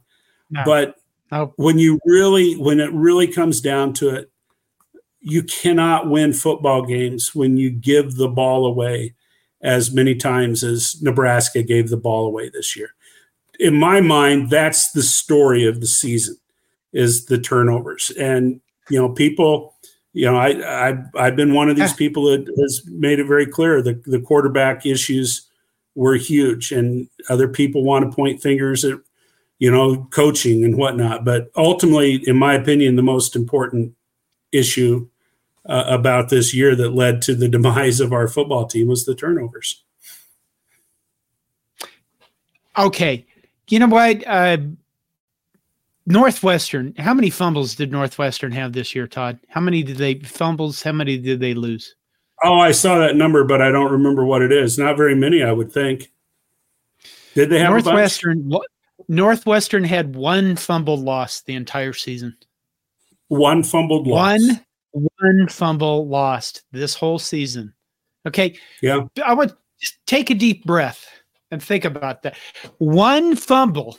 No. 0.50 0.62
But 0.64 0.96
when 1.56 1.78
you 1.78 1.98
really, 2.04 2.54
when 2.54 2.80
it 2.80 2.92
really 2.92 3.26
comes 3.26 3.60
down 3.60 3.92
to 3.94 4.10
it, 4.10 4.30
you 5.20 5.42
cannot 5.42 6.10
win 6.10 6.32
football 6.32 6.84
games 6.84 7.34
when 7.34 7.56
you 7.56 7.70
give 7.70 8.16
the 8.16 8.28
ball 8.28 8.66
away 8.66 9.14
as 9.62 9.92
many 9.92 10.14
times 10.16 10.64
as 10.64 11.00
Nebraska 11.00 11.62
gave 11.62 11.88
the 11.88 11.96
ball 11.96 12.26
away 12.26 12.48
this 12.48 12.76
year. 12.76 12.90
In 13.58 13.78
my 13.78 14.00
mind, 14.00 14.50
that's 14.50 14.92
the 14.92 15.02
story 15.02 15.66
of 15.66 15.80
the 15.80 15.86
season 15.86 16.36
is 16.92 17.26
the 17.26 17.38
turnovers. 17.38 18.10
And 18.18 18.60
you 18.90 18.98
know, 18.98 19.08
people, 19.08 19.74
you 20.12 20.26
know, 20.26 20.36
I 20.36 20.90
I 20.90 21.04
I've 21.16 21.36
been 21.36 21.54
one 21.54 21.68
of 21.68 21.76
these 21.76 21.92
people 21.92 22.24
that 22.24 22.46
has 22.60 22.82
made 22.86 23.18
it 23.18 23.26
very 23.26 23.46
clear 23.46 23.82
the 23.82 24.00
the 24.06 24.20
quarterback 24.20 24.84
issues 24.84 25.48
were 25.94 26.14
huge, 26.14 26.72
and 26.72 27.08
other 27.28 27.48
people 27.48 27.84
want 27.84 28.08
to 28.08 28.14
point 28.14 28.42
fingers 28.42 28.84
at 28.84 28.98
you 29.58 29.70
know 29.70 30.06
coaching 30.10 30.64
and 30.64 30.76
whatnot. 30.76 31.24
But 31.24 31.50
ultimately, 31.56 32.22
in 32.26 32.36
my 32.36 32.54
opinion, 32.54 32.96
the 32.96 33.02
most 33.02 33.36
important 33.36 33.94
issue 34.50 35.08
uh, 35.66 35.84
about 35.86 36.28
this 36.28 36.54
year 36.54 36.74
that 36.76 36.90
led 36.90 37.22
to 37.22 37.34
the 37.34 37.48
demise 37.56 38.00
of 38.00 38.12
our 38.12 38.28
football 38.28 38.66
team 38.66 38.88
was 38.88 39.04
the 39.04 39.14
turnovers. 39.14 39.82
Okay. 42.76 43.26
You 43.72 43.78
know 43.78 43.86
what? 43.86 44.22
Uh, 44.26 44.58
Northwestern, 46.04 46.94
how 46.98 47.14
many 47.14 47.30
fumbles 47.30 47.74
did 47.74 47.90
Northwestern 47.90 48.52
have 48.52 48.74
this 48.74 48.94
year, 48.94 49.06
Todd? 49.06 49.38
How 49.48 49.62
many 49.62 49.82
did 49.82 49.96
they 49.96 50.16
fumbles? 50.16 50.82
How 50.82 50.92
many 50.92 51.16
did 51.16 51.40
they 51.40 51.54
lose? 51.54 51.96
Oh, 52.44 52.58
I 52.58 52.72
saw 52.72 52.98
that 52.98 53.16
number, 53.16 53.44
but 53.44 53.62
I 53.62 53.70
don't 53.70 53.90
remember 53.90 54.26
what 54.26 54.42
it 54.42 54.52
is. 54.52 54.76
Not 54.76 54.98
very 54.98 55.14
many, 55.14 55.42
I 55.42 55.52
would 55.52 55.72
think. 55.72 56.12
Did 57.34 57.48
they 57.48 57.60
have? 57.60 57.70
Northwestern 57.70 58.52
Northwestern 59.08 59.84
had 59.84 60.16
one 60.16 60.54
fumble 60.56 60.98
lost 60.98 61.46
the 61.46 61.54
entire 61.54 61.94
season. 61.94 62.36
one 63.28 63.62
fumbled 63.62 64.06
loss? 64.06 64.38
One 64.38 64.60
one 64.90 65.48
fumble 65.48 66.06
lost 66.06 66.64
this 66.72 66.94
whole 66.94 67.18
season. 67.18 67.72
Okay. 68.28 68.54
Yeah. 68.82 69.04
I 69.24 69.32
would 69.32 69.54
just 69.80 69.96
take 70.04 70.28
a 70.28 70.34
deep 70.34 70.66
breath 70.66 71.21
and 71.52 71.62
think 71.62 71.84
about 71.84 72.22
that. 72.22 72.36
One 72.78 73.36
fumble 73.36 73.98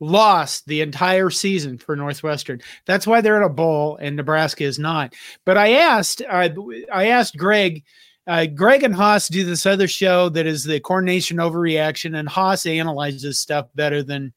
lost 0.00 0.66
the 0.66 0.80
entire 0.80 1.30
season 1.30 1.78
for 1.78 1.94
Northwestern. 1.94 2.60
That's 2.86 3.06
why 3.06 3.20
they're 3.20 3.36
in 3.36 3.44
a 3.44 3.48
bowl 3.48 3.98
and 4.00 4.16
Nebraska 4.16 4.64
is 4.64 4.78
not. 4.78 5.14
But 5.44 5.56
I 5.56 5.74
asked, 5.74 6.22
I, 6.28 6.52
I 6.92 7.08
asked 7.08 7.36
Greg. 7.36 7.84
Uh, 8.28 8.44
Greg 8.44 8.82
and 8.82 8.94
Haas 8.94 9.28
do 9.28 9.44
this 9.44 9.66
other 9.66 9.86
show 9.86 10.28
that 10.30 10.46
is 10.46 10.64
the 10.64 10.80
coordination 10.80 11.36
overreaction, 11.36 12.18
and 12.18 12.28
Haas 12.28 12.66
analyzes 12.66 13.38
stuff 13.38 13.68
better 13.76 14.02
than, 14.02 14.32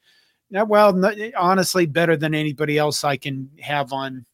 uh, 0.56 0.64
well, 0.64 0.94
honestly, 1.36 1.88
better 1.88 2.16
than 2.16 2.36
anybody 2.36 2.78
else 2.78 3.04
I 3.04 3.18
can 3.18 3.50
have 3.60 3.92
on 3.92 4.28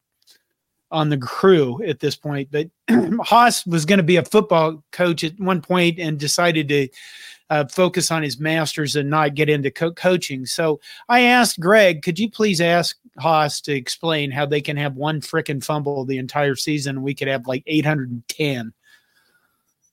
on 0.92 1.10
the 1.10 1.18
crew 1.18 1.82
at 1.84 2.02
this 2.02 2.18
point. 2.18 2.50
But 2.52 2.68
Haas 3.22 3.66
was 3.66 3.86
going 3.86 3.98
to 3.98 4.04
be 4.04 4.18
a 4.18 4.26
football 4.26 4.84
coach 4.92 5.24
at 5.24 5.40
one 5.40 5.62
point 5.62 6.00
and 6.00 6.20
decided 6.20 6.68
to 6.68 6.90
uh, 7.50 7.66
focus 7.66 8.12
on 8.12 8.24
his 8.24 8.40
masters 8.40 8.96
and 8.96 9.10
not 9.10 9.36
get 9.36 9.50
into 9.50 9.72
co- 9.72 9.94
coaching. 9.94 10.46
So 10.46 10.80
I 11.10 11.22
asked 11.22 11.60
Greg, 11.60 12.02
could 12.02 12.18
you 12.18 12.30
please 12.30 12.60
ask 12.60 12.98
Haas 13.20 13.62
to 13.62 13.74
explain 13.74 14.32
how 14.32 14.46
they 14.46 14.62
can 14.62 14.78
have 14.78 14.96
one 14.96 15.22
frickin' 15.22 15.64
fumble 15.64 16.06
the 16.06 16.18
entire 16.18 16.56
season 16.56 17.02
we 17.02 17.14
could 17.14 17.28
have 17.28 17.48
like 17.48 17.64
810? 17.68 18.74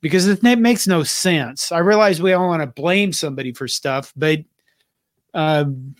Because 0.00 0.26
it, 0.26 0.42
it 0.44 0.58
makes 0.58 0.86
no 0.86 1.02
sense. 1.02 1.70
I 1.70 1.78
realize 1.78 2.20
we 2.20 2.32
all 2.32 2.48
want 2.48 2.62
to 2.62 2.66
blame 2.66 3.12
somebody 3.12 3.52
for 3.52 3.68
stuff, 3.68 4.12
but 4.16 4.40
um, 5.34 5.94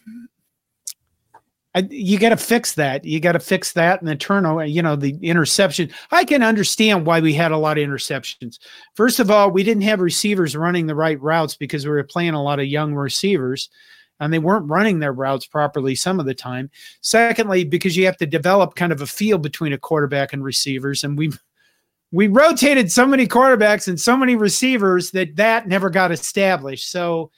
I, 1.74 1.86
you 1.90 2.18
got 2.18 2.30
to 2.30 2.36
fix 2.36 2.74
that. 2.74 3.04
You 3.04 3.18
got 3.18 3.32
to 3.32 3.40
fix 3.40 3.72
that 3.72 4.00
and 4.00 4.08
the 4.08 4.14
turnover, 4.14 4.66
you 4.66 4.82
know, 4.82 4.94
the 4.94 5.16
interception. 5.22 5.90
I 6.10 6.24
can 6.24 6.42
understand 6.42 7.06
why 7.06 7.20
we 7.20 7.32
had 7.32 7.50
a 7.50 7.56
lot 7.56 7.78
of 7.78 7.88
interceptions. 7.88 8.58
First 8.94 9.20
of 9.20 9.30
all, 9.30 9.50
we 9.50 9.62
didn't 9.62 9.84
have 9.84 10.00
receivers 10.00 10.54
running 10.54 10.86
the 10.86 10.94
right 10.94 11.20
routes 11.20 11.56
because 11.56 11.86
we 11.86 11.92
were 11.92 12.04
playing 12.04 12.34
a 12.34 12.42
lot 12.42 12.60
of 12.60 12.66
young 12.66 12.94
receivers. 12.94 13.70
and 14.20 14.32
they 14.32 14.38
weren't 14.38 14.68
running 14.70 15.00
their 15.00 15.12
routes 15.12 15.46
properly 15.46 15.94
some 15.94 16.20
of 16.20 16.26
the 16.26 16.34
time. 16.34 16.70
Secondly, 17.00 17.64
because 17.64 17.96
you 17.96 18.06
have 18.06 18.16
to 18.18 18.26
develop 18.26 18.74
kind 18.76 18.92
of 18.92 19.00
a 19.00 19.06
feel 19.06 19.38
between 19.38 19.72
a 19.72 19.78
quarterback 19.78 20.32
and 20.32 20.44
receivers, 20.44 21.02
and 21.04 21.18
we 21.18 21.32
we 22.12 22.28
rotated 22.28 22.92
so 22.92 23.06
many 23.06 23.26
quarterbacks 23.26 23.88
and 23.88 23.98
so 23.98 24.16
many 24.16 24.36
receivers 24.36 25.10
that 25.12 25.36
that 25.36 25.66
never 25.66 25.90
got 25.90 26.12
established. 26.12 26.90
So, 26.90 27.30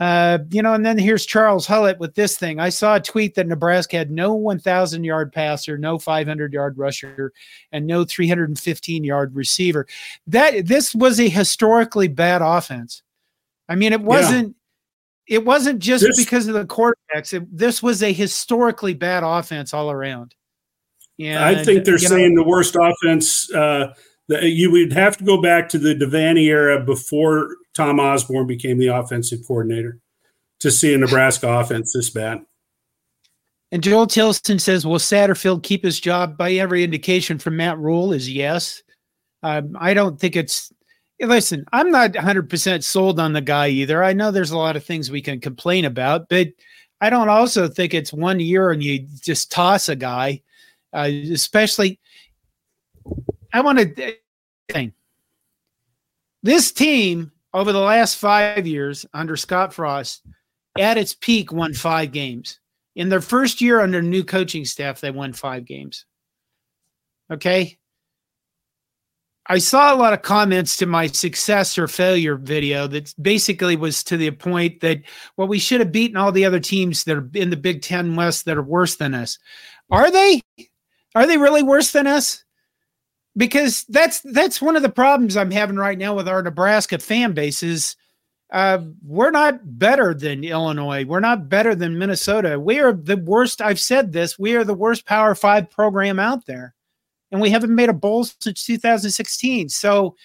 uh, 0.00 0.38
you 0.50 0.62
know, 0.62 0.74
and 0.74 0.86
then 0.86 0.96
here's 0.96 1.26
Charles 1.26 1.66
Hullett 1.66 1.98
with 1.98 2.14
this 2.14 2.36
thing. 2.36 2.60
I 2.60 2.68
saw 2.68 2.96
a 2.96 3.00
tweet 3.00 3.34
that 3.34 3.48
Nebraska 3.48 3.96
had 3.96 4.12
no 4.12 4.34
1,000 4.34 5.02
yard 5.02 5.32
passer, 5.32 5.76
no 5.76 5.98
500 5.98 6.52
yard 6.52 6.78
rusher, 6.78 7.32
and 7.72 7.86
no 7.86 8.04
315 8.04 9.02
yard 9.02 9.34
receiver. 9.34 9.86
That 10.28 10.66
this 10.66 10.94
was 10.94 11.18
a 11.18 11.28
historically 11.28 12.06
bad 12.06 12.42
offense. 12.42 13.02
I 13.68 13.74
mean, 13.74 13.92
it 13.92 14.00
wasn't. 14.00 14.48
Yeah. 14.48 14.54
It 15.30 15.44
wasn't 15.44 15.80
just 15.80 16.04
this, 16.04 16.16
because 16.16 16.48
of 16.48 16.54
the 16.54 16.64
quarterbacks. 16.64 17.34
It, 17.34 17.44
this 17.54 17.82
was 17.82 18.02
a 18.02 18.10
historically 18.10 18.94
bad 18.94 19.24
offense 19.24 19.74
all 19.74 19.90
around. 19.90 20.34
Yeah, 21.18 21.46
I 21.46 21.62
think 21.64 21.84
they're 21.84 21.98
saying 21.98 22.34
know, 22.34 22.44
the 22.44 22.48
worst 22.48 22.76
offense. 22.80 23.52
Uh, 23.52 23.92
the, 24.28 24.48
you 24.48 24.70
would 24.70 24.92
have 24.92 25.18
to 25.18 25.24
go 25.24 25.42
back 25.42 25.68
to 25.70 25.78
the 25.78 25.94
Devaney 25.94 26.44
era 26.44 26.82
before 26.82 27.56
Tom 27.78 28.00
Osborne 28.00 28.48
became 28.48 28.76
the 28.76 28.88
offensive 28.88 29.38
coordinator 29.46 30.00
to 30.58 30.68
see 30.68 30.92
a 30.92 30.98
Nebraska 30.98 31.48
offense 31.48 31.92
this 31.92 32.10
bad. 32.10 32.44
And 33.70 33.84
Joel 33.84 34.08
Tilson 34.08 34.58
says, 34.58 34.84
"Will 34.84 34.98
Satterfield 34.98 35.62
keep 35.62 35.84
his 35.84 36.00
job?" 36.00 36.36
By 36.36 36.54
every 36.54 36.82
indication 36.82 37.38
from 37.38 37.56
Matt 37.56 37.78
Rhule 37.78 38.12
is 38.12 38.28
yes. 38.28 38.82
Um, 39.44 39.76
I 39.78 39.94
don't 39.94 40.18
think 40.18 40.34
it's. 40.34 40.72
Listen, 41.20 41.64
I'm 41.72 41.90
not 41.90 42.12
100% 42.12 42.82
sold 42.82 43.20
on 43.20 43.32
the 43.32 43.40
guy 43.40 43.68
either. 43.68 44.02
I 44.02 44.12
know 44.12 44.30
there's 44.30 44.52
a 44.52 44.58
lot 44.58 44.76
of 44.76 44.84
things 44.84 45.10
we 45.10 45.22
can 45.22 45.40
complain 45.40 45.84
about, 45.84 46.28
but 46.28 46.48
I 47.00 47.10
don't 47.10 47.28
also 47.28 47.68
think 47.68 47.94
it's 47.94 48.12
one 48.12 48.40
year 48.40 48.70
and 48.70 48.82
you 48.82 49.06
just 49.20 49.50
toss 49.52 49.88
a 49.88 49.96
guy, 49.96 50.42
uh, 50.92 51.08
especially 51.32 52.00
I 53.52 53.60
want 53.60 53.78
to 53.78 54.14
thing. 54.68 54.92
This 56.42 56.70
team 56.70 57.32
over 57.58 57.72
the 57.72 57.80
last 57.80 58.18
five 58.18 58.68
years 58.68 59.04
under 59.12 59.36
Scott 59.36 59.74
Frost, 59.74 60.22
at 60.78 60.96
its 60.96 61.12
peak, 61.14 61.50
won 61.50 61.74
five 61.74 62.12
games. 62.12 62.60
In 62.94 63.08
their 63.08 63.20
first 63.20 63.60
year 63.60 63.80
under 63.80 64.00
new 64.00 64.22
coaching 64.22 64.64
staff, 64.64 65.00
they 65.00 65.10
won 65.10 65.32
five 65.32 65.64
games. 65.64 66.06
Okay. 67.32 67.76
I 69.46 69.58
saw 69.58 69.92
a 69.92 69.96
lot 69.96 70.12
of 70.12 70.22
comments 70.22 70.76
to 70.76 70.86
my 70.86 71.08
success 71.08 71.76
or 71.78 71.88
failure 71.88 72.36
video 72.36 72.86
that 72.86 73.12
basically 73.20 73.74
was 73.74 74.04
to 74.04 74.16
the 74.16 74.30
point 74.30 74.80
that, 74.82 75.00
well, 75.36 75.48
we 75.48 75.58
should 75.58 75.80
have 75.80 75.90
beaten 75.90 76.16
all 76.16 76.30
the 76.30 76.44
other 76.44 76.60
teams 76.60 77.02
that 77.04 77.16
are 77.16 77.28
in 77.34 77.50
the 77.50 77.56
Big 77.56 77.82
Ten 77.82 78.14
West 78.14 78.44
that 78.44 78.56
are 78.56 78.62
worse 78.62 78.94
than 78.96 79.14
us. 79.14 79.36
Are 79.90 80.12
they? 80.12 80.42
Are 81.16 81.26
they 81.26 81.38
really 81.38 81.64
worse 81.64 81.90
than 81.90 82.06
us? 82.06 82.44
Because 83.36 83.84
that's 83.88 84.20
that's 84.20 84.60
one 84.60 84.76
of 84.76 84.82
the 84.82 84.88
problems 84.88 85.36
I'm 85.36 85.50
having 85.50 85.76
right 85.76 85.98
now 85.98 86.14
with 86.14 86.28
our 86.28 86.42
Nebraska 86.42 86.98
fan 86.98 87.32
base 87.32 87.62
is 87.62 87.96
uh, 88.50 88.78
we're 89.04 89.30
not 89.30 89.78
better 89.78 90.14
than 90.14 90.42
Illinois. 90.42 91.04
We're 91.04 91.20
not 91.20 91.48
better 91.48 91.74
than 91.74 91.98
Minnesota. 91.98 92.58
We 92.58 92.80
are 92.80 92.92
the 92.92 93.18
worst. 93.18 93.60
I've 93.60 93.80
said 93.80 94.12
this. 94.12 94.38
We 94.38 94.56
are 94.56 94.64
the 94.64 94.74
worst 94.74 95.04
Power 95.06 95.34
Five 95.34 95.70
program 95.70 96.18
out 96.18 96.46
there, 96.46 96.74
and 97.30 97.40
we 97.40 97.50
haven't 97.50 97.74
made 97.74 97.90
a 97.90 97.94
bowl 97.94 98.24
since 98.24 98.64
2016. 98.64 99.68
So 99.68 100.16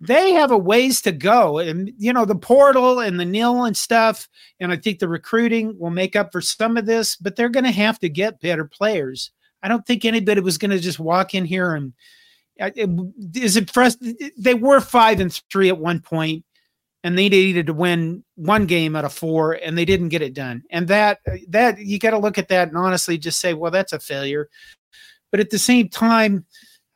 they 0.00 0.32
have 0.32 0.50
a 0.50 0.58
ways 0.58 1.00
to 1.02 1.12
go. 1.12 1.58
And 1.58 1.92
you 1.98 2.12
know 2.12 2.24
the 2.24 2.36
portal 2.36 3.00
and 3.00 3.18
the 3.18 3.24
nil 3.24 3.64
and 3.64 3.76
stuff, 3.76 4.28
and 4.60 4.70
I 4.70 4.76
think 4.76 5.00
the 5.00 5.08
recruiting 5.08 5.76
will 5.78 5.90
make 5.90 6.14
up 6.14 6.30
for 6.30 6.40
some 6.40 6.76
of 6.76 6.86
this. 6.86 7.16
But 7.16 7.34
they're 7.34 7.48
going 7.48 7.64
to 7.64 7.72
have 7.72 7.98
to 8.00 8.08
get 8.08 8.40
better 8.40 8.64
players. 8.64 9.32
I 9.64 9.68
don't 9.68 9.84
think 9.86 10.04
anybody 10.04 10.40
was 10.40 10.58
going 10.58 10.70
to 10.70 10.78
just 10.78 11.00
walk 11.00 11.34
in 11.34 11.44
here 11.44 11.74
and 11.74 11.92
is 12.58 13.56
it 13.56 13.70
for 13.70 13.82
us? 13.82 13.96
They 14.36 14.54
were 14.54 14.80
five 14.80 15.20
and 15.20 15.32
three 15.50 15.68
at 15.68 15.78
one 15.78 16.00
point, 16.00 16.44
and 17.02 17.18
they 17.18 17.28
needed 17.28 17.66
to 17.66 17.74
win 17.74 18.24
one 18.36 18.66
game 18.66 18.94
out 18.94 19.04
of 19.04 19.12
four, 19.12 19.52
and 19.52 19.76
they 19.76 19.84
didn't 19.84 20.10
get 20.10 20.22
it 20.22 20.34
done. 20.34 20.62
And 20.70 20.88
that 20.88 21.18
that 21.48 21.78
you 21.78 21.98
got 21.98 22.10
to 22.10 22.18
look 22.18 22.38
at 22.38 22.48
that 22.48 22.68
and 22.68 22.76
honestly 22.76 23.18
just 23.18 23.40
say, 23.40 23.54
well, 23.54 23.70
that's 23.70 23.92
a 23.92 23.98
failure. 23.98 24.48
But 25.30 25.40
at 25.40 25.50
the 25.50 25.58
same 25.58 25.88
time, 25.88 26.46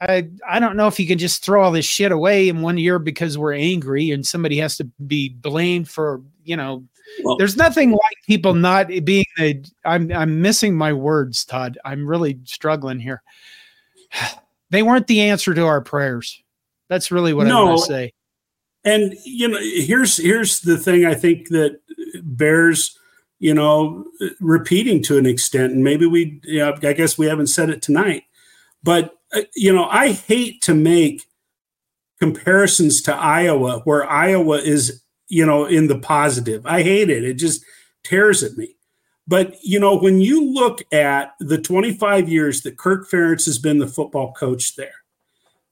I 0.01 0.29
I 0.49 0.61
don't 0.61 0.77
know 0.77 0.87
if 0.87 1.01
you 1.01 1.07
can 1.07 1.19
just 1.19 1.45
throw 1.45 1.63
all 1.63 1.73
this 1.73 1.87
shit 1.87 2.13
away 2.13 2.49
in 2.49 2.63
one 2.63 2.79
year 2.79 2.99
because 3.01 3.37
we're 3.37 3.55
angry 3.55 4.13
and 4.13 4.25
somebody 4.25 4.59
has 4.59 4.77
to 4.77 4.85
be 5.07 5.31
blamed 5.31 5.89
for 5.89 6.23
you 6.45 6.57
know. 6.57 6.85
Well, 7.25 7.39
there's 7.39 7.57
nothing 7.57 7.93
like 7.93 8.17
people 8.27 8.55
not 8.55 8.89
being 9.05 9.25
a. 9.41 9.61
I'm 9.85 10.13
I'm 10.13 10.41
missing 10.43 10.77
my 10.77 10.93
words, 10.93 11.45
Todd. 11.45 11.79
I'm 11.85 12.07
really 12.07 12.39
struggling 12.45 13.01
here 13.01 13.23
they 14.71 14.83
weren't 14.83 15.07
the 15.07 15.23
answer 15.23 15.55
to 15.55 15.65
our 15.65 15.81
prayers. 15.81 16.43
That's 16.89 17.11
really 17.11 17.35
what 17.35 17.47
no. 17.47 17.61
I 17.61 17.65
want 17.65 17.81
to 17.81 17.87
say. 17.87 18.13
And 18.85 19.15
you 19.25 19.49
know, 19.49 19.59
here's 19.61 20.17
here's 20.17 20.61
the 20.61 20.79
thing 20.79 21.05
I 21.05 21.15
think 21.15 21.49
that 21.49 21.81
bears 22.23 22.97
you 23.39 23.55
know 23.55 24.05
repeating 24.41 25.03
to 25.05 25.19
an 25.19 25.27
extent, 25.27 25.73
and 25.73 25.85
maybe 25.85 26.07
we, 26.07 26.41
you 26.45 26.61
know, 26.61 26.77
I 26.83 26.93
guess 26.93 27.19
we 27.19 27.27
haven't 27.27 27.49
said 27.49 27.71
it 27.71 27.83
tonight, 27.83 28.25
but 28.83 29.15
uh, 29.35 29.43
you 29.55 29.75
know, 29.75 29.87
I 29.87 30.13
hate 30.13 30.63
to 30.63 30.75
make 30.75 31.27
comparisons 32.19 33.03
to 33.03 33.15
Iowa, 33.15 33.81
where 33.85 34.09
Iowa 34.09 34.59
is 34.59 35.03
you 35.29 35.45
know 35.45 35.67
in 35.67 35.89
the 35.89 35.99
positive. 35.99 36.65
I 36.65 36.83
hate 36.83 37.11
it. 37.11 37.25
It 37.25 37.35
just 37.35 37.65
tears 38.05 38.43
at 38.43 38.57
me. 38.57 38.77
But 39.29 39.57
you 39.63 39.79
know, 39.79 39.95
when 39.95 40.23
you 40.23 40.43
look 40.43 40.83
at 40.91 41.35
the 41.39 41.59
25 41.59 42.31
years 42.31 42.63
that 42.63 42.79
Kirk 42.79 43.09
Ferentz 43.09 43.45
has 43.45 43.59
been 43.59 43.79
the 43.79 43.87
football 43.87 44.33
coach 44.33 44.75
there, 44.75 45.05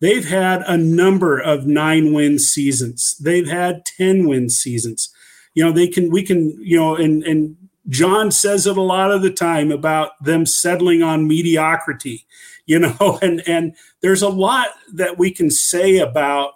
they've 0.00 0.28
had 0.28 0.62
a 0.66 0.76
number 0.76 1.38
of 1.38 1.66
nine 1.66 2.12
win 2.12 2.38
seasons. 2.38 3.16
They've 3.18 3.48
had 3.48 3.86
10 3.86 4.28
win 4.28 4.50
seasons. 4.50 5.08
You 5.54 5.64
know, 5.64 5.72
they 5.72 5.88
can 5.88 6.10
we 6.10 6.22
can, 6.22 6.50
you 6.60 6.76
know, 6.76 6.96
and 6.96 7.24
and 7.24 7.56
John 7.88 8.30
says 8.30 8.66
it 8.66 8.76
a 8.76 8.82
lot 8.82 9.10
of 9.10 9.22
the 9.22 9.32
time 9.32 9.72
about 9.72 10.22
them 10.22 10.44
settling 10.44 11.02
on 11.02 11.26
mediocrity, 11.26 12.26
you 12.66 12.78
know, 13.00 13.18
and 13.22 13.42
and 13.48 13.74
there's 14.02 14.22
a 14.22 14.28
lot 14.28 14.68
that 14.92 15.16
we 15.16 15.30
can 15.30 15.50
say 15.50 15.96
about 15.96 16.52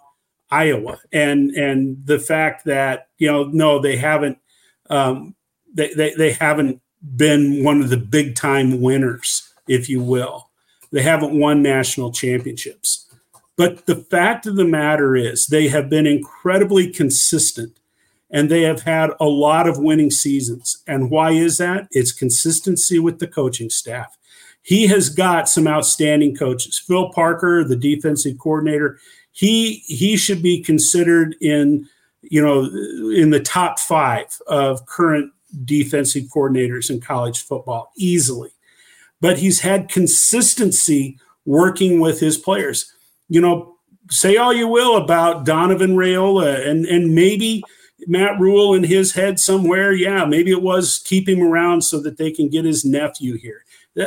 Iowa 0.50 0.98
and 1.14 1.50
and 1.52 2.04
the 2.04 2.18
fact 2.18 2.66
that, 2.66 3.08
you 3.16 3.32
know, 3.32 3.44
no, 3.44 3.78
they 3.80 3.96
haven't 3.96 4.36
um, 4.90 5.34
they, 5.72 5.94
they, 5.94 6.12
they 6.14 6.32
haven't 6.32 6.82
been 7.16 7.64
one 7.64 7.80
of 7.80 7.90
the 7.90 7.96
big 7.96 8.34
time 8.34 8.80
winners, 8.80 9.52
if 9.68 9.88
you 9.88 10.02
will. 10.02 10.48
They 10.92 11.02
haven't 11.02 11.38
won 11.38 11.62
national 11.62 12.12
championships. 12.12 13.06
But 13.56 13.86
the 13.86 13.96
fact 13.96 14.46
of 14.46 14.56
the 14.56 14.64
matter 14.64 15.16
is, 15.16 15.46
they 15.46 15.68
have 15.68 15.90
been 15.90 16.06
incredibly 16.06 16.90
consistent 16.90 17.78
and 18.30 18.48
they 18.48 18.62
have 18.62 18.82
had 18.82 19.10
a 19.20 19.26
lot 19.26 19.68
of 19.68 19.78
winning 19.78 20.10
seasons. 20.10 20.82
And 20.86 21.10
why 21.10 21.32
is 21.32 21.58
that? 21.58 21.88
It's 21.90 22.12
consistency 22.12 22.98
with 22.98 23.18
the 23.18 23.26
coaching 23.26 23.70
staff. 23.70 24.16
He 24.62 24.86
has 24.86 25.08
got 25.08 25.48
some 25.48 25.66
outstanding 25.66 26.36
coaches. 26.36 26.78
Phil 26.78 27.10
Parker, 27.10 27.64
the 27.64 27.76
defensive 27.76 28.38
coordinator, 28.38 28.98
he 29.32 29.82
he 29.86 30.16
should 30.16 30.42
be 30.42 30.62
considered 30.62 31.36
in 31.40 31.88
you 32.22 32.42
know 32.42 32.64
in 33.10 33.30
the 33.30 33.40
top 33.40 33.78
5 33.78 34.42
of 34.46 34.84
current 34.86 35.32
defensive 35.64 36.24
coordinators 36.24 36.90
in 36.90 37.00
college 37.00 37.42
football 37.44 37.92
easily. 37.96 38.50
But 39.20 39.38
he's 39.38 39.60
had 39.60 39.88
consistency 39.88 41.18
working 41.44 42.00
with 42.00 42.20
his 42.20 42.38
players. 42.38 42.92
You 43.28 43.40
know, 43.40 43.76
say 44.10 44.36
all 44.36 44.52
you 44.52 44.68
will 44.68 44.96
about 44.96 45.44
Donovan 45.44 45.96
Raiola 45.96 46.66
and 46.66 46.86
and 46.86 47.14
maybe 47.14 47.62
Matt 48.06 48.40
Rhule 48.40 48.74
in 48.74 48.84
his 48.84 49.12
head 49.12 49.38
somewhere. 49.38 49.92
Yeah, 49.92 50.24
maybe 50.24 50.50
it 50.50 50.62
was 50.62 51.02
keep 51.04 51.28
him 51.28 51.42
around 51.42 51.82
so 51.82 52.00
that 52.00 52.16
they 52.16 52.30
can 52.30 52.48
get 52.48 52.64
his 52.64 52.84
nephew 52.84 53.36
here. 53.36 53.64
Uh, 53.98 54.06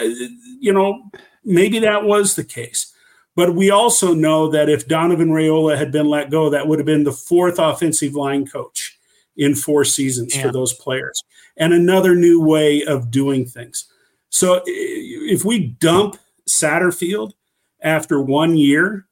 you 0.60 0.74
know, 0.74 1.10
maybe 1.44 1.80
that 1.80 2.04
was 2.04 2.36
the 2.36 2.44
case. 2.44 2.94
But 3.36 3.56
we 3.56 3.72
also 3.72 4.14
know 4.14 4.50
that 4.52 4.70
if 4.70 4.88
Donovan 4.88 5.30
Raiola 5.30 5.78
had 5.78 5.92
been 5.92 6.08
let 6.08 6.30
go, 6.30 6.50
that 6.50 6.68
would 6.68 6.80
have 6.80 6.86
been 6.86 7.04
the 7.04 7.12
fourth 7.12 7.58
offensive 7.58 8.14
line 8.14 8.46
coach 8.46 8.93
in 9.38 9.56
four 9.56 9.84
seasons 9.84 10.36
yeah. 10.36 10.44
for 10.44 10.52
those 10.52 10.74
players 10.74 11.24
and 11.58 11.74
another 11.74 12.16
new 12.16 12.42
way 12.42 12.84
of 12.84 13.12
doing 13.12 13.46
things. 13.46 13.86
So 14.30 14.62
if 14.66 15.46
we 15.46 15.68
dump 15.80 16.18
Satterfield 16.48 17.34
after 17.82 18.22
one 18.22 18.58
year, 18.58 19.06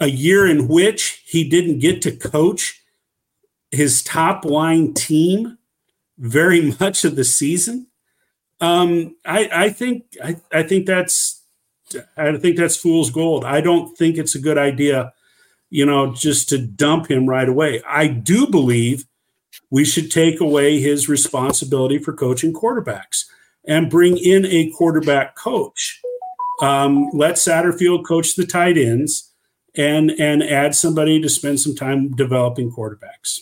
a 0.00 0.08
year 0.08 0.46
in 0.46 0.68
which 0.68 1.22
he 1.26 1.48
didn't 1.48 1.78
get 1.78 2.02
to 2.02 2.12
coach 2.12 2.80
his 3.70 4.02
top 4.02 4.44
line 4.44 4.94
team 4.94 5.58
very 6.18 6.74
much 6.80 7.04
of 7.04 7.16
the 7.16 7.24
season, 7.24 7.88
um, 8.60 9.16
I, 9.24 9.48
I 9.52 9.68
think 9.70 10.04
I, 10.22 10.36
I 10.52 10.62
think 10.62 10.86
that's 10.86 11.42
I 12.16 12.36
think 12.36 12.56
that's 12.56 12.76
fool's 12.76 13.10
gold. 13.10 13.44
I 13.44 13.60
don't 13.60 13.96
think 13.96 14.16
it's 14.16 14.34
a 14.34 14.40
good 14.40 14.58
idea, 14.58 15.12
you 15.70 15.84
know, 15.84 16.12
just 16.14 16.48
to 16.50 16.58
dump 16.58 17.10
him 17.10 17.28
right 17.28 17.48
away. 17.48 17.82
I 17.86 18.06
do 18.06 18.46
believe 18.46 19.04
we 19.74 19.84
should 19.84 20.08
take 20.08 20.38
away 20.38 20.80
his 20.80 21.08
responsibility 21.08 21.98
for 21.98 22.12
coaching 22.12 22.52
quarterbacks 22.52 23.24
and 23.66 23.90
bring 23.90 24.16
in 24.16 24.46
a 24.46 24.70
quarterback 24.70 25.34
coach. 25.34 26.00
Um, 26.62 27.10
let 27.12 27.34
Satterfield 27.34 28.06
coach 28.06 28.36
the 28.36 28.46
tight 28.46 28.78
ends 28.78 29.32
and 29.76 30.12
and 30.12 30.44
add 30.44 30.76
somebody 30.76 31.20
to 31.20 31.28
spend 31.28 31.58
some 31.58 31.74
time 31.74 32.12
developing 32.12 32.70
quarterbacks. 32.70 33.40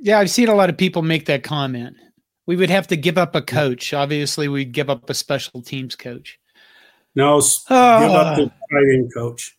Yeah, 0.00 0.18
I've 0.18 0.30
seen 0.30 0.48
a 0.48 0.54
lot 0.54 0.70
of 0.70 0.78
people 0.78 1.02
make 1.02 1.26
that 1.26 1.42
comment. 1.42 1.98
We 2.46 2.56
would 2.56 2.70
have 2.70 2.86
to 2.86 2.96
give 2.96 3.18
up 3.18 3.34
a 3.34 3.42
coach. 3.42 3.92
Obviously, 3.92 4.48
we'd 4.48 4.72
give 4.72 4.88
up 4.88 5.10
a 5.10 5.14
special 5.14 5.60
teams 5.60 5.94
coach. 5.94 6.40
No, 7.14 7.42
uh, 7.68 8.00
give 8.00 8.12
up 8.12 8.36
the 8.36 8.46
tight 8.46 8.94
end 8.94 9.12
coach. 9.12 9.58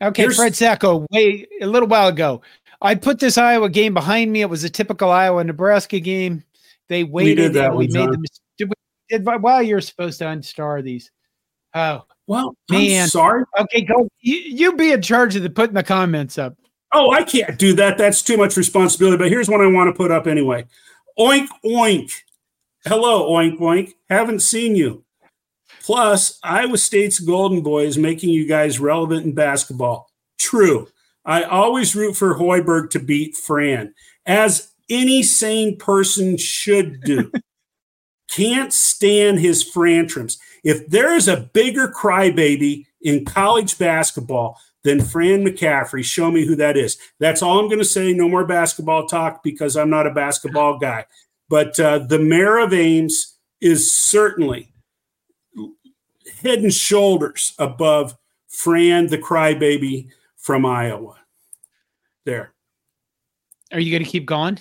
Okay, 0.00 0.22
Here's, 0.22 0.36
Fred 0.36 0.54
Sacco, 0.54 1.06
wait 1.10 1.48
a 1.60 1.66
little 1.66 1.88
while 1.88 2.08
ago. 2.08 2.40
I 2.80 2.94
put 2.94 3.18
this 3.18 3.38
Iowa 3.38 3.68
game 3.68 3.94
behind 3.94 4.32
me. 4.32 4.40
It 4.42 4.50
was 4.50 4.64
a 4.64 4.70
typical 4.70 5.10
Iowa 5.10 5.42
Nebraska 5.44 6.00
game. 6.00 6.44
They 6.88 7.04
waited. 7.04 7.38
We 7.38 7.42
did 7.44 7.52
that 7.54 7.74
we 7.74 7.86
one, 7.86 7.92
made 7.92 8.10
the 8.10 8.28
did 8.56 8.68
we, 8.68 8.74
did, 9.08 9.42
well, 9.42 9.62
you're 9.62 9.80
supposed 9.80 10.18
to 10.18 10.24
unstar 10.26 10.82
these. 10.82 11.10
Oh, 11.74 12.04
well, 12.26 12.56
man. 12.70 13.02
I'm 13.02 13.08
sorry. 13.08 13.44
Okay, 13.58 13.82
go. 13.82 14.08
You, 14.20 14.36
you 14.36 14.72
be 14.76 14.92
in 14.92 15.02
charge 15.02 15.36
of 15.36 15.42
the 15.42 15.50
putting 15.50 15.74
the 15.74 15.82
comments 15.82 16.38
up. 16.38 16.56
Oh, 16.94 17.10
I 17.10 17.22
can't 17.22 17.58
do 17.58 17.74
that. 17.74 17.98
That's 17.98 18.22
too 18.22 18.36
much 18.36 18.56
responsibility. 18.56 19.18
But 19.18 19.28
here's 19.28 19.48
what 19.48 19.60
I 19.60 19.66
want 19.66 19.88
to 19.88 19.96
put 19.96 20.10
up 20.10 20.26
anyway. 20.26 20.66
Oink 21.18 21.48
oink. 21.64 22.12
Hello, 22.86 23.30
oink 23.30 23.58
oink. 23.58 23.94
Haven't 24.08 24.40
seen 24.40 24.74
you. 24.74 25.04
Plus, 25.82 26.38
Iowa 26.42 26.78
State's 26.78 27.18
Golden 27.18 27.62
Boys 27.62 27.98
making 27.98 28.30
you 28.30 28.46
guys 28.46 28.78
relevant 28.78 29.24
in 29.24 29.32
basketball. 29.32 30.10
True. 30.38 30.88
I 31.28 31.42
always 31.42 31.94
root 31.94 32.16
for 32.16 32.34
Hoiberg 32.34 32.88
to 32.90 32.98
beat 32.98 33.36
Fran, 33.36 33.94
as 34.24 34.72
any 34.88 35.22
sane 35.22 35.76
person 35.76 36.38
should 36.38 37.02
do. 37.02 37.30
Can't 38.30 38.72
stand 38.72 39.38
his 39.38 39.62
frantrums. 39.62 40.38
If 40.64 40.88
there 40.88 41.14
is 41.14 41.28
a 41.28 41.50
bigger 41.52 41.86
crybaby 41.86 42.86
in 43.02 43.26
college 43.26 43.76
basketball 43.76 44.58
than 44.84 45.02
Fran 45.02 45.44
McCaffery, 45.44 46.02
show 46.02 46.30
me 46.30 46.46
who 46.46 46.56
that 46.56 46.78
is. 46.78 46.96
That's 47.20 47.42
all 47.42 47.58
I'm 47.58 47.68
going 47.68 47.78
to 47.78 47.84
say. 47.84 48.14
No 48.14 48.28
more 48.28 48.46
basketball 48.46 49.06
talk 49.06 49.42
because 49.42 49.76
I'm 49.76 49.90
not 49.90 50.06
a 50.06 50.14
basketball 50.14 50.78
guy. 50.78 51.04
But 51.50 51.78
uh, 51.78 51.98
the 51.98 52.18
mayor 52.18 52.58
of 52.58 52.72
Ames 52.72 53.36
is 53.60 53.94
certainly 53.94 54.72
head 56.42 56.60
and 56.60 56.72
shoulders 56.72 57.52
above 57.58 58.16
Fran 58.46 59.08
the 59.08 59.18
crybaby 59.18 60.08
from 60.36 60.64
Iowa. 60.64 61.17
There. 62.28 62.52
Are 63.72 63.80
you 63.80 63.90
going 63.90 64.04
to 64.04 64.10
keep 64.10 64.26
going? 64.26 64.58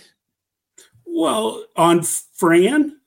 Well, 1.05 1.65
on 1.75 2.01
Fran, 2.01 2.97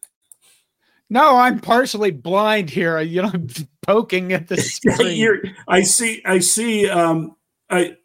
no, 1.08 1.38
I'm 1.38 1.60
partially 1.60 2.10
blind 2.10 2.68
here. 2.68 3.00
You 3.00 3.22
know, 3.22 3.30
I'm 3.32 3.48
poking 3.86 4.34
at 4.34 4.48
the 4.48 4.56
screen. 4.58 5.56
I 5.66 5.80
see. 5.80 6.20
I 6.26 6.40
see. 6.40 6.86
Um, 6.90 7.36
I 7.70 7.96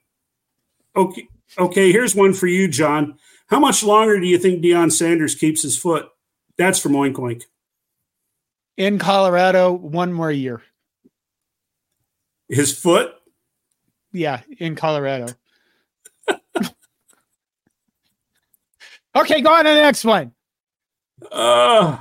okay. 0.95 1.27
Okay. 1.57 1.91
Here's 1.91 2.15
one 2.15 2.31
for 2.31 2.47
you, 2.47 2.69
John. 2.69 3.19
How 3.47 3.59
much 3.59 3.83
longer 3.83 4.17
do 4.17 4.25
you 4.25 4.37
think 4.37 4.63
Deion 4.63 4.93
Sanders 4.93 5.35
keeps 5.35 5.61
his 5.61 5.77
foot? 5.77 6.07
That's 6.57 6.79
from 6.79 6.93
Oink 6.93 7.15
Oink. 7.15 7.43
In 8.77 8.97
Colorado, 8.97 9.73
one 9.73 10.13
more 10.13 10.31
year. 10.31 10.61
His 12.47 12.71
foot? 12.71 13.11
Yeah, 14.13 14.39
in 14.57 14.77
Colorado. 14.77 15.33
Okay, 19.15 19.41
go 19.41 19.53
on 19.53 19.65
to 19.65 19.69
the 19.71 19.81
next 19.81 20.05
one. 20.05 20.31
Uh 21.31 21.97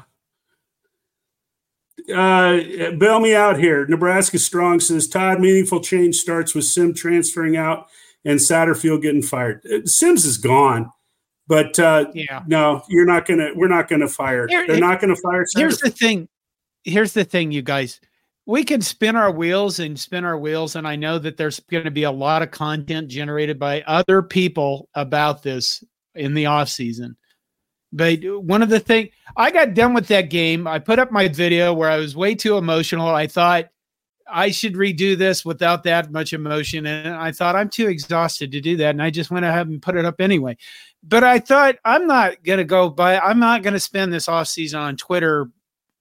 uh, 2.12 2.60
bail 2.98 3.20
me 3.20 3.34
out 3.34 3.58
here. 3.58 3.86
Nebraska 3.86 4.38
Strong 4.38 4.80
says 4.80 5.08
Todd, 5.08 5.40
meaningful 5.40 5.80
change 5.80 6.16
starts 6.16 6.54
with 6.54 6.64
Sim 6.64 6.94
transferring 6.94 7.56
out 7.56 7.86
and 8.24 8.38
Satterfield 8.38 9.02
getting 9.02 9.22
fired. 9.22 9.62
Uh, 9.66 9.86
Sims 9.86 10.24
is 10.24 10.36
gone, 10.36 10.90
but 11.46 11.78
uh, 11.78 12.06
yeah, 12.14 12.42
no, 12.46 12.82
you're 12.88 13.06
not 13.06 13.26
gonna. 13.26 13.50
We're 13.54 13.68
not 13.68 13.88
gonna 13.88 14.08
fire. 14.08 14.46
Here, 14.48 14.66
They're 14.66 14.78
not 14.78 15.00
gonna 15.00 15.16
fire. 15.16 15.46
Here's 15.56 15.78
the 15.78 15.90
thing. 15.90 16.28
Here's 16.84 17.12
the 17.12 17.24
thing, 17.24 17.52
you 17.52 17.62
guys. 17.62 18.00
We 18.46 18.62
can 18.62 18.82
spin 18.82 19.16
our 19.16 19.30
wheels 19.30 19.78
and 19.78 19.98
spin 19.98 20.24
our 20.26 20.36
wheels, 20.36 20.76
and 20.76 20.86
I 20.86 20.96
know 20.96 21.18
that 21.18 21.38
there's 21.38 21.60
going 21.60 21.84
to 21.84 21.90
be 21.90 22.02
a 22.02 22.10
lot 22.10 22.42
of 22.42 22.50
content 22.50 23.08
generated 23.08 23.58
by 23.58 23.80
other 23.86 24.20
people 24.20 24.90
about 24.94 25.42
this 25.42 25.82
in 26.14 26.34
the 26.34 26.46
off 26.46 26.68
season. 26.68 27.16
But 27.92 28.18
one 28.24 28.62
of 28.62 28.70
the 28.70 28.80
things 28.80 29.10
I 29.36 29.50
got 29.52 29.74
done 29.74 29.94
with 29.94 30.08
that 30.08 30.28
game, 30.30 30.66
I 30.66 30.80
put 30.80 30.98
up 30.98 31.12
my 31.12 31.28
video 31.28 31.72
where 31.72 31.90
I 31.90 31.98
was 31.98 32.16
way 32.16 32.34
too 32.34 32.56
emotional. 32.56 33.08
I 33.08 33.28
thought 33.28 33.66
I 34.26 34.50
should 34.50 34.74
redo 34.74 35.16
this 35.16 35.44
without 35.44 35.84
that 35.84 36.10
much 36.10 36.32
emotion. 36.32 36.86
And 36.86 37.14
I 37.14 37.30
thought 37.30 37.54
I'm 37.54 37.68
too 37.68 37.88
exhausted 37.88 38.50
to 38.52 38.60
do 38.60 38.76
that. 38.78 38.90
And 38.90 39.02
I 39.02 39.10
just 39.10 39.30
went 39.30 39.44
ahead 39.44 39.68
and 39.68 39.80
put 39.80 39.96
it 39.96 40.04
up 40.04 40.20
anyway. 40.20 40.56
But 41.04 41.22
I 41.22 41.38
thought 41.38 41.76
I'm 41.84 42.06
not 42.06 42.42
going 42.42 42.58
to 42.58 42.64
go 42.64 42.88
by, 42.88 43.18
I'm 43.18 43.38
not 43.38 43.62
going 43.62 43.74
to 43.74 43.80
spend 43.80 44.12
this 44.12 44.28
off 44.28 44.48
season 44.48 44.80
on 44.80 44.96
Twitter 44.96 45.48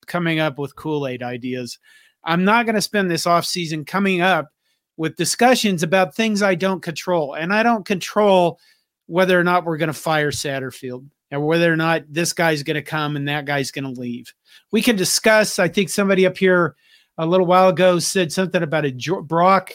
coming 0.08 0.40
up 0.40 0.58
with 0.58 0.76
Kool 0.76 1.06
Aid 1.06 1.22
ideas. 1.22 1.78
I'm 2.24 2.44
not 2.44 2.66
going 2.66 2.76
to 2.76 2.82
spend 2.82 3.12
this 3.12 3.28
off 3.28 3.46
season 3.46 3.86
coming 3.86 4.22
up 4.22 4.50
with 4.98 5.16
discussions 5.16 5.84
about 5.84 6.16
things 6.16 6.42
I 6.42 6.56
don't 6.56 6.82
control. 6.82 7.34
And 7.34 7.54
I 7.54 7.62
don't 7.62 7.86
control 7.86 8.60
whether 9.08 9.40
or 9.40 9.44
not 9.44 9.66
we're 9.66 9.78
going 9.78 9.88
to 9.88 9.94
fire 9.94 10.32
Satterfield 10.32 11.08
and 11.32 11.46
whether 11.46 11.72
or 11.72 11.76
not 11.76 12.04
this 12.10 12.34
guy's 12.34 12.64
going 12.64 12.76
to 12.76 12.82
come 12.82 13.16
and 13.16 13.28
that 13.28 13.46
guy's 13.46 13.72
going 13.72 13.92
to 13.92 14.00
leave. 14.00 14.34
We 14.72 14.82
can 14.82 14.96
discuss. 14.96 15.60
I 15.60 15.68
think 15.68 15.90
somebody 15.90 16.26
up 16.26 16.38
here 16.38 16.76
a 17.18 17.26
little 17.26 17.46
while 17.46 17.70
ago 17.70 18.00
said 18.00 18.32
something 18.32 18.64
about 18.64 18.86
a 18.86 19.22
Brock. 19.22 19.72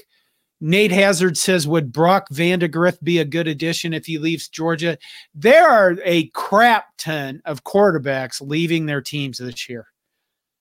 Nate 0.60 0.90
Hazard 0.90 1.38
says, 1.38 1.68
Would 1.68 1.92
Brock 1.92 2.28
Vandagriff 2.32 3.02
be 3.02 3.18
a 3.18 3.24
good 3.24 3.46
addition 3.46 3.92
if 3.92 4.06
he 4.06 4.18
leaves 4.18 4.48
Georgia? 4.48 4.98
There 5.34 5.68
are 5.68 5.96
a 6.04 6.28
crap 6.28 6.86
ton 6.98 7.40
of 7.44 7.64
quarterbacks 7.64 8.40
leaving 8.40 8.86
their 8.86 9.00
teams 9.00 9.38
this 9.38 9.68
year. 9.68 9.86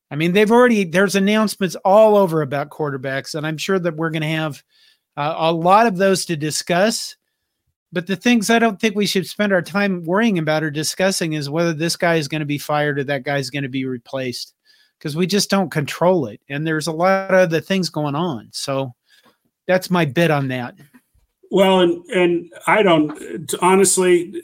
I 0.09 0.15
mean, 0.15 0.33
they've 0.33 0.51
already, 0.51 0.85
there's 0.85 1.15
announcements 1.15 1.75
all 1.83 2.15
over 2.15 2.41
about 2.41 2.69
quarterbacks, 2.69 3.35
and 3.35 3.45
I'm 3.45 3.57
sure 3.57 3.79
that 3.79 3.95
we're 3.95 4.11
going 4.11 4.21
to 4.21 4.27
have 4.27 4.63
uh, 5.17 5.33
a 5.37 5.51
lot 5.51 5.87
of 5.87 5.97
those 5.97 6.25
to 6.25 6.37
discuss. 6.37 7.16
But 7.97 8.05
the 8.05 8.15
things 8.15 8.51
I 8.51 8.59
don't 8.59 8.79
think 8.79 8.95
we 8.95 9.07
should 9.07 9.25
spend 9.25 9.51
our 9.51 9.63
time 9.63 10.03
worrying 10.03 10.37
about 10.37 10.63
or 10.63 10.69
discussing 10.69 11.33
is 11.33 11.49
whether 11.49 11.73
this 11.73 11.95
guy 11.95 12.17
is 12.17 12.27
going 12.27 12.41
to 12.41 12.45
be 12.45 12.59
fired 12.59 12.99
or 12.99 13.03
that 13.05 13.23
guy 13.23 13.39
is 13.39 13.49
going 13.49 13.63
to 13.63 13.69
be 13.69 13.85
replaced 13.85 14.53
because 14.99 15.15
we 15.15 15.25
just 15.25 15.49
don't 15.49 15.71
control 15.71 16.27
it. 16.27 16.39
And 16.47 16.67
there's 16.67 16.85
a 16.85 16.91
lot 16.91 17.33
of 17.33 17.49
the 17.49 17.59
things 17.59 17.89
going 17.89 18.13
on. 18.13 18.49
So 18.51 18.93
that's 19.65 19.89
my 19.89 20.05
bit 20.05 20.29
on 20.29 20.47
that. 20.49 20.75
Well, 21.49 21.79
and 21.79 22.05
and 22.11 22.53
I 22.67 22.83
don't 22.83 23.51
honestly 23.63 24.43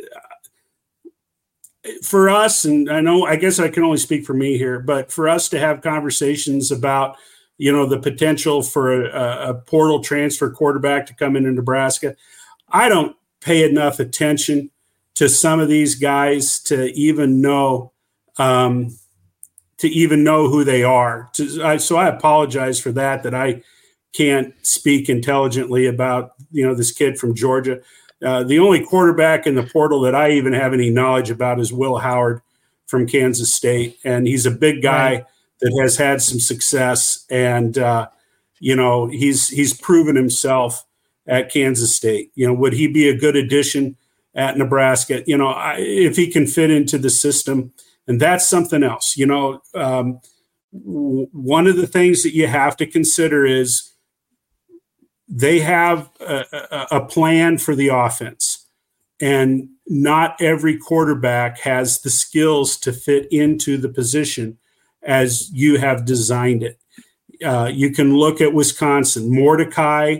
for 2.01 2.31
us, 2.31 2.65
and 2.65 2.89
I 2.89 3.01
know 3.01 3.27
I 3.27 3.35
guess 3.35 3.59
I 3.59 3.69
can 3.69 3.83
only 3.83 3.99
speak 3.99 4.25
for 4.25 4.33
me 4.33 4.57
here, 4.57 4.79
but 4.79 5.11
for 5.11 5.29
us 5.29 5.47
to 5.49 5.59
have 5.59 5.81
conversations 5.81 6.71
about 6.71 7.17
you 7.59 7.71
know 7.71 7.85
the 7.85 7.99
potential 7.99 8.63
for 8.63 9.05
a, 9.05 9.49
a 9.49 9.53
portal 9.53 10.01
transfer 10.01 10.49
quarterback 10.49 11.05
to 11.05 11.13
come 11.13 11.35
into 11.35 11.51
Nebraska, 11.51 12.15
I 12.67 12.89
don't 12.89 13.15
pay 13.43 13.67
enough 13.67 13.99
attention 13.99 14.71
to 15.15 15.29
some 15.29 15.59
of 15.59 15.67
these 15.67 15.95
guys 15.95 16.59
to 16.59 16.85
even 16.93 17.41
know 17.41 17.91
um, 18.37 18.97
to 19.77 19.87
even 19.89 20.23
know 20.23 20.47
who 20.47 20.63
they 20.63 20.83
are. 20.83 21.29
To, 21.33 21.63
I, 21.63 21.77
so 21.77 21.97
I 21.97 22.07
apologize 22.07 22.79
for 22.79 22.91
that. 22.93 23.23
That 23.23 23.35
I 23.35 23.61
can't 24.13 24.53
speak 24.65 25.09
intelligently 25.09 25.85
about 25.87 26.33
you 26.51 26.65
know 26.65 26.73
this 26.73 26.91
kid 26.91 27.17
from 27.17 27.35
Georgia. 27.35 27.81
Uh, 28.23 28.43
the 28.43 28.59
only 28.59 28.83
quarterback 28.83 29.45
in 29.45 29.55
the 29.55 29.63
portal 29.63 29.99
that 30.01 30.15
I 30.15 30.31
even 30.31 30.53
have 30.53 30.73
any 30.73 30.89
knowledge 30.89 31.29
about 31.29 31.59
is 31.59 31.73
Will 31.73 31.97
Howard 31.97 32.41
from 32.87 33.05
Kansas 33.05 33.53
State, 33.53 33.99
and 34.03 34.25
he's 34.25 34.45
a 34.45 34.51
big 34.51 34.81
guy 34.81 35.25
that 35.59 35.79
has 35.81 35.97
had 35.97 36.21
some 36.21 36.39
success, 36.39 37.25
and 37.29 37.77
uh, 37.77 38.07
you 38.59 38.75
know 38.75 39.07
he's 39.07 39.49
he's 39.49 39.73
proven 39.73 40.15
himself 40.15 40.85
at 41.27 41.51
Kansas 41.51 41.95
State. 41.95 42.31
You 42.35 42.47
know, 42.47 42.53
would 42.53 42.73
he 42.73 42.87
be 42.87 43.07
a 43.07 43.17
good 43.17 43.35
addition 43.35 43.95
at 44.35 44.57
Nebraska? 44.57 45.23
You 45.25 45.37
know, 45.37 45.47
I, 45.47 45.77
if 45.79 46.15
he 46.15 46.27
can 46.27 46.47
fit 46.47 46.71
into 46.71 46.97
the 46.97 47.09
system, 47.09 47.73
and 48.07 48.19
that's 48.19 48.47
something 48.47 48.83
else. 48.83 49.15
You 49.15 49.25
know, 49.25 49.61
um, 49.73 50.19
w- 50.73 51.27
one 51.31 51.67
of 51.67 51.77
the 51.77 51.87
things 51.87 52.23
that 52.23 52.35
you 52.35 52.47
have 52.47 52.75
to 52.77 52.85
consider 52.85 53.45
is 53.45 53.91
they 55.27 55.59
have 55.59 56.09
a, 56.19 56.87
a, 56.91 57.05
plan 57.05 57.57
for 57.57 57.75
the 57.75 57.87
offense, 57.87 58.67
and 59.21 59.69
not 59.87 60.35
every 60.41 60.77
quarterback 60.77 61.59
has 61.59 62.01
the 62.01 62.09
skills 62.09 62.77
to 62.77 62.91
fit 62.91 63.27
into 63.31 63.77
the 63.77 63.89
position 63.89 64.57
as 65.01 65.49
you 65.51 65.77
have 65.77 66.05
designed 66.05 66.63
it. 66.63 66.79
Uh, 67.43 67.69
you 67.73 67.91
can 67.91 68.15
look 68.15 68.41
at 68.41 68.53
Wisconsin. 68.53 69.33
Mordecai 69.33 70.19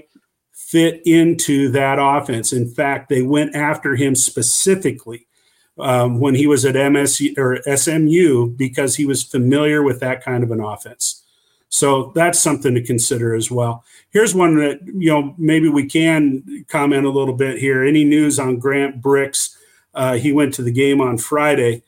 fit 0.73 1.03
into 1.05 1.69
that 1.69 1.99
offense. 2.01 2.51
In 2.51 2.67
fact, 2.67 3.07
they 3.07 3.21
went 3.21 3.55
after 3.55 3.95
him 3.95 4.15
specifically 4.15 5.27
um, 5.77 6.19
when 6.19 6.33
he 6.33 6.47
was 6.47 6.65
at 6.65 6.73
MSU 6.73 7.37
or 7.37 7.61
SMU 7.77 8.47
because 8.47 8.95
he 8.95 9.05
was 9.05 9.21
familiar 9.21 9.83
with 9.83 9.99
that 9.99 10.23
kind 10.23 10.43
of 10.43 10.49
an 10.49 10.59
offense. 10.59 11.23
So 11.69 12.11
that's 12.15 12.39
something 12.39 12.73
to 12.73 12.83
consider 12.83 13.35
as 13.35 13.51
well. 13.51 13.83
Here's 14.09 14.33
one 14.33 14.57
that 14.57 14.79
you 14.83 15.11
know 15.11 15.35
maybe 15.37 15.69
we 15.69 15.85
can 15.85 16.65
comment 16.69 17.05
a 17.05 17.11
little 17.11 17.35
bit 17.35 17.59
here. 17.59 17.83
Any 17.83 18.03
news 18.03 18.39
on 18.39 18.57
Grant 18.57 18.99
Brix? 18.99 19.55
Uh, 19.93 20.15
he 20.15 20.31
went 20.31 20.55
to 20.55 20.63
the 20.63 20.71
game 20.71 20.99
on 21.01 21.19
Friday. 21.19 21.83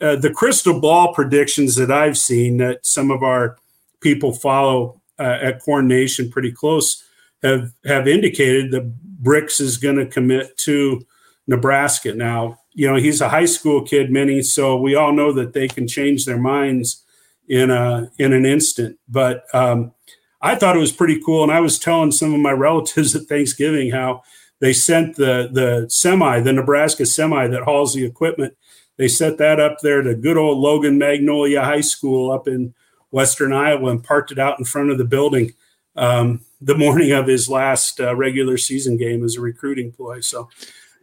Uh, 0.00 0.16
the 0.16 0.32
crystal 0.32 0.80
ball 0.80 1.14
predictions 1.14 1.76
that 1.76 1.92
I've 1.92 2.18
seen 2.18 2.56
that 2.56 2.84
some 2.84 3.12
of 3.12 3.22
our 3.22 3.58
people 4.00 4.32
follow 4.32 5.00
uh, 5.20 5.38
at 5.40 5.60
Corn 5.60 5.86
Nation 5.86 6.32
pretty 6.32 6.50
close 6.50 7.04
have 7.44 7.72
have 7.84 8.08
indicated 8.08 8.70
that 8.72 8.92
Brix 9.22 9.60
is 9.60 9.76
going 9.76 9.96
to 9.96 10.06
commit 10.06 10.56
to 10.58 11.06
Nebraska. 11.46 12.14
Now, 12.14 12.58
you 12.72 12.90
know, 12.90 12.96
he's 12.96 13.20
a 13.20 13.28
high 13.28 13.44
school 13.44 13.82
kid, 13.82 14.10
many, 14.10 14.42
so 14.42 14.76
we 14.76 14.94
all 14.94 15.12
know 15.12 15.32
that 15.32 15.52
they 15.52 15.68
can 15.68 15.86
change 15.86 16.24
their 16.24 16.38
minds 16.38 17.04
in 17.48 17.70
a 17.70 18.10
in 18.18 18.32
an 18.32 18.44
instant. 18.44 18.98
But 19.08 19.44
um, 19.52 19.92
I 20.40 20.54
thought 20.54 20.76
it 20.76 20.80
was 20.80 20.92
pretty 20.92 21.20
cool, 21.24 21.42
and 21.42 21.52
I 21.52 21.60
was 21.60 21.78
telling 21.78 22.12
some 22.12 22.34
of 22.34 22.40
my 22.40 22.52
relatives 22.52 23.14
at 23.16 23.22
Thanksgiving 23.22 23.90
how 23.90 24.22
they 24.60 24.72
sent 24.72 25.16
the 25.16 25.48
the 25.52 25.88
semi, 25.88 26.40
the 26.40 26.52
Nebraska 26.52 27.06
semi 27.06 27.46
that 27.48 27.62
hauls 27.62 27.94
the 27.94 28.04
equipment. 28.04 28.56
They 28.96 29.08
set 29.08 29.38
that 29.38 29.58
up 29.58 29.78
there 29.80 30.02
to 30.02 30.14
good 30.14 30.36
old 30.36 30.58
Logan 30.58 30.98
Magnolia 30.98 31.62
High 31.62 31.80
School 31.80 32.30
up 32.30 32.46
in 32.46 32.74
Western 33.10 33.52
Iowa 33.52 33.90
and 33.90 34.02
parked 34.02 34.32
it 34.32 34.38
out 34.38 34.58
in 34.58 34.64
front 34.64 34.90
of 34.90 34.98
the 34.98 35.04
building 35.04 35.52
um, 35.96 36.40
the 36.60 36.76
morning 36.76 37.12
of 37.12 37.26
his 37.26 37.48
last 37.48 38.00
uh, 38.00 38.14
regular 38.14 38.56
season 38.56 38.96
game 38.96 39.24
as 39.24 39.36
a 39.36 39.40
recruiting 39.40 39.92
ploy. 39.92 40.20
So 40.20 40.48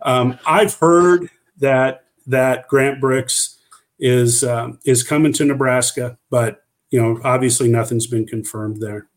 um, 0.02 0.38
I've 0.46 0.74
heard 0.76 1.30
that 1.58 2.06
that 2.28 2.68
Grant 2.68 3.02
Brix 3.02 3.58
is 4.00 4.44
um, 4.44 4.80
is 4.86 5.04
coming 5.04 5.34
to 5.34 5.46
Nebraska, 5.46 6.18
but 6.30 6.64
you 6.90 7.02
know 7.02 7.20
obviously 7.24 7.70
nothing's 7.70 8.08
been 8.08 8.26
confirmed 8.26 8.82
there. 8.82 9.08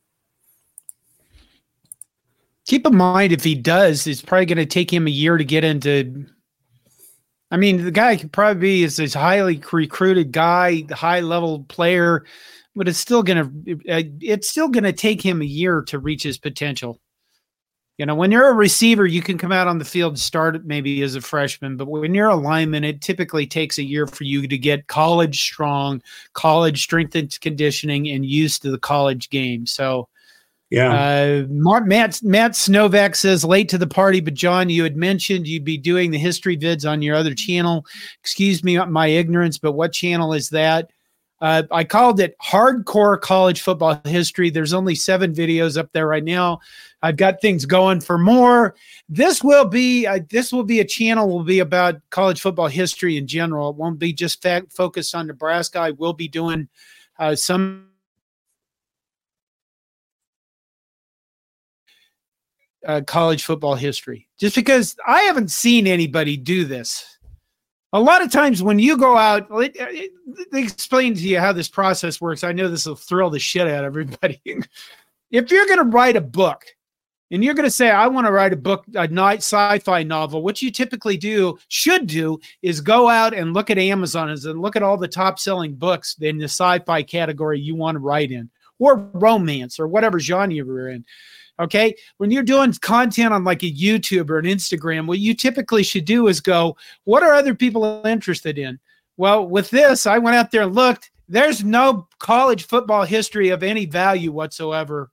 Keep 2.67 2.87
in 2.87 2.97
mind 2.97 3.33
if 3.33 3.45
he 3.45 3.55
does, 3.55 4.07
it's 4.07 4.23
probably 4.23 4.47
going 4.47 4.59
to 4.59 4.67
take 4.67 4.93
him 4.93 5.07
a 5.07 5.11
year 5.11 5.37
to 5.37 5.45
get 5.45 5.65
into. 5.65 6.27
I 7.51 7.57
mean, 7.57 7.85
the 7.85 7.91
guy 7.91 8.17
could 8.17 8.33
probably 8.33 8.61
be 8.61 8.83
is 8.85 8.97
this 8.97 9.15
highly 9.15 9.63
recruited 9.71 10.33
guy, 10.33 10.85
high 10.91 11.21
level 11.21 11.65
player 11.65 12.25
but 12.75 12.89
it's 12.89 12.99
still 12.99 13.23
gonna 13.23 13.51
uh, 13.89 14.03
it's 14.21 14.49
still 14.49 14.69
gonna 14.69 14.93
take 14.93 15.23
him 15.23 15.41
a 15.41 15.47
year 15.47 15.83
to 15.83 15.99
reach 15.99 16.23
his 16.23 16.39
potential. 16.39 17.01
You 17.97 18.07
know, 18.07 18.17
when 18.17 18.33
you're 18.33 18.49
a 18.49 18.55
receiver, 18.55 19.07
you 19.07 19.23
can 19.23 19.39
come 19.39 19.53
out 19.53 19.69
on 19.69 19.79
the 19.79 19.85
field 19.85 20.19
start 20.19 20.67
maybe 20.67 21.01
as 21.03 21.15
a 21.15 21.21
freshman, 21.21 21.77
but 21.77 21.87
when 21.87 22.13
you're 22.13 22.29
a 22.29 22.35
lineman, 22.35 22.83
it 22.83 23.01
typically 23.01 23.47
takes 23.47 23.79
a 23.79 23.85
year 23.85 24.09
for 24.09 24.25
you 24.25 24.49
to 24.49 24.59
get 24.59 24.89
college 24.89 25.41
strong, 25.41 26.03
college 26.33 26.83
strength 26.83 27.15
and 27.15 27.41
conditioning, 27.41 28.09
and 28.09 28.27
used 28.27 28.63
to 28.63 28.73
the 28.73 28.79
college 28.79 29.31
game. 29.31 29.65
So, 29.65 30.09
yeah. 30.71 30.93
Uh, 30.93 31.47
Matt 31.49 32.21
Matt 32.25 32.53
Snovak 32.53 33.15
says 33.15 33.45
late 33.45 33.69
to 33.69 33.79
the 33.79 33.87
party, 33.87 34.21
but 34.21 34.35
John, 34.35 34.71
you 34.71 34.83
had 34.83 34.97
mentioned 34.97 35.47
you'd 35.47 35.63
be 35.63 35.79
doing 35.79 36.11
the 36.11 36.19
history 36.19 36.57
vids 36.57 36.91
on 36.91 37.01
your 37.01 37.15
other 37.15 37.33
channel. 37.33 37.87
Excuse 38.19 38.65
me, 38.65 38.77
my 38.87 39.07
ignorance, 39.07 39.57
but 39.57 39.73
what 39.73 39.93
channel 39.93 40.33
is 40.33 40.51
that? 40.51 40.91
Uh, 41.45 41.63
I 41.71 41.85
called 41.85 42.21
it 42.21 42.35
hardcore 42.39 43.21
college 43.21 43.61
football 43.61 44.01
history. 44.07 44.49
There's 44.49 44.73
only 44.73 44.95
seven 44.95 45.35
videos 45.35 45.77
up 45.77 45.93
there 45.93 46.09
right 46.09 46.25
now. 46.25 46.61
I've 47.03 47.19
got 47.19 47.43
things 47.43 47.67
going 47.67 48.01
for 48.01 48.17
more. 48.17 48.75
This 49.11 49.45
will 49.45 49.67
be 49.67 50.07
uh, 50.07 50.21
this 50.31 50.55
will 50.55 50.65
be 50.65 50.81
a 50.81 50.87
channel 50.87 51.29
will 51.29 51.45
be 51.45 51.59
about 51.59 51.97
college 52.09 52.41
football 52.41 52.69
history 52.69 53.19
in 53.19 53.27
general. 53.27 53.69
It 53.69 53.77
won't 53.77 53.99
be 53.99 54.11
just 54.15 54.41
fa- 54.41 54.65
focused 54.71 55.15
on 55.15 55.27
Nebraska. 55.27 55.81
I 55.81 55.91
will 55.91 56.15
be 56.15 56.29
doing 56.29 56.67
uh, 57.19 57.37
some 57.37 57.89
uh, 62.87 63.03
college 63.07 63.45
football 63.45 63.75
history, 63.75 64.29
just 64.39 64.57
because 64.57 64.97
I 65.07 65.21
haven't 65.25 65.51
seen 65.51 65.87
anybody 65.87 66.39
do 66.39 66.65
this 66.65 67.14
a 67.95 68.01
lot 68.01 68.23
of 68.23 68.31
times 68.31 68.61
when 68.61 68.81
you 68.81 68.99
go 68.99 69.17
out, 69.17 69.49
they 69.49 70.11
explain 70.53 71.15
to 71.15 71.21
you 71.21 71.39
how 71.39 71.53
this 71.53 71.69
process 71.69 72.21
works. 72.21 72.43
I 72.43 72.51
know 72.51 72.69
this 72.69 72.87
will 72.87 72.97
thrill 72.97 73.31
the 73.31 73.39
shit 73.39 73.69
out 73.69 73.85
of 73.85 73.87
everybody. 73.87 74.43
if 75.31 75.51
you're 75.51 75.67
going 75.67 75.79
to 75.79 75.85
write 75.85 76.17
a 76.17 76.21
book 76.21 76.65
and 77.31 77.45
you're 77.45 77.55
going 77.55 77.69
to 77.69 77.71
say, 77.71 77.91
I 77.91 78.09
want 78.09 78.27
to 78.27 78.33
write 78.33 78.53
a 78.53 78.57
book, 78.57 78.85
a 78.95 79.07
night 79.07 79.39
sci-fi 79.39 80.03
novel, 80.03 80.43
what 80.43 80.61
you 80.61 80.73
typically 80.73 81.17
do, 81.17 81.57
should 81.69 82.09
do, 82.09 82.41
is 82.63 82.81
go 82.81 83.09
out 83.09 83.33
and 83.33 83.55
look 83.55 83.71
at 83.71 83.79
Amazon 83.79 84.29
and 84.29 84.61
look 84.61 84.75
at 84.75 84.83
all 84.83 84.97
the 84.97 85.07
top 85.07 85.39
selling 85.39 85.77
books 85.77 86.17
in 86.21 86.37
the 86.37 86.47
sci-fi 86.47 87.05
category 87.05 87.61
you 87.61 87.77
want 87.77 87.95
to 87.95 88.01
write 88.01 88.33
in, 88.33 88.51
or 88.81 89.09
romance, 89.15 89.79
or 89.79 89.87
whatever 89.87 90.19
genre 90.19 90.53
you're 90.53 90.89
in. 90.89 91.05
Okay. 91.61 91.95
When 92.19 92.31
you're 92.31 92.43
doing 92.43 92.73
content 92.75 93.33
on 93.33 93.45
like 93.45 93.63
a 93.63 93.71
YouTube 93.71 94.29
or 94.29 94.39
an 94.39 94.45
Instagram, 94.45 95.07
what 95.07 95.21
you 95.21 95.35
typically 95.35 95.83
should 95.83 96.05
do 96.05 96.27
is 96.27 96.41
go, 96.41 96.77
what 97.05 97.23
are 97.23 97.35
other 97.35 97.55
people 97.55 98.03
interested 98.05 98.59
in? 98.59 98.79
Well, 99.17 99.47
with 99.47 99.71
this, 99.71 100.07
I 100.07 100.19
went 100.19 100.37
out 100.37 100.51
there 100.51 100.63
and 100.63 100.75
looked. 100.75 101.11
There's 101.29 101.65
no 101.65 102.09
college 102.19 102.65
football 102.65 103.05
history 103.05 103.51
of 103.51 103.63
any 103.63 103.87
value 103.87 104.33
whatsoever 104.33 105.11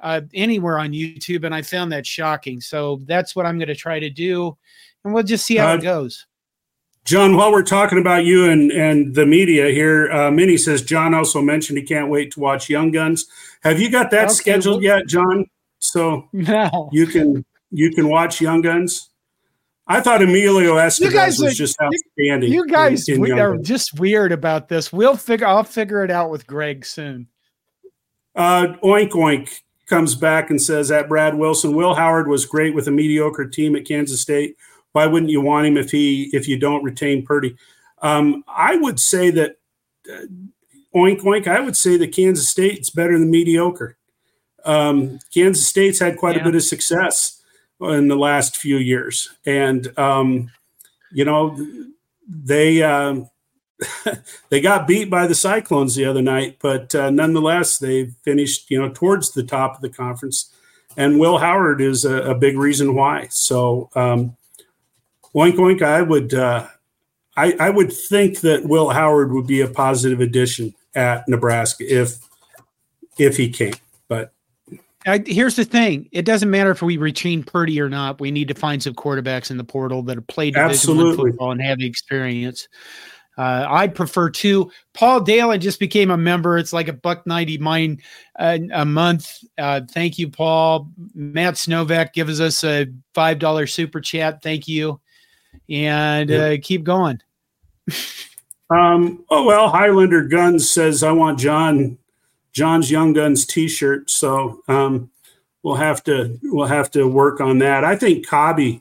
uh, 0.00 0.20
anywhere 0.32 0.78
on 0.78 0.92
YouTube. 0.92 1.44
And 1.44 1.54
I 1.54 1.62
found 1.62 1.90
that 1.92 2.06
shocking. 2.06 2.60
So 2.60 3.00
that's 3.04 3.34
what 3.34 3.46
I'm 3.46 3.58
going 3.58 3.68
to 3.68 3.74
try 3.74 3.98
to 3.98 4.10
do. 4.10 4.56
And 5.04 5.12
we'll 5.12 5.24
just 5.24 5.44
see 5.44 5.56
how 5.56 5.72
uh, 5.72 5.74
it 5.74 5.82
goes. 5.82 6.26
John, 7.04 7.36
while 7.36 7.52
we're 7.52 7.62
talking 7.62 7.98
about 7.98 8.24
you 8.24 8.48
and, 8.48 8.70
and 8.70 9.14
the 9.14 9.26
media 9.26 9.68
here, 9.68 10.10
uh, 10.10 10.30
Minnie 10.30 10.56
says 10.56 10.82
John 10.82 11.12
also 11.12 11.42
mentioned 11.42 11.78
he 11.78 11.84
can't 11.84 12.08
wait 12.08 12.32
to 12.32 12.40
watch 12.40 12.70
Young 12.70 12.90
Guns. 12.90 13.26
Have 13.62 13.78
you 13.78 13.90
got 13.90 14.10
that 14.12 14.26
okay, 14.26 14.34
scheduled 14.34 14.82
well, 14.82 14.98
yet, 14.98 15.06
John? 15.06 15.44
So 15.84 16.28
no. 16.32 16.88
you 16.92 17.06
can 17.06 17.44
you 17.70 17.90
can 17.90 18.08
watch 18.08 18.40
Young 18.40 18.62
Guns. 18.62 19.10
I 19.86 20.00
thought 20.00 20.22
Emilio 20.22 20.76
Estevez 20.76 21.42
was 21.42 21.58
just 21.58 21.76
outstanding. 21.82 22.50
You 22.50 22.66
guys 22.66 23.06
in, 23.06 23.24
in 23.24 23.38
are 23.38 23.58
just 23.58 23.98
weird 24.00 24.32
about 24.32 24.68
this. 24.68 24.90
We'll 24.90 25.16
figure. 25.16 25.46
I'll 25.46 25.62
figure 25.62 26.02
it 26.02 26.10
out 26.10 26.30
with 26.30 26.46
Greg 26.46 26.86
soon. 26.86 27.28
Uh, 28.34 28.68
oink 28.82 29.10
oink 29.10 29.60
comes 29.86 30.14
back 30.14 30.48
and 30.48 30.60
says 30.60 30.90
at 30.90 31.08
Brad 31.08 31.36
Wilson, 31.36 31.76
Will 31.76 31.94
Howard 31.94 32.28
was 32.28 32.46
great 32.46 32.74
with 32.74 32.88
a 32.88 32.90
mediocre 32.90 33.46
team 33.46 33.76
at 33.76 33.86
Kansas 33.86 34.22
State. 34.22 34.56
Why 34.92 35.06
wouldn't 35.06 35.30
you 35.30 35.42
want 35.42 35.66
him 35.66 35.76
if 35.76 35.90
he 35.90 36.30
if 36.32 36.48
you 36.48 36.58
don't 36.58 36.82
retain 36.82 37.26
Purdy? 37.26 37.54
Um, 38.00 38.42
I 38.48 38.76
would 38.76 38.98
say 38.98 39.30
that 39.30 39.58
uh, 40.10 40.26
oink 40.96 41.20
oink. 41.20 41.46
I 41.46 41.60
would 41.60 41.76
say 41.76 41.98
that 41.98 42.12
Kansas 42.12 42.48
State 42.48 42.76
State's 42.76 42.90
better 42.90 43.18
than 43.18 43.30
mediocre. 43.30 43.98
Um, 44.64 45.18
Kansas 45.32 45.66
State's 45.66 45.98
had 45.98 46.16
quite 46.16 46.36
yeah. 46.36 46.42
a 46.42 46.44
bit 46.44 46.54
of 46.54 46.62
success 46.62 47.42
in 47.80 48.08
the 48.08 48.16
last 48.16 48.56
few 48.56 48.76
years, 48.76 49.28
and 49.44 49.96
um, 49.98 50.50
you 51.12 51.24
know 51.24 51.56
they 52.28 52.82
uh, 52.82 53.20
they 54.48 54.60
got 54.60 54.86
beat 54.86 55.10
by 55.10 55.26
the 55.26 55.34
Cyclones 55.34 55.94
the 55.94 56.04
other 56.04 56.22
night, 56.22 56.58
but 56.60 56.94
uh, 56.94 57.10
nonetheless 57.10 57.78
they 57.78 58.06
finished 58.24 58.70
you 58.70 58.80
know 58.80 58.88
towards 58.88 59.32
the 59.32 59.42
top 59.42 59.76
of 59.76 59.82
the 59.82 59.90
conference, 59.90 60.52
and 60.96 61.18
Will 61.18 61.38
Howard 61.38 61.80
is 61.80 62.04
a, 62.04 62.30
a 62.30 62.34
big 62.34 62.56
reason 62.56 62.94
why. 62.94 63.28
So 63.30 63.90
um, 63.94 64.36
oink 65.34 65.54
oink, 65.54 65.82
I 65.82 66.02
would 66.02 66.34
uh, 66.34 66.68
I, 67.36 67.56
I 67.58 67.70
would 67.70 67.92
think 67.92 68.40
that 68.40 68.64
Will 68.64 68.90
Howard 68.90 69.32
would 69.32 69.46
be 69.46 69.60
a 69.60 69.68
positive 69.68 70.20
addition 70.20 70.74
at 70.94 71.28
Nebraska 71.28 71.84
if 71.86 72.18
if 73.18 73.36
he 73.36 73.48
came, 73.48 73.74
I, 75.06 75.22
here's 75.26 75.56
the 75.56 75.64
thing: 75.64 76.08
it 76.12 76.24
doesn't 76.24 76.50
matter 76.50 76.70
if 76.70 76.82
we 76.82 76.96
retain 76.96 77.42
Purdy 77.42 77.80
or 77.80 77.88
not. 77.88 78.20
We 78.20 78.30
need 78.30 78.48
to 78.48 78.54
find 78.54 78.82
some 78.82 78.94
quarterbacks 78.94 79.50
in 79.50 79.56
the 79.56 79.64
portal 79.64 80.02
that 80.04 80.16
have 80.16 80.26
played 80.26 80.54
Division 80.54 80.96
One 80.96 81.16
football 81.16 81.52
and 81.52 81.62
have 81.62 81.78
the 81.78 81.86
experience. 81.86 82.68
Uh, 83.36 83.66
I'd 83.68 83.94
prefer 83.94 84.30
to. 84.30 84.70
Paul 84.92 85.20
Dalen 85.20 85.60
just 85.60 85.80
became 85.80 86.10
a 86.10 86.16
member. 86.16 86.56
It's 86.56 86.72
like 86.72 86.88
a 86.88 86.92
buck 86.92 87.26
ninety 87.26 87.58
mine 87.58 88.00
uh, 88.38 88.58
a 88.72 88.84
month. 88.84 89.38
Uh, 89.58 89.80
thank 89.90 90.18
you, 90.18 90.30
Paul. 90.30 90.90
Matt 91.14 91.54
Snovak 91.54 92.12
gives 92.12 92.40
us 92.40 92.62
a 92.64 92.86
five 93.12 93.38
dollar 93.38 93.66
super 93.66 94.00
chat. 94.00 94.42
Thank 94.42 94.68
you, 94.68 95.00
and 95.68 96.30
uh, 96.30 96.56
keep 96.62 96.84
going. 96.84 97.20
um. 98.70 99.24
Oh 99.28 99.44
well, 99.44 99.68
Highlander 99.68 100.22
Guns 100.22 100.70
says 100.70 101.02
I 101.02 101.12
want 101.12 101.38
John 101.38 101.98
John's 102.54 102.90
Young 102.90 103.12
Guns 103.12 103.44
T-shirt. 103.44 104.10
So 104.10 104.62
um, 104.68 105.10
we'll 105.62 105.74
have 105.74 106.02
to 106.04 106.38
we'll 106.44 106.66
have 106.66 106.90
to 106.92 107.06
work 107.06 107.40
on 107.40 107.58
that. 107.58 107.84
I 107.84 107.96
think 107.96 108.26
Cobby, 108.26 108.80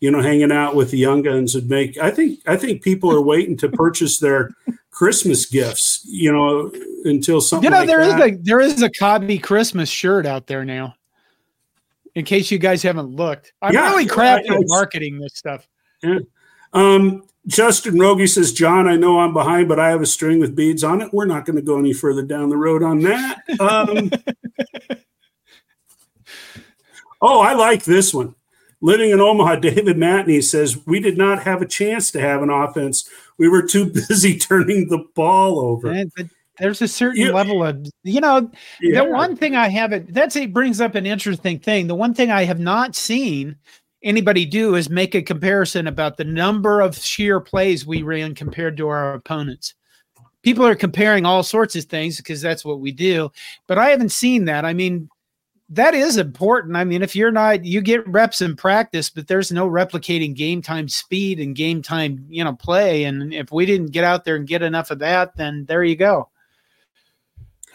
you 0.00 0.10
know, 0.10 0.20
hanging 0.20 0.52
out 0.52 0.76
with 0.76 0.90
the 0.90 0.98
Young 0.98 1.22
Guns 1.22 1.54
would 1.54 1.68
make. 1.68 1.98
I 1.98 2.10
think 2.10 2.40
I 2.46 2.56
think 2.56 2.82
people 2.82 3.10
are 3.10 3.22
waiting 3.22 3.56
to 3.58 3.68
purchase 3.68 4.18
their 4.18 4.50
Christmas 4.90 5.46
gifts. 5.46 6.04
You 6.04 6.32
know, 6.32 6.70
until 7.04 7.40
something. 7.40 7.64
You 7.64 7.70
know, 7.70 7.78
like 7.78 7.88
there 7.88 8.00
is 8.00 8.14
a 8.14 8.30
there 8.42 8.60
is 8.60 8.82
a 8.82 8.90
Cobby 8.90 9.38
Christmas 9.38 9.88
shirt 9.88 10.26
out 10.26 10.46
there 10.46 10.64
now. 10.64 10.94
In 12.14 12.24
case 12.24 12.50
you 12.50 12.58
guys 12.58 12.80
haven't 12.82 13.08
looked, 13.08 13.54
I'm 13.60 13.74
yeah, 13.74 13.88
really 13.90 14.06
crappy 14.06 14.48
at 14.48 14.62
marketing 14.66 15.18
this 15.18 15.34
stuff. 15.34 15.66
Yeah. 16.00 16.20
Um, 16.72 17.24
Justin 17.46 17.98
Rogie 17.98 18.26
says, 18.26 18.52
John, 18.52 18.88
I 18.88 18.96
know 18.96 19.20
I'm 19.20 19.34
behind, 19.34 19.68
but 19.68 19.78
I 19.78 19.90
have 19.90 20.00
a 20.00 20.06
string 20.06 20.40
with 20.40 20.56
beads 20.56 20.82
on 20.82 21.02
it. 21.02 21.12
We're 21.12 21.26
not 21.26 21.44
going 21.44 21.56
to 21.56 21.62
go 21.62 21.78
any 21.78 21.92
further 21.92 22.22
down 22.22 22.48
the 22.48 22.56
road 22.56 22.82
on 22.82 23.00
that. 23.00 23.42
Um, 23.60 24.10
oh, 27.20 27.40
I 27.40 27.52
like 27.52 27.84
this 27.84 28.14
one. 28.14 28.34
Living 28.80 29.10
in 29.10 29.20
Omaha, 29.20 29.56
David 29.56 29.96
Matney 29.96 30.42
says, 30.42 30.86
We 30.86 31.00
did 31.00 31.18
not 31.18 31.42
have 31.42 31.60
a 31.60 31.66
chance 31.66 32.10
to 32.12 32.20
have 32.20 32.42
an 32.42 32.50
offense. 32.50 33.08
We 33.38 33.48
were 33.48 33.62
too 33.62 33.86
busy 34.08 34.38
turning 34.38 34.88
the 34.88 35.04
ball 35.14 35.58
over. 35.58 35.90
And, 35.90 36.10
there's 36.58 36.82
a 36.82 36.86
certain 36.88 37.26
yeah. 37.26 37.32
level 37.32 37.64
of, 37.64 37.84
you 38.04 38.20
know, 38.20 38.48
yeah. 38.80 39.02
the 39.02 39.10
one 39.10 39.34
thing 39.34 39.56
I 39.56 39.68
haven't, 39.68 40.14
that's 40.14 40.36
it 40.36 40.52
brings 40.52 40.80
up 40.80 40.94
an 40.94 41.04
interesting 41.04 41.58
thing. 41.58 41.88
The 41.88 41.96
one 41.96 42.14
thing 42.14 42.30
I 42.30 42.44
have 42.44 42.60
not 42.60 42.94
seen 42.94 43.56
anybody 44.04 44.44
do 44.44 44.76
is 44.76 44.88
make 44.88 45.14
a 45.14 45.22
comparison 45.22 45.88
about 45.88 46.16
the 46.16 46.24
number 46.24 46.80
of 46.80 46.96
sheer 46.96 47.40
plays 47.40 47.86
we 47.86 48.02
ran 48.02 48.34
compared 48.34 48.76
to 48.76 48.88
our 48.88 49.14
opponents. 49.14 49.74
People 50.42 50.66
are 50.66 50.76
comparing 50.76 51.24
all 51.24 51.42
sorts 51.42 51.74
of 51.74 51.84
things 51.84 52.18
because 52.18 52.42
that's 52.42 52.64
what 52.64 52.78
we 52.78 52.92
do, 52.92 53.32
but 53.66 53.78
I 53.78 53.88
haven't 53.88 54.12
seen 54.12 54.44
that. 54.44 54.66
I 54.66 54.74
mean, 54.74 55.08
that 55.70 55.94
is 55.94 56.18
important. 56.18 56.76
I 56.76 56.84
mean, 56.84 57.02
if 57.02 57.16
you're 57.16 57.32
not, 57.32 57.64
you 57.64 57.80
get 57.80 58.06
reps 58.06 58.42
in 58.42 58.54
practice, 58.54 59.08
but 59.08 59.26
there's 59.26 59.50
no 59.50 59.68
replicating 59.68 60.34
game 60.34 60.60
time 60.60 60.86
speed 60.86 61.40
and 61.40 61.56
game 61.56 61.80
time, 61.80 62.26
you 62.28 62.44
know, 62.44 62.52
play. 62.52 63.04
And 63.04 63.32
if 63.32 63.50
we 63.50 63.64
didn't 63.64 63.92
get 63.92 64.04
out 64.04 64.26
there 64.26 64.36
and 64.36 64.46
get 64.46 64.62
enough 64.62 64.90
of 64.90 64.98
that, 64.98 65.34
then 65.36 65.64
there 65.64 65.82
you 65.82 65.96
go. 65.96 66.28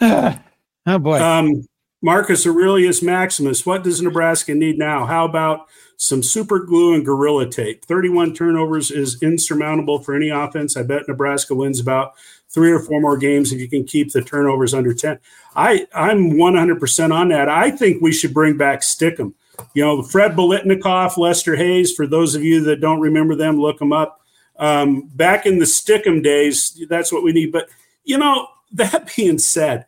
oh 0.00 0.38
boy. 0.86 1.20
Um, 1.20 1.66
Marcus 2.02 2.46
Aurelius 2.46 3.02
Maximus, 3.02 3.66
what 3.66 3.82
does 3.82 4.00
Nebraska 4.00 4.54
need 4.54 4.78
now? 4.78 5.04
How 5.04 5.24
about 5.24 5.68
some 6.00 6.22
super 6.22 6.58
glue 6.58 6.94
and 6.94 7.04
gorilla 7.04 7.48
tape? 7.48 7.84
31 7.84 8.34
turnovers 8.34 8.90
is 8.90 9.22
insurmountable 9.22 9.98
for 9.98 10.14
any 10.14 10.30
offense. 10.30 10.76
I 10.76 10.82
bet 10.82 11.06
Nebraska 11.06 11.54
wins 11.54 11.78
about 11.78 12.14
three 12.48 12.72
or 12.72 12.80
four 12.80 13.00
more 13.00 13.16
games 13.16 13.52
if 13.52 13.60
you 13.60 13.68
can 13.68 13.84
keep 13.84 14.12
the 14.12 14.22
turnovers 14.22 14.72
under 14.72 14.94
10. 14.94 15.18
I, 15.54 15.86
I'm 15.94 16.32
100% 16.32 17.14
on 17.14 17.28
that. 17.28 17.48
I 17.48 17.70
think 17.70 18.00
we 18.00 18.12
should 18.12 18.32
bring 18.32 18.56
back 18.56 18.80
Stickum. 18.80 19.34
You 19.74 19.84
know, 19.84 20.02
Fred 20.02 20.32
Biletnikoff, 20.32 21.18
Lester 21.18 21.54
Hayes, 21.54 21.92
for 21.92 22.06
those 22.06 22.34
of 22.34 22.42
you 22.42 22.64
that 22.64 22.80
don't 22.80 23.00
remember 23.00 23.34
them, 23.34 23.60
look 23.60 23.78
them 23.78 23.92
up. 23.92 24.20
Um, 24.56 25.08
back 25.14 25.44
in 25.44 25.58
the 25.58 25.66
Stickum 25.66 26.22
days, 26.22 26.82
that's 26.88 27.12
what 27.12 27.22
we 27.22 27.32
need. 27.32 27.52
But, 27.52 27.68
you 28.04 28.16
know, 28.16 28.48
that 28.72 29.12
being 29.16 29.38
said, 29.38 29.86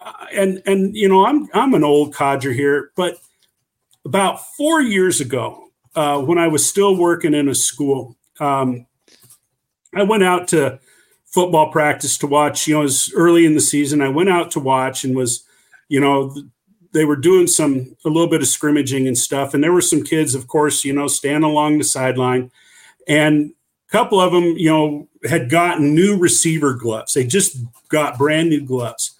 uh, 0.00 0.26
and 0.32 0.62
and 0.66 0.96
you 0.96 1.08
know 1.08 1.24
I'm 1.24 1.48
I'm 1.54 1.74
an 1.74 1.84
old 1.84 2.12
codger 2.12 2.52
here, 2.52 2.90
but 2.96 3.18
about 4.04 4.40
four 4.56 4.80
years 4.80 5.20
ago, 5.20 5.68
uh, 5.94 6.20
when 6.20 6.38
I 6.38 6.48
was 6.48 6.68
still 6.68 6.96
working 6.96 7.34
in 7.34 7.48
a 7.48 7.54
school, 7.54 8.16
um, 8.40 8.86
I 9.94 10.02
went 10.02 10.22
out 10.22 10.48
to 10.48 10.80
football 11.26 11.70
practice 11.70 12.16
to 12.18 12.26
watch. 12.26 12.66
You 12.66 12.74
know, 12.74 12.80
it 12.80 12.84
was 12.84 13.12
early 13.14 13.44
in 13.44 13.54
the 13.54 13.60
season. 13.60 14.00
I 14.00 14.08
went 14.08 14.30
out 14.30 14.50
to 14.52 14.60
watch 14.60 15.04
and 15.04 15.14
was, 15.14 15.44
you 15.88 16.00
know, 16.00 16.34
they 16.92 17.04
were 17.04 17.16
doing 17.16 17.46
some 17.46 17.96
a 18.04 18.08
little 18.08 18.28
bit 18.28 18.42
of 18.42 18.48
scrimmaging 18.48 19.06
and 19.06 19.16
stuff, 19.16 19.54
and 19.54 19.62
there 19.62 19.72
were 19.72 19.80
some 19.80 20.02
kids, 20.02 20.34
of 20.34 20.46
course, 20.46 20.84
you 20.84 20.92
know, 20.92 21.08
standing 21.08 21.48
along 21.48 21.78
the 21.78 21.84
sideline, 21.84 22.50
and 23.08 23.52
a 23.88 23.92
couple 23.92 24.20
of 24.20 24.32
them, 24.32 24.44
you 24.56 24.70
know, 24.70 25.08
had 25.28 25.48
gotten 25.48 25.94
new 25.94 26.18
receiver 26.18 26.74
gloves. 26.74 27.14
They 27.14 27.24
just 27.24 27.56
got 27.88 28.18
brand 28.18 28.50
new 28.50 28.64
gloves 28.64 29.14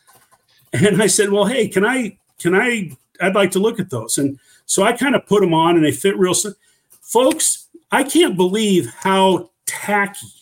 and 0.72 1.02
I 1.02 1.06
said, 1.06 1.30
well, 1.30 1.44
hey, 1.44 1.68
can 1.68 1.84
I, 1.84 2.16
can 2.38 2.54
I, 2.54 2.96
I'd 3.20 3.34
like 3.34 3.50
to 3.52 3.58
look 3.58 3.78
at 3.78 3.90
those. 3.90 4.18
And 4.18 4.38
so 4.72 4.84
I 4.84 4.94
kind 4.94 5.14
of 5.14 5.26
put 5.26 5.42
them 5.42 5.52
on 5.52 5.76
and 5.76 5.84
they 5.84 5.92
fit 5.92 6.16
real. 6.16 6.32
Folks, 7.02 7.68
I 7.90 8.04
can't 8.04 8.38
believe 8.38 8.88
how 8.88 9.50
tacky 9.66 10.32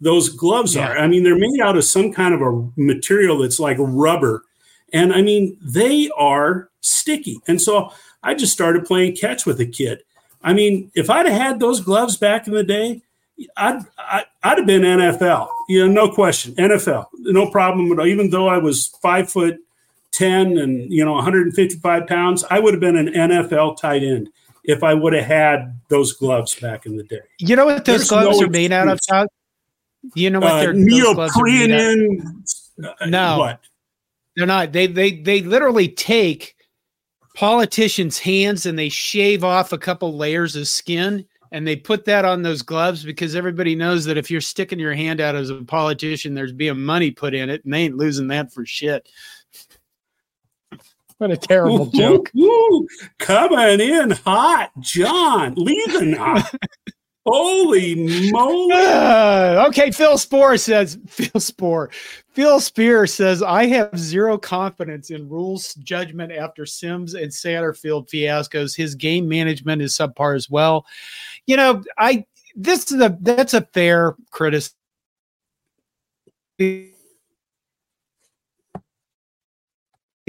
those 0.00 0.28
gloves 0.28 0.76
yeah. 0.76 0.90
are. 0.90 0.98
I 0.98 1.08
mean, 1.08 1.24
they're 1.24 1.36
made 1.36 1.60
out 1.60 1.76
of 1.76 1.82
some 1.82 2.12
kind 2.12 2.32
of 2.32 2.42
a 2.42 2.70
material 2.76 3.38
that's 3.38 3.58
like 3.58 3.76
rubber. 3.80 4.44
And 4.92 5.12
I 5.12 5.20
mean, 5.20 5.58
they 5.60 6.08
are 6.16 6.70
sticky. 6.80 7.40
And 7.48 7.60
so 7.60 7.90
I 8.22 8.34
just 8.34 8.52
started 8.52 8.84
playing 8.84 9.16
catch 9.16 9.46
with 9.46 9.58
a 9.58 9.66
kid. 9.66 10.04
I 10.44 10.52
mean, 10.52 10.92
if 10.94 11.10
I'd 11.10 11.26
have 11.26 11.42
had 11.42 11.58
those 11.58 11.80
gloves 11.80 12.16
back 12.16 12.46
in 12.46 12.54
the 12.54 12.62
day, 12.62 13.02
I'd, 13.56 13.84
I, 13.98 14.24
would 14.44 14.58
have 14.58 14.66
been 14.68 14.82
NFL, 14.82 15.48
you 15.68 15.88
know, 15.88 16.06
no 16.06 16.14
question, 16.14 16.54
NFL, 16.54 17.06
no 17.18 17.50
problem 17.50 17.90
at 17.90 17.98
all. 17.98 18.06
Even 18.06 18.30
though 18.30 18.46
I 18.46 18.58
was 18.58 18.96
five 19.02 19.28
foot 19.28 19.58
10 20.12 20.58
and 20.58 20.92
you 20.92 21.04
know 21.04 21.14
155 21.14 22.06
pounds 22.06 22.44
i 22.50 22.58
would 22.58 22.74
have 22.74 22.80
been 22.80 22.96
an 22.96 23.08
nfl 23.08 23.76
tight 23.76 24.02
end 24.02 24.28
if 24.64 24.82
i 24.82 24.94
would 24.94 25.12
have 25.12 25.24
had 25.24 25.80
those 25.88 26.12
gloves 26.14 26.54
back 26.56 26.86
in 26.86 26.96
the 26.96 27.04
day. 27.04 27.20
You 27.38 27.54
know 27.54 27.66
what 27.66 27.84
those 27.84 28.08
There's 28.08 28.08
gloves 28.08 28.40
no 28.40 28.46
are 28.46 28.50
made 28.50 28.72
out 28.72 28.88
of 28.88 28.98
Todd? 29.06 29.28
you 30.14 30.30
know 30.30 30.40
what 30.40 30.52
uh, 30.52 30.60
they're 30.60 30.72
neoprene 30.72 32.34
uh, 32.82 33.06
no. 33.06 33.38
what? 33.38 33.60
They're 34.36 34.46
not. 34.46 34.72
They 34.72 34.86
they 34.86 35.20
they 35.20 35.42
literally 35.42 35.88
take 35.88 36.56
politicians 37.34 38.18
hands 38.18 38.66
and 38.66 38.78
they 38.78 38.88
shave 38.88 39.44
off 39.44 39.72
a 39.72 39.78
couple 39.78 40.16
layers 40.16 40.56
of 40.56 40.68
skin 40.68 41.24
and 41.50 41.66
they 41.66 41.76
put 41.76 42.04
that 42.06 42.24
on 42.24 42.42
those 42.42 42.62
gloves 42.62 43.04
because 43.04 43.34
everybody 43.34 43.74
knows 43.74 44.04
that 44.04 44.18
if 44.18 44.30
you're 44.30 44.40
sticking 44.40 44.78
your 44.78 44.94
hand 44.94 45.20
out 45.20 45.34
as 45.34 45.48
a 45.48 45.62
politician 45.64 46.34
there's 46.34 46.52
being 46.52 46.78
money 46.78 47.10
put 47.10 47.34
in 47.34 47.48
it 47.48 47.64
and 47.64 47.72
they 47.72 47.84
ain't 47.84 47.96
losing 47.96 48.28
that 48.28 48.52
for 48.52 48.66
shit 48.66 49.08
what 51.22 51.30
a 51.30 51.36
terrible 51.36 51.86
ooh, 51.86 51.90
joke. 51.92 52.30
Ooh, 52.36 52.42
ooh, 52.42 52.88
coming 53.20 53.80
in 53.80 54.10
hot, 54.10 54.72
John, 54.80 55.54
leaving 55.56 56.14
hot. 56.14 56.52
Holy 57.24 58.32
moly. 58.32 58.72
Uh, 58.74 59.66
okay, 59.68 59.92
Phil 59.92 60.18
Spore 60.18 60.56
says, 60.56 60.98
Phil 61.06 61.40
Spore, 61.40 61.90
Phil 62.30 62.58
Spear 62.58 63.06
says, 63.06 63.40
I 63.40 63.66
have 63.66 63.96
zero 63.96 64.36
confidence 64.36 65.10
in 65.10 65.28
Rhule's 65.28 65.74
judgment 65.74 66.32
after 66.32 66.66
Sims 66.66 67.14
and 67.14 67.30
Satterfield 67.30 68.10
fiascos. 68.10 68.76
His 68.76 68.96
game 68.96 69.28
management 69.28 69.80
is 69.80 69.96
subpar 69.96 70.34
as 70.34 70.50
well. 70.50 70.84
You 71.46 71.56
know, 71.56 71.84
I, 71.96 72.26
this 72.56 72.90
is 72.90 73.00
a, 73.00 73.16
that's 73.20 73.54
a 73.54 73.60
fair 73.72 74.16
criticism 74.32 74.74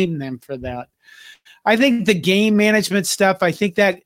them 0.05 0.39
for 0.39 0.57
that. 0.57 0.89
I 1.65 1.75
think 1.77 2.05
the 2.05 2.13
game 2.13 2.55
management 2.55 3.07
stuff, 3.07 3.37
I 3.41 3.51
think 3.51 3.75
that 3.75 4.01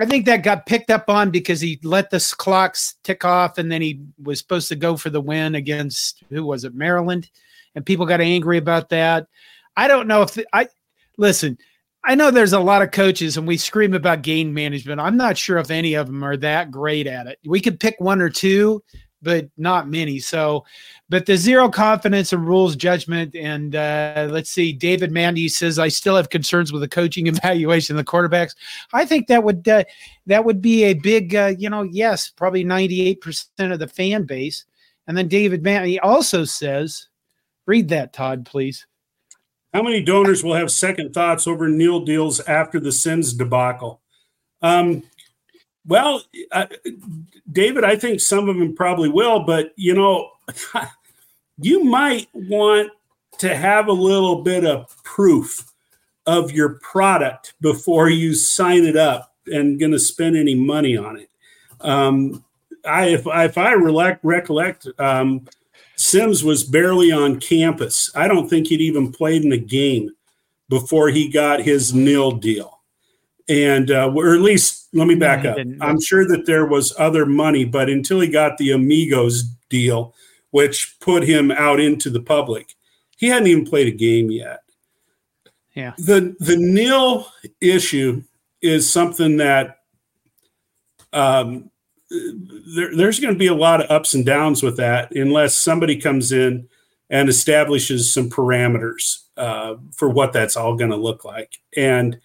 I 0.00 0.06
think 0.06 0.26
that 0.26 0.42
got 0.42 0.66
picked 0.66 0.90
up 0.90 1.08
on 1.08 1.30
because 1.30 1.60
he 1.60 1.78
let 1.84 2.10
the 2.10 2.34
clocks 2.36 2.96
tick 3.04 3.24
off 3.24 3.58
and 3.58 3.70
then 3.70 3.80
he 3.80 4.00
was 4.20 4.40
supposed 4.40 4.68
to 4.70 4.76
go 4.76 4.96
for 4.96 5.08
the 5.08 5.20
win 5.20 5.54
against 5.54 6.24
who 6.30 6.44
was 6.44 6.64
it, 6.64 6.74
Maryland? 6.74 7.30
And 7.76 7.86
people 7.86 8.06
got 8.06 8.20
angry 8.20 8.58
about 8.58 8.88
that. 8.88 9.28
I 9.76 9.86
don't 9.86 10.08
know 10.08 10.22
if 10.22 10.34
the, 10.34 10.46
I 10.52 10.68
listen, 11.16 11.58
I 12.02 12.16
know 12.16 12.30
there's 12.30 12.52
a 12.52 12.60
lot 12.60 12.82
of 12.82 12.90
coaches 12.90 13.36
and 13.36 13.46
we 13.46 13.56
scream 13.56 13.94
about 13.94 14.22
game 14.22 14.52
management. 14.52 15.00
I'm 15.00 15.16
not 15.16 15.38
sure 15.38 15.58
if 15.58 15.70
any 15.70 15.94
of 15.94 16.06
them 16.06 16.24
are 16.24 16.36
that 16.38 16.70
great 16.70 17.06
at 17.06 17.26
it. 17.28 17.38
We 17.44 17.60
could 17.60 17.78
pick 17.78 17.94
one 17.98 18.20
or 18.20 18.30
two, 18.30 18.82
but 19.24 19.48
not 19.56 19.88
many. 19.88 20.20
So 20.20 20.64
but 21.08 21.26
the 21.26 21.36
zero 21.36 21.68
confidence 21.68 22.32
and 22.32 22.46
Rhule's 22.46 22.76
judgment. 22.76 23.34
And 23.34 23.76
uh, 23.76 24.28
let's 24.30 24.50
see, 24.50 24.72
David 24.72 25.12
Mandy 25.12 25.48
says, 25.48 25.78
I 25.78 25.88
still 25.88 26.16
have 26.16 26.30
concerns 26.30 26.72
with 26.72 26.82
the 26.82 26.88
coaching 26.88 27.26
evaluation 27.28 27.96
of 27.96 28.04
the 28.04 28.10
quarterbacks. 28.10 28.54
I 28.92 29.04
think 29.04 29.26
that 29.28 29.42
would 29.42 29.66
uh, 29.68 29.84
that 30.26 30.44
would 30.44 30.62
be 30.62 30.84
a 30.84 30.94
big, 30.94 31.34
uh, 31.34 31.54
you 31.58 31.68
know, 31.68 31.82
yes, 31.82 32.30
probably 32.30 32.64
98% 32.64 33.72
of 33.72 33.78
the 33.78 33.88
fan 33.88 34.24
base. 34.24 34.64
And 35.06 35.16
then 35.16 35.28
David 35.28 35.62
Mandy 35.62 36.00
also 36.00 36.44
says, 36.44 37.08
read 37.66 37.88
that, 37.88 38.12
Todd, 38.12 38.46
please. 38.46 38.86
How 39.74 39.82
many 39.82 40.02
donors 40.02 40.44
will 40.44 40.54
have 40.54 40.70
second 40.70 41.12
thoughts 41.12 41.46
over 41.46 41.68
NIL 41.68 42.04
deals 42.04 42.40
after 42.40 42.78
the 42.78 42.92
Sims 42.92 43.34
debacle? 43.34 44.00
Um, 44.62 45.02
well, 45.86 46.22
uh, 46.52 46.66
David, 47.50 47.84
I 47.84 47.96
think 47.96 48.20
some 48.20 48.48
of 48.48 48.56
them 48.56 48.74
probably 48.74 49.08
will, 49.08 49.40
but 49.44 49.72
you 49.76 49.94
know, 49.94 50.30
you 51.58 51.84
might 51.84 52.28
want 52.32 52.90
to 53.38 53.54
have 53.54 53.88
a 53.88 53.92
little 53.92 54.42
bit 54.42 54.64
of 54.64 55.02
proof 55.02 55.72
of 56.26 56.52
your 56.52 56.80
product 56.80 57.54
before 57.60 58.08
you 58.08 58.34
sign 58.34 58.84
it 58.84 58.96
up 58.96 59.34
and 59.46 59.78
going 59.78 59.92
to 59.92 59.98
spend 59.98 60.36
any 60.36 60.54
money 60.54 60.96
on 60.96 61.16
it. 61.16 61.28
Um, 61.80 62.44
I, 62.86 63.08
if, 63.08 63.26
if 63.26 63.58
I 63.58 63.74
recollect, 63.74 64.24
recollect 64.24 64.86
um, 64.98 65.46
Sims 65.96 66.42
was 66.42 66.64
barely 66.64 67.12
on 67.12 67.40
campus. 67.40 68.10
I 68.14 68.26
don't 68.28 68.48
think 68.48 68.66
he'd 68.66 68.80
even 68.80 69.12
played 69.12 69.44
in 69.44 69.52
a 69.52 69.58
game 69.58 70.10
before 70.68 71.08
he 71.08 71.28
got 71.28 71.60
his 71.60 71.94
nil 71.94 72.32
deal. 72.32 72.80
And, 73.48 73.90
uh, 73.90 74.10
or 74.14 74.34
at 74.34 74.40
least, 74.40 74.88
let 74.94 75.06
me 75.06 75.14
back 75.14 75.44
up. 75.44 75.58
I'm 75.80 76.00
sure 76.00 76.26
that 76.28 76.46
there 76.46 76.64
was 76.64 76.94
other 76.98 77.26
money, 77.26 77.64
but 77.64 77.90
until 77.90 78.20
he 78.20 78.28
got 78.28 78.56
the 78.56 78.70
Amigos 78.70 79.42
deal, 79.68 80.14
which 80.54 80.96
put 81.00 81.24
him 81.24 81.50
out 81.50 81.80
into 81.80 82.08
the 82.08 82.20
public. 82.20 82.74
He 83.16 83.26
hadn't 83.26 83.48
even 83.48 83.64
played 83.64 83.88
a 83.88 83.96
game 83.96 84.30
yet. 84.30 84.60
Yeah. 85.74 85.94
The 85.98 86.36
the 86.38 86.56
nil 86.56 87.26
issue 87.60 88.22
is 88.62 88.90
something 88.90 89.38
that 89.38 89.78
um, 91.12 91.70
there, 92.10 92.94
there's 92.96 93.18
going 93.18 93.34
to 93.34 93.38
be 93.38 93.48
a 93.48 93.54
lot 93.54 93.82
of 93.82 93.90
ups 93.90 94.14
and 94.14 94.24
downs 94.24 94.62
with 94.62 94.76
that 94.76 95.10
unless 95.16 95.56
somebody 95.56 95.96
comes 95.96 96.30
in 96.30 96.68
and 97.10 97.28
establishes 97.28 98.12
some 98.12 98.30
parameters 98.30 99.24
uh, 99.36 99.74
for 99.92 100.08
what 100.08 100.32
that's 100.32 100.56
all 100.56 100.76
going 100.76 100.90
to 100.90 100.96
look 100.96 101.24
like. 101.24 101.54
And 101.76 102.20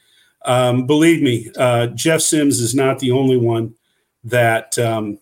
um, 0.46 0.86
believe 0.86 1.22
me, 1.22 1.52
uh, 1.58 1.88
Jeff 1.88 2.22
Sims 2.22 2.60
is 2.60 2.74
not 2.74 3.00
the 3.00 3.12
only 3.12 3.38
one 3.38 3.74
that 4.24 4.78
um, 4.80 5.20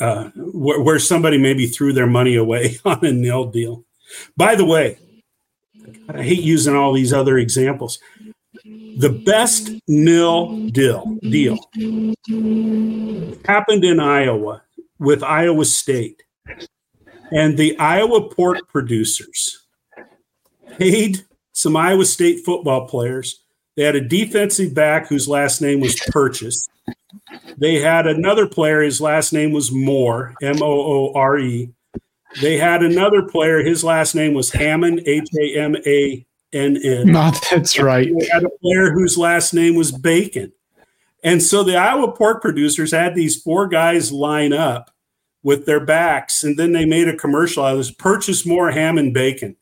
uh, 0.00 0.30
where, 0.34 0.80
where, 0.80 0.98
somebody 0.98 1.38
maybe 1.38 1.66
threw 1.66 1.92
their 1.92 2.06
money 2.06 2.36
away 2.36 2.78
on 2.84 3.04
a 3.04 3.12
nil 3.12 3.46
deal. 3.46 3.84
By 4.36 4.54
the 4.54 4.64
way, 4.64 4.98
I 6.08 6.22
hate 6.22 6.42
using 6.42 6.74
all 6.74 6.92
these 6.92 7.12
other 7.12 7.38
examples. 7.38 7.98
The 8.64 9.22
best 9.24 9.70
nil 9.86 10.68
deal 10.70 11.18
deal 11.22 11.58
happened 13.44 13.84
in 13.84 14.00
Iowa 14.00 14.62
with 14.98 15.22
Iowa 15.22 15.64
State. 15.64 16.22
And 17.32 17.56
the 17.56 17.78
Iowa 17.78 18.28
pork 18.28 18.68
producers 18.68 19.66
paid 20.78 21.24
some 21.52 21.76
Iowa 21.76 22.04
State 22.04 22.44
football 22.44 22.86
players. 22.86 23.42
They 23.76 23.84
had 23.84 23.96
a 23.96 24.00
defensive 24.00 24.74
back 24.74 25.08
whose 25.08 25.28
last 25.28 25.60
name 25.60 25.80
was 25.80 26.00
Purchase. 26.08 26.68
They 27.58 27.76
had 27.76 28.06
another 28.06 28.46
player, 28.46 28.82
his 28.82 29.00
last 29.00 29.32
name 29.32 29.52
was 29.52 29.70
Moore, 29.70 30.34
M 30.42 30.62
O 30.62 30.66
O 30.66 31.12
R 31.14 31.38
E. 31.38 31.70
They 32.40 32.56
had 32.56 32.82
another 32.82 33.22
player, 33.22 33.62
his 33.62 33.84
last 33.84 34.14
name 34.14 34.34
was 34.34 34.50
Hammond, 34.50 35.02
H 35.06 35.28
A 35.38 35.58
M 35.58 35.76
A 35.86 36.26
N 36.52 36.78
N. 36.82 37.12
Not 37.12 37.42
that's 37.50 37.78
right. 37.78 38.10
They 38.18 38.26
had 38.26 38.44
a 38.44 38.50
player 38.62 38.92
whose 38.92 39.18
last 39.18 39.52
name 39.52 39.74
was 39.74 39.92
Bacon. 39.92 40.52
And 41.22 41.42
so 41.42 41.62
the 41.62 41.76
Iowa 41.76 42.12
pork 42.12 42.40
producers 42.40 42.92
had 42.92 43.14
these 43.14 43.40
four 43.40 43.66
guys 43.66 44.12
line 44.12 44.52
up 44.52 44.90
with 45.42 45.66
their 45.66 45.84
backs, 45.84 46.44
and 46.44 46.58
then 46.58 46.72
they 46.72 46.84
made 46.84 47.08
a 47.08 47.16
commercial. 47.16 47.64
I 47.64 47.72
was 47.72 47.90
purchase 47.90 48.46
more 48.46 48.70
ham 48.70 48.98
and 48.98 49.12
bacon. 49.12 49.56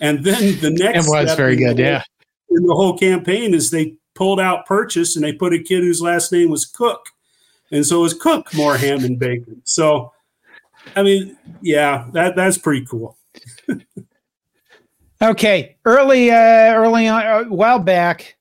And 0.00 0.24
then 0.24 0.60
the 0.60 0.70
next 0.70 1.06
it 1.06 1.10
was 1.10 1.34
very 1.34 1.56
good, 1.56 1.78
yeah. 1.78 2.02
In 2.50 2.66
the 2.66 2.74
whole 2.74 2.96
campaign 2.96 3.54
is 3.54 3.70
they 3.70 3.96
pulled 4.14 4.40
out 4.40 4.66
purchase 4.66 5.16
and 5.16 5.24
they 5.24 5.32
put 5.32 5.52
a 5.52 5.62
kid 5.62 5.82
whose 5.82 6.02
last 6.02 6.32
name 6.32 6.50
was 6.50 6.64
Cook. 6.64 7.06
And 7.70 7.84
so 7.84 8.00
it 8.00 8.02
was 8.02 8.14
Cook 8.14 8.52
more 8.54 8.76
ham 8.76 9.04
and 9.04 9.18
bacon. 9.18 9.60
So 9.64 10.12
I 10.96 11.02
mean, 11.02 11.36
yeah, 11.60 12.06
that 12.12 12.36
that's 12.36 12.58
pretty 12.58 12.86
cool. 12.86 13.16
okay, 15.22 15.76
early, 15.84 16.30
uh, 16.30 16.74
early 16.74 17.08
on, 17.08 17.22
a 17.22 17.44
while 17.44 17.78
back, 17.78 18.36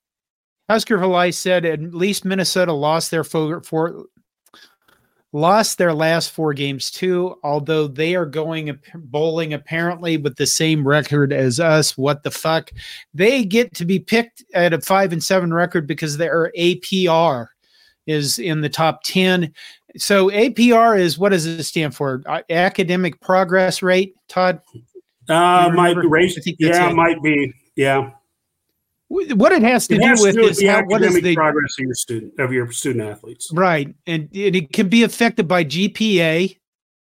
Husker 0.70 0.98
Valai 0.98 1.34
said 1.34 1.66
at 1.66 1.94
least 1.94 2.26
Minnesota 2.26 2.74
lost 2.74 3.12
their 3.12 3.24
four, 3.24 3.62
four, 3.62 4.06
lost 5.34 5.78
their 5.78 5.94
last 5.94 6.32
four 6.32 6.54
games 6.54 6.90
too. 6.90 7.36
Although 7.44 7.88
they 7.88 8.16
are 8.16 8.26
going 8.26 8.78
bowling 8.96 9.54
apparently 9.54 10.18
with 10.18 10.36
the 10.36 10.48
same 10.48 10.88
record 10.88 11.34
as 11.34 11.60
us. 11.60 11.98
What 11.98 12.24
the 12.24 12.32
fuck? 12.32 12.72
They 13.14 13.44
get 13.46 13.74
to 13.76 13.86
be 13.86 14.00
picked 14.00 14.44
at 14.54 14.74
a 14.74 14.82
five 14.82 15.14
and 15.14 15.24
seven 15.24 15.54
record 15.54 15.88
because 15.88 16.18
their 16.18 16.52
APR 16.58 17.48
is 18.06 18.40
in 18.40 18.62
the 18.62 18.70
top 18.70 19.04
ten 19.04 19.54
so 19.98 20.30
APR 20.30 21.00
is 21.00 21.18
what 21.18 21.30
does 21.30 21.46
it 21.46 21.64
stand 21.64 21.96
for? 21.96 22.22
Academic 22.50 23.20
progress 23.22 23.82
rate, 23.82 24.16
Todd? 24.28 24.62
Uh, 25.28 25.72
might 25.74 26.00
be 26.00 26.08
rate. 26.08 26.38
Yeah, 26.60 26.90
it. 26.90 26.94
might 26.94 27.22
be. 27.22 27.54
Yeah. 27.76 28.12
What 29.10 29.54
it 29.54 29.62
has 29.62 29.88
to 29.88 29.96
it 29.96 30.02
do 30.02 30.08
has 30.08 30.22
with 30.22 30.36
to 30.36 30.42
do 30.42 30.48
is 30.48 30.66
how, 30.66 30.84
what 30.84 31.02
is 31.02 31.22
the 31.22 31.34
progress 31.34 31.76
of 31.80 31.86
your 31.86 31.96
student 31.96 32.40
of 32.40 32.52
your 32.52 32.72
student 32.72 33.10
athletes, 33.10 33.50
right? 33.54 33.96
And 34.06 34.28
it 34.34 34.74
can 34.74 34.90
be 34.90 35.04
affected 35.04 35.48
by 35.48 35.64
GPA, 35.64 36.58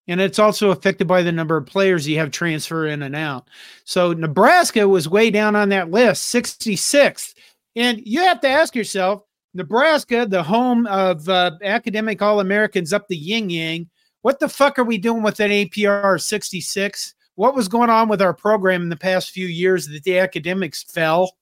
and 0.06 0.20
it's 0.20 0.38
also 0.38 0.70
affected 0.70 1.08
by 1.08 1.22
the 1.22 1.32
number 1.32 1.56
of 1.56 1.66
players 1.66 2.06
you 2.06 2.18
have 2.18 2.30
transfer 2.30 2.86
in 2.86 3.02
and 3.02 3.16
out. 3.16 3.48
So 3.84 4.12
Nebraska 4.12 4.86
was 4.86 5.08
way 5.08 5.30
down 5.30 5.56
on 5.56 5.68
that 5.70 5.90
list, 5.90 6.32
66th. 6.32 7.34
And 7.74 8.00
you 8.04 8.20
have 8.22 8.40
to 8.42 8.48
ask 8.48 8.76
yourself, 8.76 9.22
Nebraska, 9.52 10.26
the 10.28 10.42
home 10.42 10.86
of 10.86 11.28
uh, 11.28 11.52
academic 11.62 12.22
All 12.22 12.40
Americans 12.40 12.92
up 12.92 13.08
the 13.08 13.16
yin 13.16 13.50
yang. 13.50 13.90
What 14.22 14.38
the 14.38 14.48
fuck 14.48 14.78
are 14.78 14.84
we 14.84 14.98
doing 14.98 15.22
with 15.22 15.40
an 15.40 15.50
APR 15.50 16.20
66? 16.20 17.14
What 17.34 17.54
was 17.54 17.68
going 17.68 17.90
on 17.90 18.08
with 18.08 18.22
our 18.22 18.32
program 18.32 18.82
in 18.82 18.88
the 18.88 18.96
past 18.96 19.30
few 19.30 19.46
years 19.46 19.88
that 19.88 20.04
the 20.04 20.18
academics 20.18 20.84
fell 20.84 21.32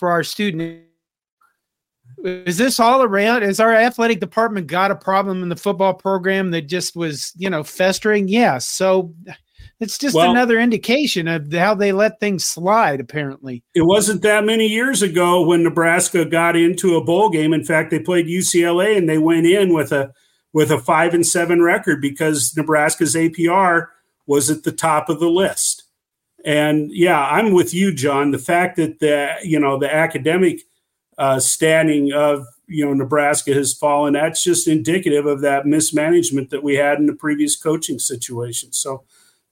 for 0.00 0.10
our 0.10 0.24
students? 0.24 0.86
Is 2.24 2.58
this 2.58 2.80
all 2.80 3.02
around? 3.02 3.44
Is 3.44 3.60
our 3.60 3.72
athletic 3.72 4.18
department 4.18 4.66
got 4.66 4.90
a 4.90 4.96
problem 4.96 5.42
in 5.42 5.48
the 5.48 5.56
football 5.56 5.94
program 5.94 6.50
that 6.50 6.62
just 6.62 6.96
was, 6.96 7.32
you 7.36 7.48
know, 7.48 7.62
festering? 7.62 8.26
Yes. 8.26 8.66
So 8.66 9.14
it's 9.78 9.96
just 9.96 10.14
well, 10.14 10.30
another 10.30 10.58
indication 10.58 11.28
of 11.28 11.52
how 11.52 11.74
they 11.74 11.92
let 11.92 12.18
things 12.18 12.44
slide, 12.44 13.00
apparently. 13.00 13.62
It 13.74 13.86
wasn't 13.86 14.22
that 14.22 14.44
many 14.44 14.66
years 14.66 15.02
ago 15.02 15.46
when 15.46 15.62
Nebraska 15.62 16.24
got 16.24 16.56
into 16.56 16.96
a 16.96 17.04
bowl 17.04 17.30
game. 17.30 17.54
In 17.54 17.64
fact, 17.64 17.90
they 17.90 18.00
played 18.00 18.26
UCLA 18.26 18.96
and 18.96 19.08
they 19.08 19.18
went 19.18 19.46
in 19.46 19.72
with 19.72 19.92
a 19.92 20.12
with 20.52 20.70
a 20.70 20.80
five 20.80 21.14
and 21.14 21.26
seven 21.26 21.62
record 21.62 22.02
because 22.02 22.54
Nebraska's 22.56 23.14
APR 23.14 23.86
was 24.26 24.50
at 24.50 24.64
the 24.64 24.72
top 24.72 25.08
of 25.08 25.20
the 25.20 25.30
list. 25.30 25.79
And 26.44 26.90
yeah, 26.92 27.20
I'm 27.20 27.52
with 27.52 27.74
you, 27.74 27.92
John. 27.94 28.30
The 28.30 28.38
fact 28.38 28.76
that 28.76 29.00
the 29.00 29.34
you 29.42 29.60
know 29.60 29.78
the 29.78 29.92
academic 29.92 30.62
uh, 31.18 31.38
standing 31.38 32.12
of 32.12 32.46
you 32.66 32.84
know 32.84 32.94
Nebraska 32.94 33.52
has 33.52 33.74
fallen, 33.74 34.14
that's 34.14 34.42
just 34.42 34.68
indicative 34.68 35.26
of 35.26 35.42
that 35.42 35.66
mismanagement 35.66 36.50
that 36.50 36.62
we 36.62 36.76
had 36.76 36.98
in 36.98 37.06
the 37.06 37.14
previous 37.14 37.56
coaching 37.56 37.98
situation. 37.98 38.72
So 38.72 39.04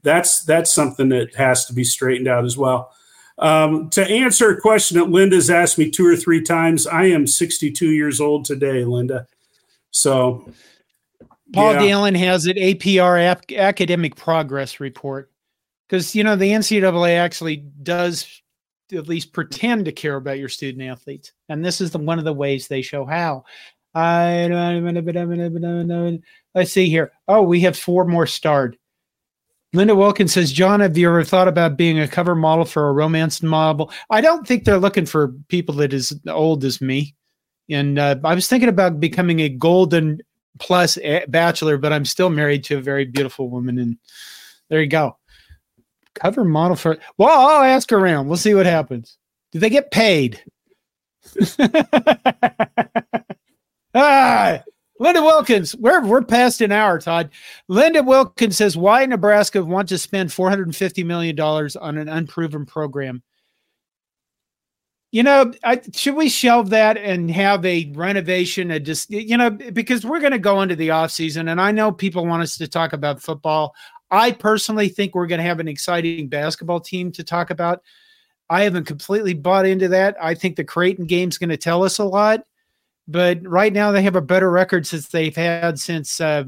that's 0.03 0.43
that's 0.45 0.73
something 0.73 1.11
that 1.11 1.35
has 1.35 1.67
to 1.67 1.75
be 1.75 1.85
straightened 1.85 2.29
out 2.29 2.45
as 2.45 2.57
well. 2.57 2.93
Um, 3.39 3.89
to 3.91 4.05
answer 4.05 4.51
a 4.51 4.61
question 4.61 4.99
that 4.99 5.11
Linda's 5.11 5.49
asked 5.49 5.79
me 5.79 5.91
two 5.91 6.07
or 6.07 6.17
three 6.17 6.43
times, 6.43 6.87
I 6.87 7.05
am 7.05 7.27
62 7.27 7.91
years 7.91 8.21
old 8.21 8.45
today, 8.45 8.85
Linda. 8.85 9.29
So, 9.93 10.51
Paul 11.53 11.75
yeah. 11.75 11.79
Dalen 11.79 12.15
has 12.17 12.47
an 12.47 12.57
APR 12.57 13.23
ap- 13.23 13.53
academic 13.53 14.17
progress 14.17 14.81
report 14.81 15.31
because 15.89 16.15
you 16.15 16.25
know 16.25 16.37
the 16.37 16.51
NCAA 16.51 17.19
actually 17.19 17.57
does 17.83 18.43
at 18.93 19.09
least 19.09 19.33
pretend 19.33 19.85
to 19.85 19.93
care 19.93 20.17
about 20.17 20.39
your 20.39 20.49
student 20.49 20.89
athletes, 20.89 21.33
and 21.49 21.65
this 21.65 21.81
is 21.81 21.91
the 21.91 21.99
one 21.99 22.19
of 22.19 22.25
the 22.25 22.33
ways 22.33 22.69
they 22.69 22.83
show 22.83 23.05
how. 23.05 23.45
I 23.95 24.47
let's 26.55 26.73
see 26.73 26.89
here. 26.89 27.13
Oh, 27.27 27.43
we 27.43 27.61
have 27.61 27.77
four 27.77 28.05
more 28.05 28.27
starred. 28.27 28.77
Linda 29.75 29.95
Wilkins 29.95 30.33
says, 30.33 30.51
John, 30.51 30.81
have 30.81 30.97
you 30.97 31.09
ever 31.09 31.25
thought 31.25 31.49
about 31.49 31.77
being 31.77 31.99
a 31.99 32.09
cover 32.09 32.35
model 32.35 32.65
for 32.65 32.89
a 32.89 32.93
romance 32.93 33.43
novel? 33.43 33.93
I 34.09 34.23
don't 34.23 34.47
think 34.47 34.65
they're 34.65 34.79
looking 34.79 35.05
for 35.05 35.35
people 35.49 35.75
that 35.77 35.93
is 35.93 36.19
old 36.27 36.65
as 36.65 36.81
me. 36.81 37.15
And 37.69 37.99
uh, 37.99 38.17
I 38.25 38.35
was 38.35 38.49
thinking 38.49 38.71
about 38.71 38.99
becoming 38.99 39.41
a 39.41 39.51
golden 39.51 40.21
plus 40.59 40.99
bachelor, 41.29 41.77
but 41.77 41.93
I'm 41.93 42.07
still 42.07 42.31
married 42.31 42.65
to 42.65 42.79
a 42.79 42.83
very 42.83 43.05
beautiful 43.05 43.51
woman. 43.51 43.79
And 43.79 43.99
there 44.71 44.81
you 44.81 44.89
go. 44.89 45.18
Cover 46.21 46.45
model 46.45 46.77
for, 46.77 46.99
well, 47.17 47.31
I'll 47.31 47.63
ask 47.63 47.93
around. 47.93 48.29
We'll 48.29 48.37
see 48.37 48.55
what 48.55 48.67
happens. 48.67 49.17
Do 49.53 49.59
they 49.59 49.71
get 49.71 49.91
paid? 49.91 50.43
ah, 53.95 54.63
Linda 55.01 55.23
Wilkins, 55.23 55.77
we're 55.77 56.05
we're 56.05 56.23
past 56.23 56.61
an 56.61 56.73
hour, 56.73 56.99
Todd. 56.99 57.31
Linda 57.69 58.03
Wilkins 58.03 58.57
says, 58.57 58.77
"Why 58.77 59.07
Nebraska 59.07 59.65
want 59.65 59.89
to 59.91 59.99
spend 59.99 60.33
450 60.33 61.05
million 61.05 61.37
dollars 61.37 61.77
on 61.77 61.99
an 61.99 62.09
unproven 62.09 62.67
program?" 62.67 63.23
You 65.11 65.23
know, 65.23 65.53
I, 65.65 65.81
should 65.95 66.17
we 66.17 66.29
shelve 66.29 66.71
that 66.71 66.99
and 66.99 67.31
have 67.31 67.65
a 67.65 67.91
renovation? 67.95 68.71
A 68.71 68.81
just 68.81 69.11
you 69.11 69.37
know, 69.37 69.51
because 69.51 70.05
we're 70.05 70.21
going 70.21 70.33
to 70.33 70.39
go 70.39 70.63
into 70.63 70.77
the 70.77 70.91
off 70.91 71.13
season, 71.13 71.49
and 71.49 71.61
I 71.61 71.71
know 71.71 71.93
people 71.93 72.27
want 72.27 72.43
us 72.43 72.59
to 72.59 72.69
talk 72.69 72.93
about 72.93 73.23
football. 73.23 73.75
I 74.11 74.33
personally 74.33 74.89
think 74.89 75.15
we're 75.15 75.27
going 75.27 75.41
to 75.41 75.47
have 75.47 75.61
an 75.61 75.69
exciting 75.69 76.29
basketball 76.29 76.81
team 76.81 77.13
to 77.13 77.25
talk 77.25 77.51
about. 77.51 77.83
I 78.51 78.65
haven't 78.65 78.87
completely 78.87 79.35
bought 79.35 79.67
into 79.67 79.89
that. 79.89 80.17
I 80.21 80.35
think 80.35 80.57
the 80.57 80.65
Creighton 80.65 81.07
game 81.07 81.29
is 81.29 81.39
going 81.39 81.51
to 81.51 81.57
tell 81.57 81.85
us 81.85 81.99
a 81.99 82.05
lot 82.05 82.45
but 83.09 83.41
right 83.43 83.73
now 83.73 83.91
they 83.91 84.03
have 84.03 84.17
a 84.17 84.21
better 84.21 84.51
record 84.51 84.87
since 84.87 85.09
they've 85.09 85.35
had 85.35 85.79
since 85.79 86.21
uh, 86.21 86.45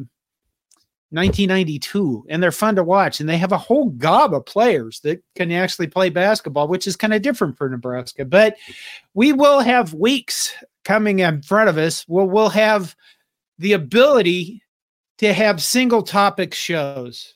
1992, 1.08 2.26
and 2.28 2.42
they're 2.42 2.52
fun 2.52 2.76
to 2.76 2.84
watch. 2.84 3.18
And 3.18 3.28
they 3.28 3.38
have 3.38 3.52
a 3.52 3.58
whole 3.58 3.88
gob 3.88 4.34
of 4.34 4.44
players 4.44 5.00
that 5.00 5.24
can 5.34 5.50
actually 5.50 5.86
play 5.86 6.10
basketball, 6.10 6.68
which 6.68 6.86
is 6.86 6.96
kind 6.96 7.14
of 7.14 7.22
different 7.22 7.56
for 7.56 7.68
Nebraska. 7.68 8.26
But 8.26 8.56
we 9.14 9.32
will 9.32 9.60
have 9.60 9.94
weeks 9.94 10.54
coming 10.84 11.20
in 11.20 11.40
front 11.42 11.70
of 11.70 11.78
us. 11.78 12.04
We'll 12.06 12.28
we'll 12.28 12.50
have 12.50 12.94
the 13.58 13.72
ability 13.72 14.62
to 15.18 15.32
have 15.32 15.62
single 15.62 16.02
topic 16.02 16.52
shows. 16.52 17.34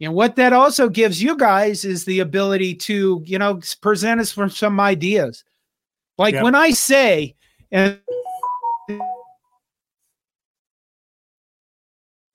And 0.00 0.14
what 0.14 0.36
that 0.36 0.52
also 0.52 0.88
gives 0.88 1.22
you 1.22 1.36
guys 1.36 1.84
is 1.84 2.04
the 2.04 2.20
ability 2.20 2.74
to, 2.76 3.22
you 3.24 3.38
know, 3.38 3.60
present 3.80 4.20
us 4.20 4.36
with 4.36 4.52
some 4.52 4.78
ideas. 4.78 5.42
Like 6.16 6.40
when 6.40 6.54
I 6.54 6.70
say 6.70 7.36
and 7.70 8.00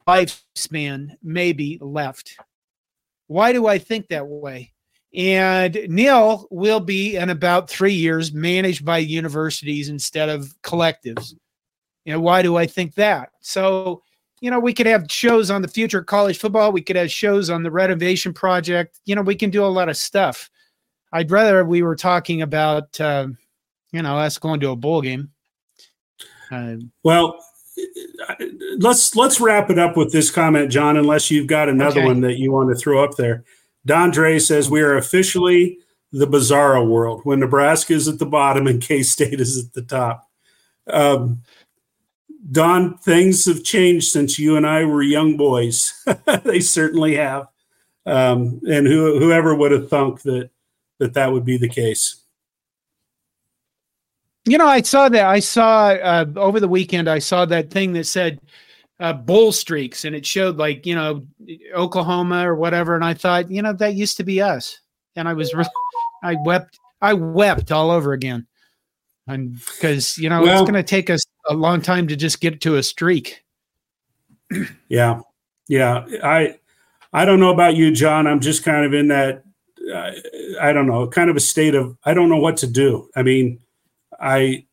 lifespan 0.08 1.16
maybe 1.24 1.78
left. 1.82 2.38
Why 3.28 3.54
do 3.54 3.68
I 3.68 3.78
think 3.78 4.08
that 4.08 4.28
way? 4.28 4.74
And 5.16 5.78
NIL 5.90 6.48
will 6.50 6.80
be 6.80 7.16
in 7.16 7.30
about 7.30 7.70
three 7.70 7.94
years 7.94 8.34
managed 8.34 8.84
by 8.84 8.98
universities 8.98 9.90
instead 9.90 10.30
of 10.30 10.54
collectives. 10.62 11.34
You 12.06 12.14
know, 12.14 12.20
why 12.20 12.42
do 12.42 12.58
I 12.58 12.66
think 12.66 12.96
that? 12.96 13.30
So, 13.40 14.02
you 14.44 14.52
know, 14.52 14.60
we 14.60 14.74
could 14.74 14.88
have 14.88 15.06
shows 15.10 15.50
on 15.50 15.62
the 15.62 15.70
future 15.70 16.00
of 16.00 16.06
college 16.06 16.38
football. 16.38 16.74
We 16.74 16.82
could 16.82 16.98
have 16.98 17.10
shows 17.10 17.50
on 17.50 17.64
the 17.64 17.72
renovation 17.72 18.34
project. 18.34 19.00
You 19.06 19.16
know, 19.16 19.22
we 19.22 19.36
can 19.36 19.50
do 19.50 19.64
a 19.64 19.68
lot 19.68 19.88
of 19.88 19.96
stuff. 19.96 20.50
I'd 21.14 21.32
rather 21.32 21.64
we 21.64 21.82
were 21.82 21.96
talking 21.96 22.42
about, 22.42 23.00
uh, 23.00 23.28
you 23.94 24.02
know, 24.02 24.18
us 24.18 24.38
going 24.38 24.60
to 24.60 24.72
a 24.72 24.76
bowl 24.76 25.02
game. 25.02 25.32
Uh, 26.52 26.76
well, 27.04 27.42
let's 28.80 29.16
let's 29.16 29.40
wrap 29.40 29.70
it 29.70 29.80
up 29.80 29.96
with 29.96 30.12
this 30.12 30.30
comment, 30.30 30.70
John. 30.70 30.98
Unless 30.98 31.32
you've 31.32 31.48
got 31.48 31.70
another 31.70 32.02
okay. 32.02 32.06
one 32.06 32.20
that 32.20 32.38
you 32.38 32.52
want 32.52 32.70
to 32.70 32.76
throw 32.76 33.02
up 33.02 33.16
there. 33.16 33.46
Don 33.86 34.12
Dre 34.12 34.40
says 34.40 34.70
we 34.70 34.82
are 34.82 34.98
officially 34.98 35.78
the 36.12 36.28
bizarro 36.28 36.86
world 36.86 37.22
when 37.24 37.40
Nebraska 37.40 37.94
is 37.94 38.10
at 38.10 38.20
the 38.20 38.26
bottom 38.26 38.68
and 38.68 38.82
K 38.82 39.04
State 39.04 39.40
is 39.40 39.58
at 39.58 39.72
the 39.72 39.84
top. 39.84 40.30
Um, 40.88 41.44
Don, 42.52 42.98
things 42.98 43.46
have 43.46 43.64
changed 43.64 44.12
since 44.12 44.38
you 44.38 44.58
and 44.58 44.68
I 44.68 44.84
were 44.84 45.02
young 45.02 45.38
boys. 45.38 45.94
they 46.44 46.60
certainly 46.60 47.16
have. 47.16 47.48
Um, 48.06 48.60
and 48.68 48.86
who, 48.86 49.20
whoever 49.20 49.56
would 49.56 49.72
have 49.72 49.90
thunk 49.90 50.22
that 50.24 50.50
that 51.00 51.14
that 51.14 51.32
would 51.32 51.46
be 51.46 51.58
the 51.58 51.70
case. 51.70 52.22
You 54.46 54.58
know, 54.58 54.68
I 54.68 54.82
saw 54.82 55.08
that. 55.08 55.26
I 55.26 55.40
saw 55.40 55.90
uh, 55.92 56.26
over 56.36 56.60
the 56.60 56.68
weekend. 56.68 57.10
I 57.10 57.20
saw 57.20 57.46
that 57.46 57.72
thing 57.72 57.94
that 57.94 58.06
said 58.06 58.42
uh, 59.00 59.14
bowl 59.14 59.54
streaks, 59.54 60.04
and 60.04 60.14
it 60.14 60.26
showed 60.26 60.58
like 60.58 60.86
you 60.86 60.96
know 60.96 61.26
Oklahoma 61.74 62.48
or 62.48 62.56
whatever. 62.56 62.96
And 62.96 63.06
I 63.06 63.14
thought, 63.14 63.50
you 63.50 63.62
know, 63.62 63.72
that 63.74 63.96
used 63.96 64.18
to 64.18 64.24
be 64.26 64.42
us. 64.42 64.80
And 65.16 65.30
I 65.30 65.34
was, 65.34 65.54
I 66.24 66.36
wept. 66.44 66.78
I 67.02 67.14
wept 67.14 67.72
all 67.72 67.92
over 67.92 68.14
again, 68.14 68.48
and 69.28 69.54
because 69.54 70.18
you 70.18 70.30
know 70.30 70.42
well, 70.42 70.62
it's 70.62 70.70
going 70.70 70.82
to 70.82 70.88
take 70.88 71.10
us 71.10 71.24
a 71.48 71.54
long 71.54 71.82
time 71.82 72.08
to 72.08 72.16
just 72.16 72.42
get 72.42 72.62
to 72.62 72.78
a 72.78 72.84
streak. 72.84 73.44
yeah, 74.88 75.22
yeah. 75.68 76.06
I 76.24 76.56
I 77.12 77.26
don't 77.26 77.40
know 77.40 77.52
about 77.52 77.76
you, 77.76 77.92
John. 77.92 78.28
I'm 78.28 78.40
just 78.40 78.64
kind 78.64 78.86
of 78.86 78.94
in 78.94 79.08
that. 79.10 79.44
Uh, 79.94 80.12
I 80.62 80.72
don't 80.72 80.88
know, 80.88 81.08
kind 81.08 81.30
of 81.30 81.36
a 81.36 81.42
state 81.42 81.76
of 81.76 81.98
I 82.06 82.14
don't 82.14 82.30
know 82.30 82.38
what 82.38 82.58
to 82.58 82.68
do. 82.68 83.10
I 83.16 83.24
mean 83.24 83.60
I 84.20 84.66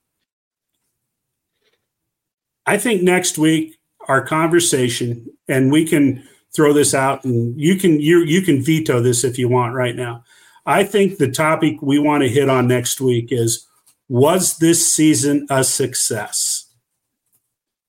I 2.66 2.78
think 2.78 3.02
next 3.02 3.36
week 3.36 3.78
our 4.08 4.24
conversation, 4.24 5.26
and 5.48 5.72
we 5.72 5.86
can 5.86 6.26
throw 6.54 6.72
this 6.72 6.94
out, 6.94 7.24
and 7.24 7.60
you 7.60 7.76
can 7.76 8.00
you 8.00 8.20
you 8.20 8.42
can 8.42 8.62
veto 8.62 9.00
this 9.00 9.24
if 9.24 9.38
you 9.38 9.48
want 9.48 9.74
right 9.74 9.96
now. 9.96 10.24
I 10.66 10.84
think 10.84 11.18
the 11.18 11.30
topic 11.30 11.82
we 11.82 11.98
want 11.98 12.22
to 12.22 12.28
hit 12.28 12.48
on 12.48 12.68
next 12.68 13.00
week 13.00 13.28
is 13.30 13.66
was 14.08 14.58
this 14.58 14.94
season 14.94 15.46
a 15.50 15.64
success? 15.64 16.59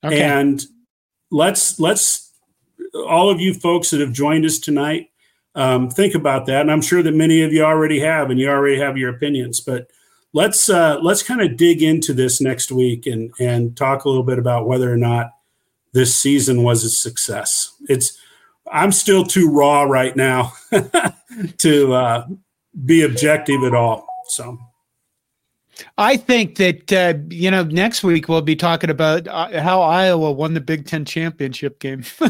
Okay. 0.04 0.22
And 0.22 0.62
let's 1.30 1.80
let's 1.80 2.32
all 3.08 3.30
of 3.30 3.40
you 3.40 3.54
folks 3.54 3.92
that 3.92 4.02
have 4.02 4.12
joined 4.12 4.46
us 4.46 4.60
tonight 4.60 5.12
um, 5.56 5.90
think 5.90 6.16
about 6.16 6.46
that, 6.46 6.62
and 6.62 6.72
I'm 6.72 6.82
sure 6.82 7.04
that 7.04 7.14
many 7.14 7.42
of 7.42 7.52
you 7.52 7.64
already 7.64 8.00
have, 8.00 8.30
and 8.30 8.40
you 8.40 8.50
already 8.50 8.80
have 8.80 8.98
your 8.98 9.10
opinions, 9.14 9.60
but 9.60 9.88
let's 10.34 10.70
uh, 10.70 11.00
let's 11.02 11.24
kind 11.24 11.42
of 11.42 11.58
dig 11.58 11.84
into 11.84 12.14
this 12.14 12.40
next 12.40 12.72
week 12.72 13.06
and 13.06 13.34
and 13.40 13.76
talk 13.76 14.06
a 14.06 14.10
little 14.10 14.24
bit 14.24 14.40
about 14.40 14.66
whether 14.66 14.92
or 14.92 14.98
not 14.98 15.32
this 15.94 16.16
season 16.16 16.64
was 16.64 16.84
a 16.86 16.90
success. 16.90 17.76
It's 17.90 18.18
I'm 18.72 18.94
still 18.94 19.26
too 19.26 19.52
raw 19.52 19.84
right 19.84 20.16
now 20.16 20.54
to 21.58 21.94
uh, 21.94 22.28
be 22.86 23.04
objective 23.04 23.64
at 23.64 23.76
all. 23.76 24.08
So. 24.28 24.58
I 25.98 26.18
think 26.18 26.56
that 26.56 26.92
uh, 26.94 27.14
you 27.30 27.52
know 27.52 27.64
next 27.64 28.04
week 28.04 28.28
we'll 28.30 28.42
be 28.42 28.56
talking 28.56 28.90
about 28.90 29.28
uh, 29.28 29.62
how 29.62 29.82
Iowa 29.82 30.32
won 30.32 30.54
the 30.54 30.62
Big 30.62 30.86
Ten 30.86 31.06
championship 31.06 31.80
game. 31.80 32.04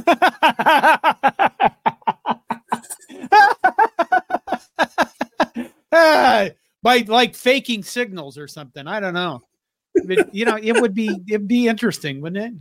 by 6.83 7.03
like 7.07 7.35
faking 7.35 7.83
signals 7.83 8.37
or 8.37 8.47
something. 8.47 8.87
I 8.87 8.99
don't 8.99 9.13
know. 9.13 9.43
But, 10.05 10.33
you 10.33 10.45
know, 10.45 10.57
it 10.61 10.79
would 10.79 10.93
be 10.93 11.21
it'd 11.27 11.47
be 11.47 11.67
interesting, 11.67 12.21
wouldn't 12.21 12.45
it? 12.45 12.53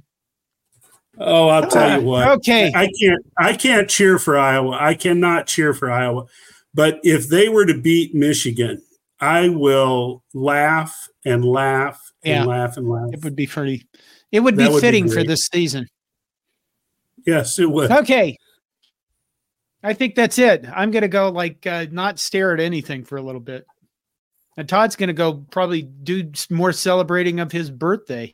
Oh, 1.18 1.48
I'll 1.48 1.68
tell 1.68 2.00
you 2.00 2.06
what. 2.06 2.28
Okay. 2.28 2.72
I 2.74 2.90
can't 3.00 3.26
I 3.38 3.52
can't 3.54 3.88
cheer 3.88 4.18
for 4.18 4.38
Iowa. 4.38 4.76
I 4.80 4.94
cannot 4.94 5.46
cheer 5.46 5.74
for 5.74 5.90
Iowa. 5.90 6.26
But 6.72 7.00
if 7.02 7.28
they 7.28 7.48
were 7.48 7.66
to 7.66 7.80
beat 7.80 8.14
Michigan, 8.14 8.82
I 9.20 9.48
will 9.50 10.24
laugh 10.32 11.08
and 11.24 11.44
laugh 11.44 12.00
and 12.24 12.44
yeah, 12.44 12.44
laugh 12.44 12.76
and 12.76 12.88
laugh. 12.88 13.10
It 13.12 13.22
would 13.22 13.36
be 13.36 13.46
pretty 13.46 13.86
it 14.32 14.40
would 14.40 14.56
that 14.56 14.68
be 14.68 14.72
would 14.72 14.80
fitting 14.80 15.06
be 15.06 15.12
for 15.12 15.24
this 15.24 15.48
season. 15.52 15.86
Yes, 17.26 17.58
it 17.58 17.70
would. 17.70 17.90
Okay. 17.90 18.36
I 19.82 19.94
think 19.94 20.14
that's 20.14 20.38
it. 20.38 20.66
I'm 20.74 20.90
going 20.90 21.02
to 21.02 21.08
go 21.08 21.30
like 21.30 21.66
uh, 21.66 21.86
not 21.90 22.18
stare 22.18 22.52
at 22.52 22.60
anything 22.60 23.04
for 23.04 23.16
a 23.16 23.22
little 23.22 23.40
bit. 23.40 23.66
And 24.56 24.68
Todd's 24.68 24.96
going 24.96 25.08
to 25.08 25.14
go 25.14 25.44
probably 25.50 25.82
do 25.82 26.30
more 26.50 26.72
celebrating 26.72 27.40
of 27.40 27.50
his 27.50 27.70
birthday. 27.70 28.32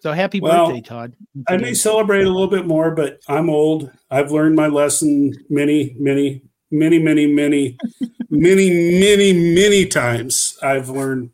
So 0.00 0.12
happy 0.12 0.40
well, 0.40 0.66
birthday, 0.66 0.80
Todd. 0.82 1.14
I 1.48 1.56
may 1.56 1.74
celebrate 1.74 2.22
a 2.22 2.30
little 2.30 2.48
bit 2.48 2.66
more, 2.66 2.92
but 2.92 3.20
I'm 3.28 3.50
old. 3.50 3.90
I've 4.10 4.30
learned 4.30 4.56
my 4.56 4.68
lesson 4.68 5.34
many, 5.50 5.94
many, 5.98 6.42
many, 6.70 6.98
many, 6.98 7.26
many, 7.26 7.76
many, 8.28 8.98
many, 9.00 9.32
many 9.32 9.86
times. 9.86 10.58
I've 10.62 10.88
learned 10.88 11.30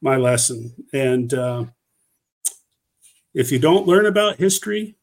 my 0.00 0.16
lesson. 0.16 0.72
And 0.92 1.32
uh, 1.34 1.64
if 3.34 3.50
you 3.50 3.58
don't 3.58 3.86
learn 3.86 4.06
about 4.06 4.36
history, 4.36 4.96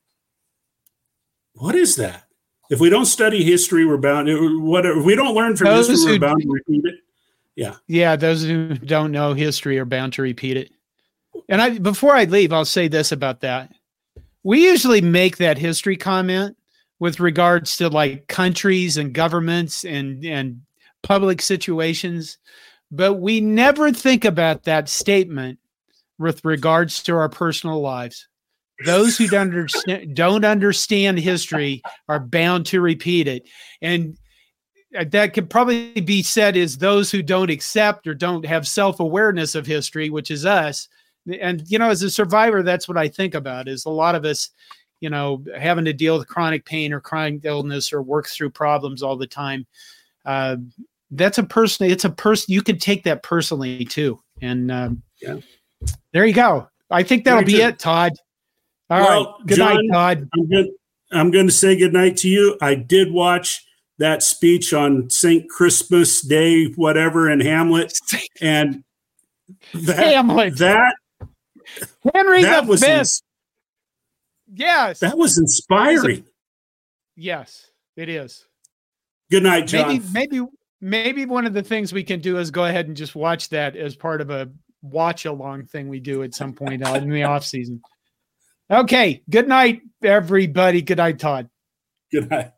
what 1.54 1.76
is 1.76 1.96
that? 1.98 2.24
If 2.70 2.80
we 2.80 2.90
don't 2.90 3.06
study 3.06 3.44
history, 3.44 3.86
we're 3.86 3.98
bound. 3.98 4.28
What 4.64 4.86
if 4.86 5.04
we 5.04 5.16
don't 5.16 5.36
learn 5.36 5.56
from 5.56 5.68
Those 5.68 5.90
history, 5.90 6.14
we're 6.14 6.20
bound 6.20 6.42
to 6.42 6.50
repeat 6.50 6.86
it. 6.86 6.96
Yeah. 7.56 7.76
Yeah. 7.88 8.16
Those 8.16 8.44
who 8.44 8.76
don't 8.76 9.12
know 9.12 9.34
history 9.34 9.78
are 9.78 9.86
bound 9.86 10.14
to 10.14 10.22
repeat 10.22 10.58
it. 10.58 10.72
And 11.50 11.62
I, 11.62 11.78
before 11.78 12.16
I 12.16 12.24
leave, 12.24 12.54
I'll 12.54 12.66
say 12.66 12.88
this 12.88 13.12
about 13.12 13.42
that. 13.42 13.72
We 14.44 14.64
usually 14.64 15.02
make 15.02 15.38
that 15.38 15.58
history 15.58 15.98
comment 15.98 16.58
with 17.04 17.20
regards 17.20 17.76
to 17.76 17.90
like 17.90 18.28
countries 18.28 18.96
and 18.96 19.14
governments 19.14 19.84
and, 19.84 20.24
and 20.24 20.62
public 21.02 21.42
situations, 21.42 22.38
but 22.92 23.16
we 23.16 23.42
never 23.42 23.92
think 23.92 24.24
about 24.24 24.64
that 24.64 24.88
statement 24.88 25.60
with 26.18 26.46
regards 26.46 27.04
to 27.04 27.14
our 27.14 27.28
personal 27.28 27.82
lives. 27.82 28.30
Those 28.86 29.18
who 29.18 29.28
don't 29.28 29.50
understand, 29.50 30.16
don't 30.16 30.46
understand 30.46 31.20
history 31.20 31.82
are 32.08 32.22
bound 32.22 32.68
to 32.68 32.80
repeat 32.80 33.28
it. 33.28 33.50
And 33.82 34.18
uh, 34.98 35.04
that 35.10 35.34
could 35.34 35.50
probably 35.50 36.00
be 36.00 36.24
said 36.24 36.56
is 36.56 36.78
those 36.78 37.12
who 37.12 37.22
don't 37.22 37.50
accept 37.50 38.08
or 38.08 38.14
don't 38.14 38.46
have 38.46 38.66
self-awareness 38.66 39.56
of 39.56 39.66
history 39.66 40.10
which 40.10 40.32
is 40.32 40.46
us 40.46 40.88
and 41.42 41.64
you 41.68 41.80
know 41.80 41.90
as 41.90 42.04
a 42.04 42.12
survivor 42.12 42.62
that's 42.62 42.88
what 42.88 42.98
i 42.98 43.08
think 43.08 43.34
about 43.34 43.68
is 43.68 43.86
a 43.86 43.90
lot 43.90 44.14
of 44.14 44.24
us 44.24 44.52
you 45.04 45.10
know 45.10 45.44
having 45.60 45.84
to 45.84 45.92
deal 45.92 46.18
with 46.18 46.30
chronic 46.30 46.64
pain 46.64 46.94
or 46.94 47.02
chronic 47.02 47.42
illness 47.44 47.92
or 47.92 48.02
work 48.02 48.26
through 48.26 48.50
problems 48.50 49.04
all 49.04 49.18
the 49.18 49.28
time 49.28 49.68
uh, 50.26 50.56
that's 51.12 51.38
a 51.38 51.44
person 51.44 51.92
it's 51.92 52.06
a 52.06 52.10
person 52.10 52.54
you 52.54 52.62
can 52.62 52.78
take 52.78 53.04
that 53.04 53.22
personally 53.22 53.84
too 53.84 54.18
and 54.42 54.72
um, 54.72 55.04
yeah 55.22 55.36
there 56.14 56.26
you 56.26 56.34
go 56.34 56.66
i 56.90 57.04
think 57.04 57.26
that'll 57.26 57.42
Very 57.42 57.54
be 57.54 57.62
it 57.62 57.80
todd 57.80 58.14
All 58.90 59.02
well, 59.02 59.26
right. 59.26 59.48
good 59.48 59.58
John, 59.58 59.76
night 59.76 59.94
todd 59.94 60.30
i'm 60.34 60.48
good 60.48 60.68
i'm 61.12 61.32
going 61.32 61.48
to 61.48 61.54
say 61.54 61.78
good 61.78 61.92
night 61.94 62.16
to 62.18 62.30
you 62.30 62.58
i 62.62 62.74
did 62.74 63.12
watch 63.12 63.66
that 64.00 64.24
speech 64.24 64.74
on 64.74 65.08
St. 65.12 65.48
Christmas 65.50 66.22
Day, 66.22 66.66
whatever, 66.76 67.30
in 67.30 67.40
Hamlet. 67.40 67.94
And 68.42 68.84
that, 69.74 69.98
Hamlet. 69.98 70.58
That 70.58 70.96
Henry 72.14 72.42
that 72.42 72.66
the 72.66 72.78
Fifth. 72.78 73.22
Yes. 74.54 75.00
That 75.00 75.18
was 75.18 75.38
inspiring. 75.38 76.26
yes, 77.16 77.68
it 77.96 78.10
is. 78.10 78.46
Good 79.32 79.44
night, 79.44 79.68
John. 79.68 79.88
Maybe, 79.88 80.04
maybe, 80.14 80.46
maybe 80.82 81.26
one 81.26 81.46
of 81.46 81.54
the 81.54 81.64
things 81.64 81.94
we 81.94 82.04
can 82.04 82.20
do 82.20 82.38
is 82.38 82.52
go 82.52 82.66
ahead 82.66 82.88
and 82.88 82.98
just 82.98 83.16
watch 83.16 83.50
that 83.50 83.76
as 83.76 83.96
part 83.96 84.22
of 84.22 84.30
a 84.30 84.52
watch 84.82 85.26
along 85.26 85.66
thing 85.66 85.88
we 85.88 86.00
do 86.00 86.24
at 86.24 86.36
some 86.36 86.54
point 86.54 86.74
in 86.74 87.10
the 87.10 87.24
off 87.24 87.46
season. 87.46 87.82
Okay. 88.70 89.24
Good 89.30 89.48
night, 89.48 89.82
everybody. 90.04 90.82
Good 90.82 90.98
night, 90.98 91.20
Todd. 91.20 91.50
Good 92.12 92.30
night. 92.30 92.52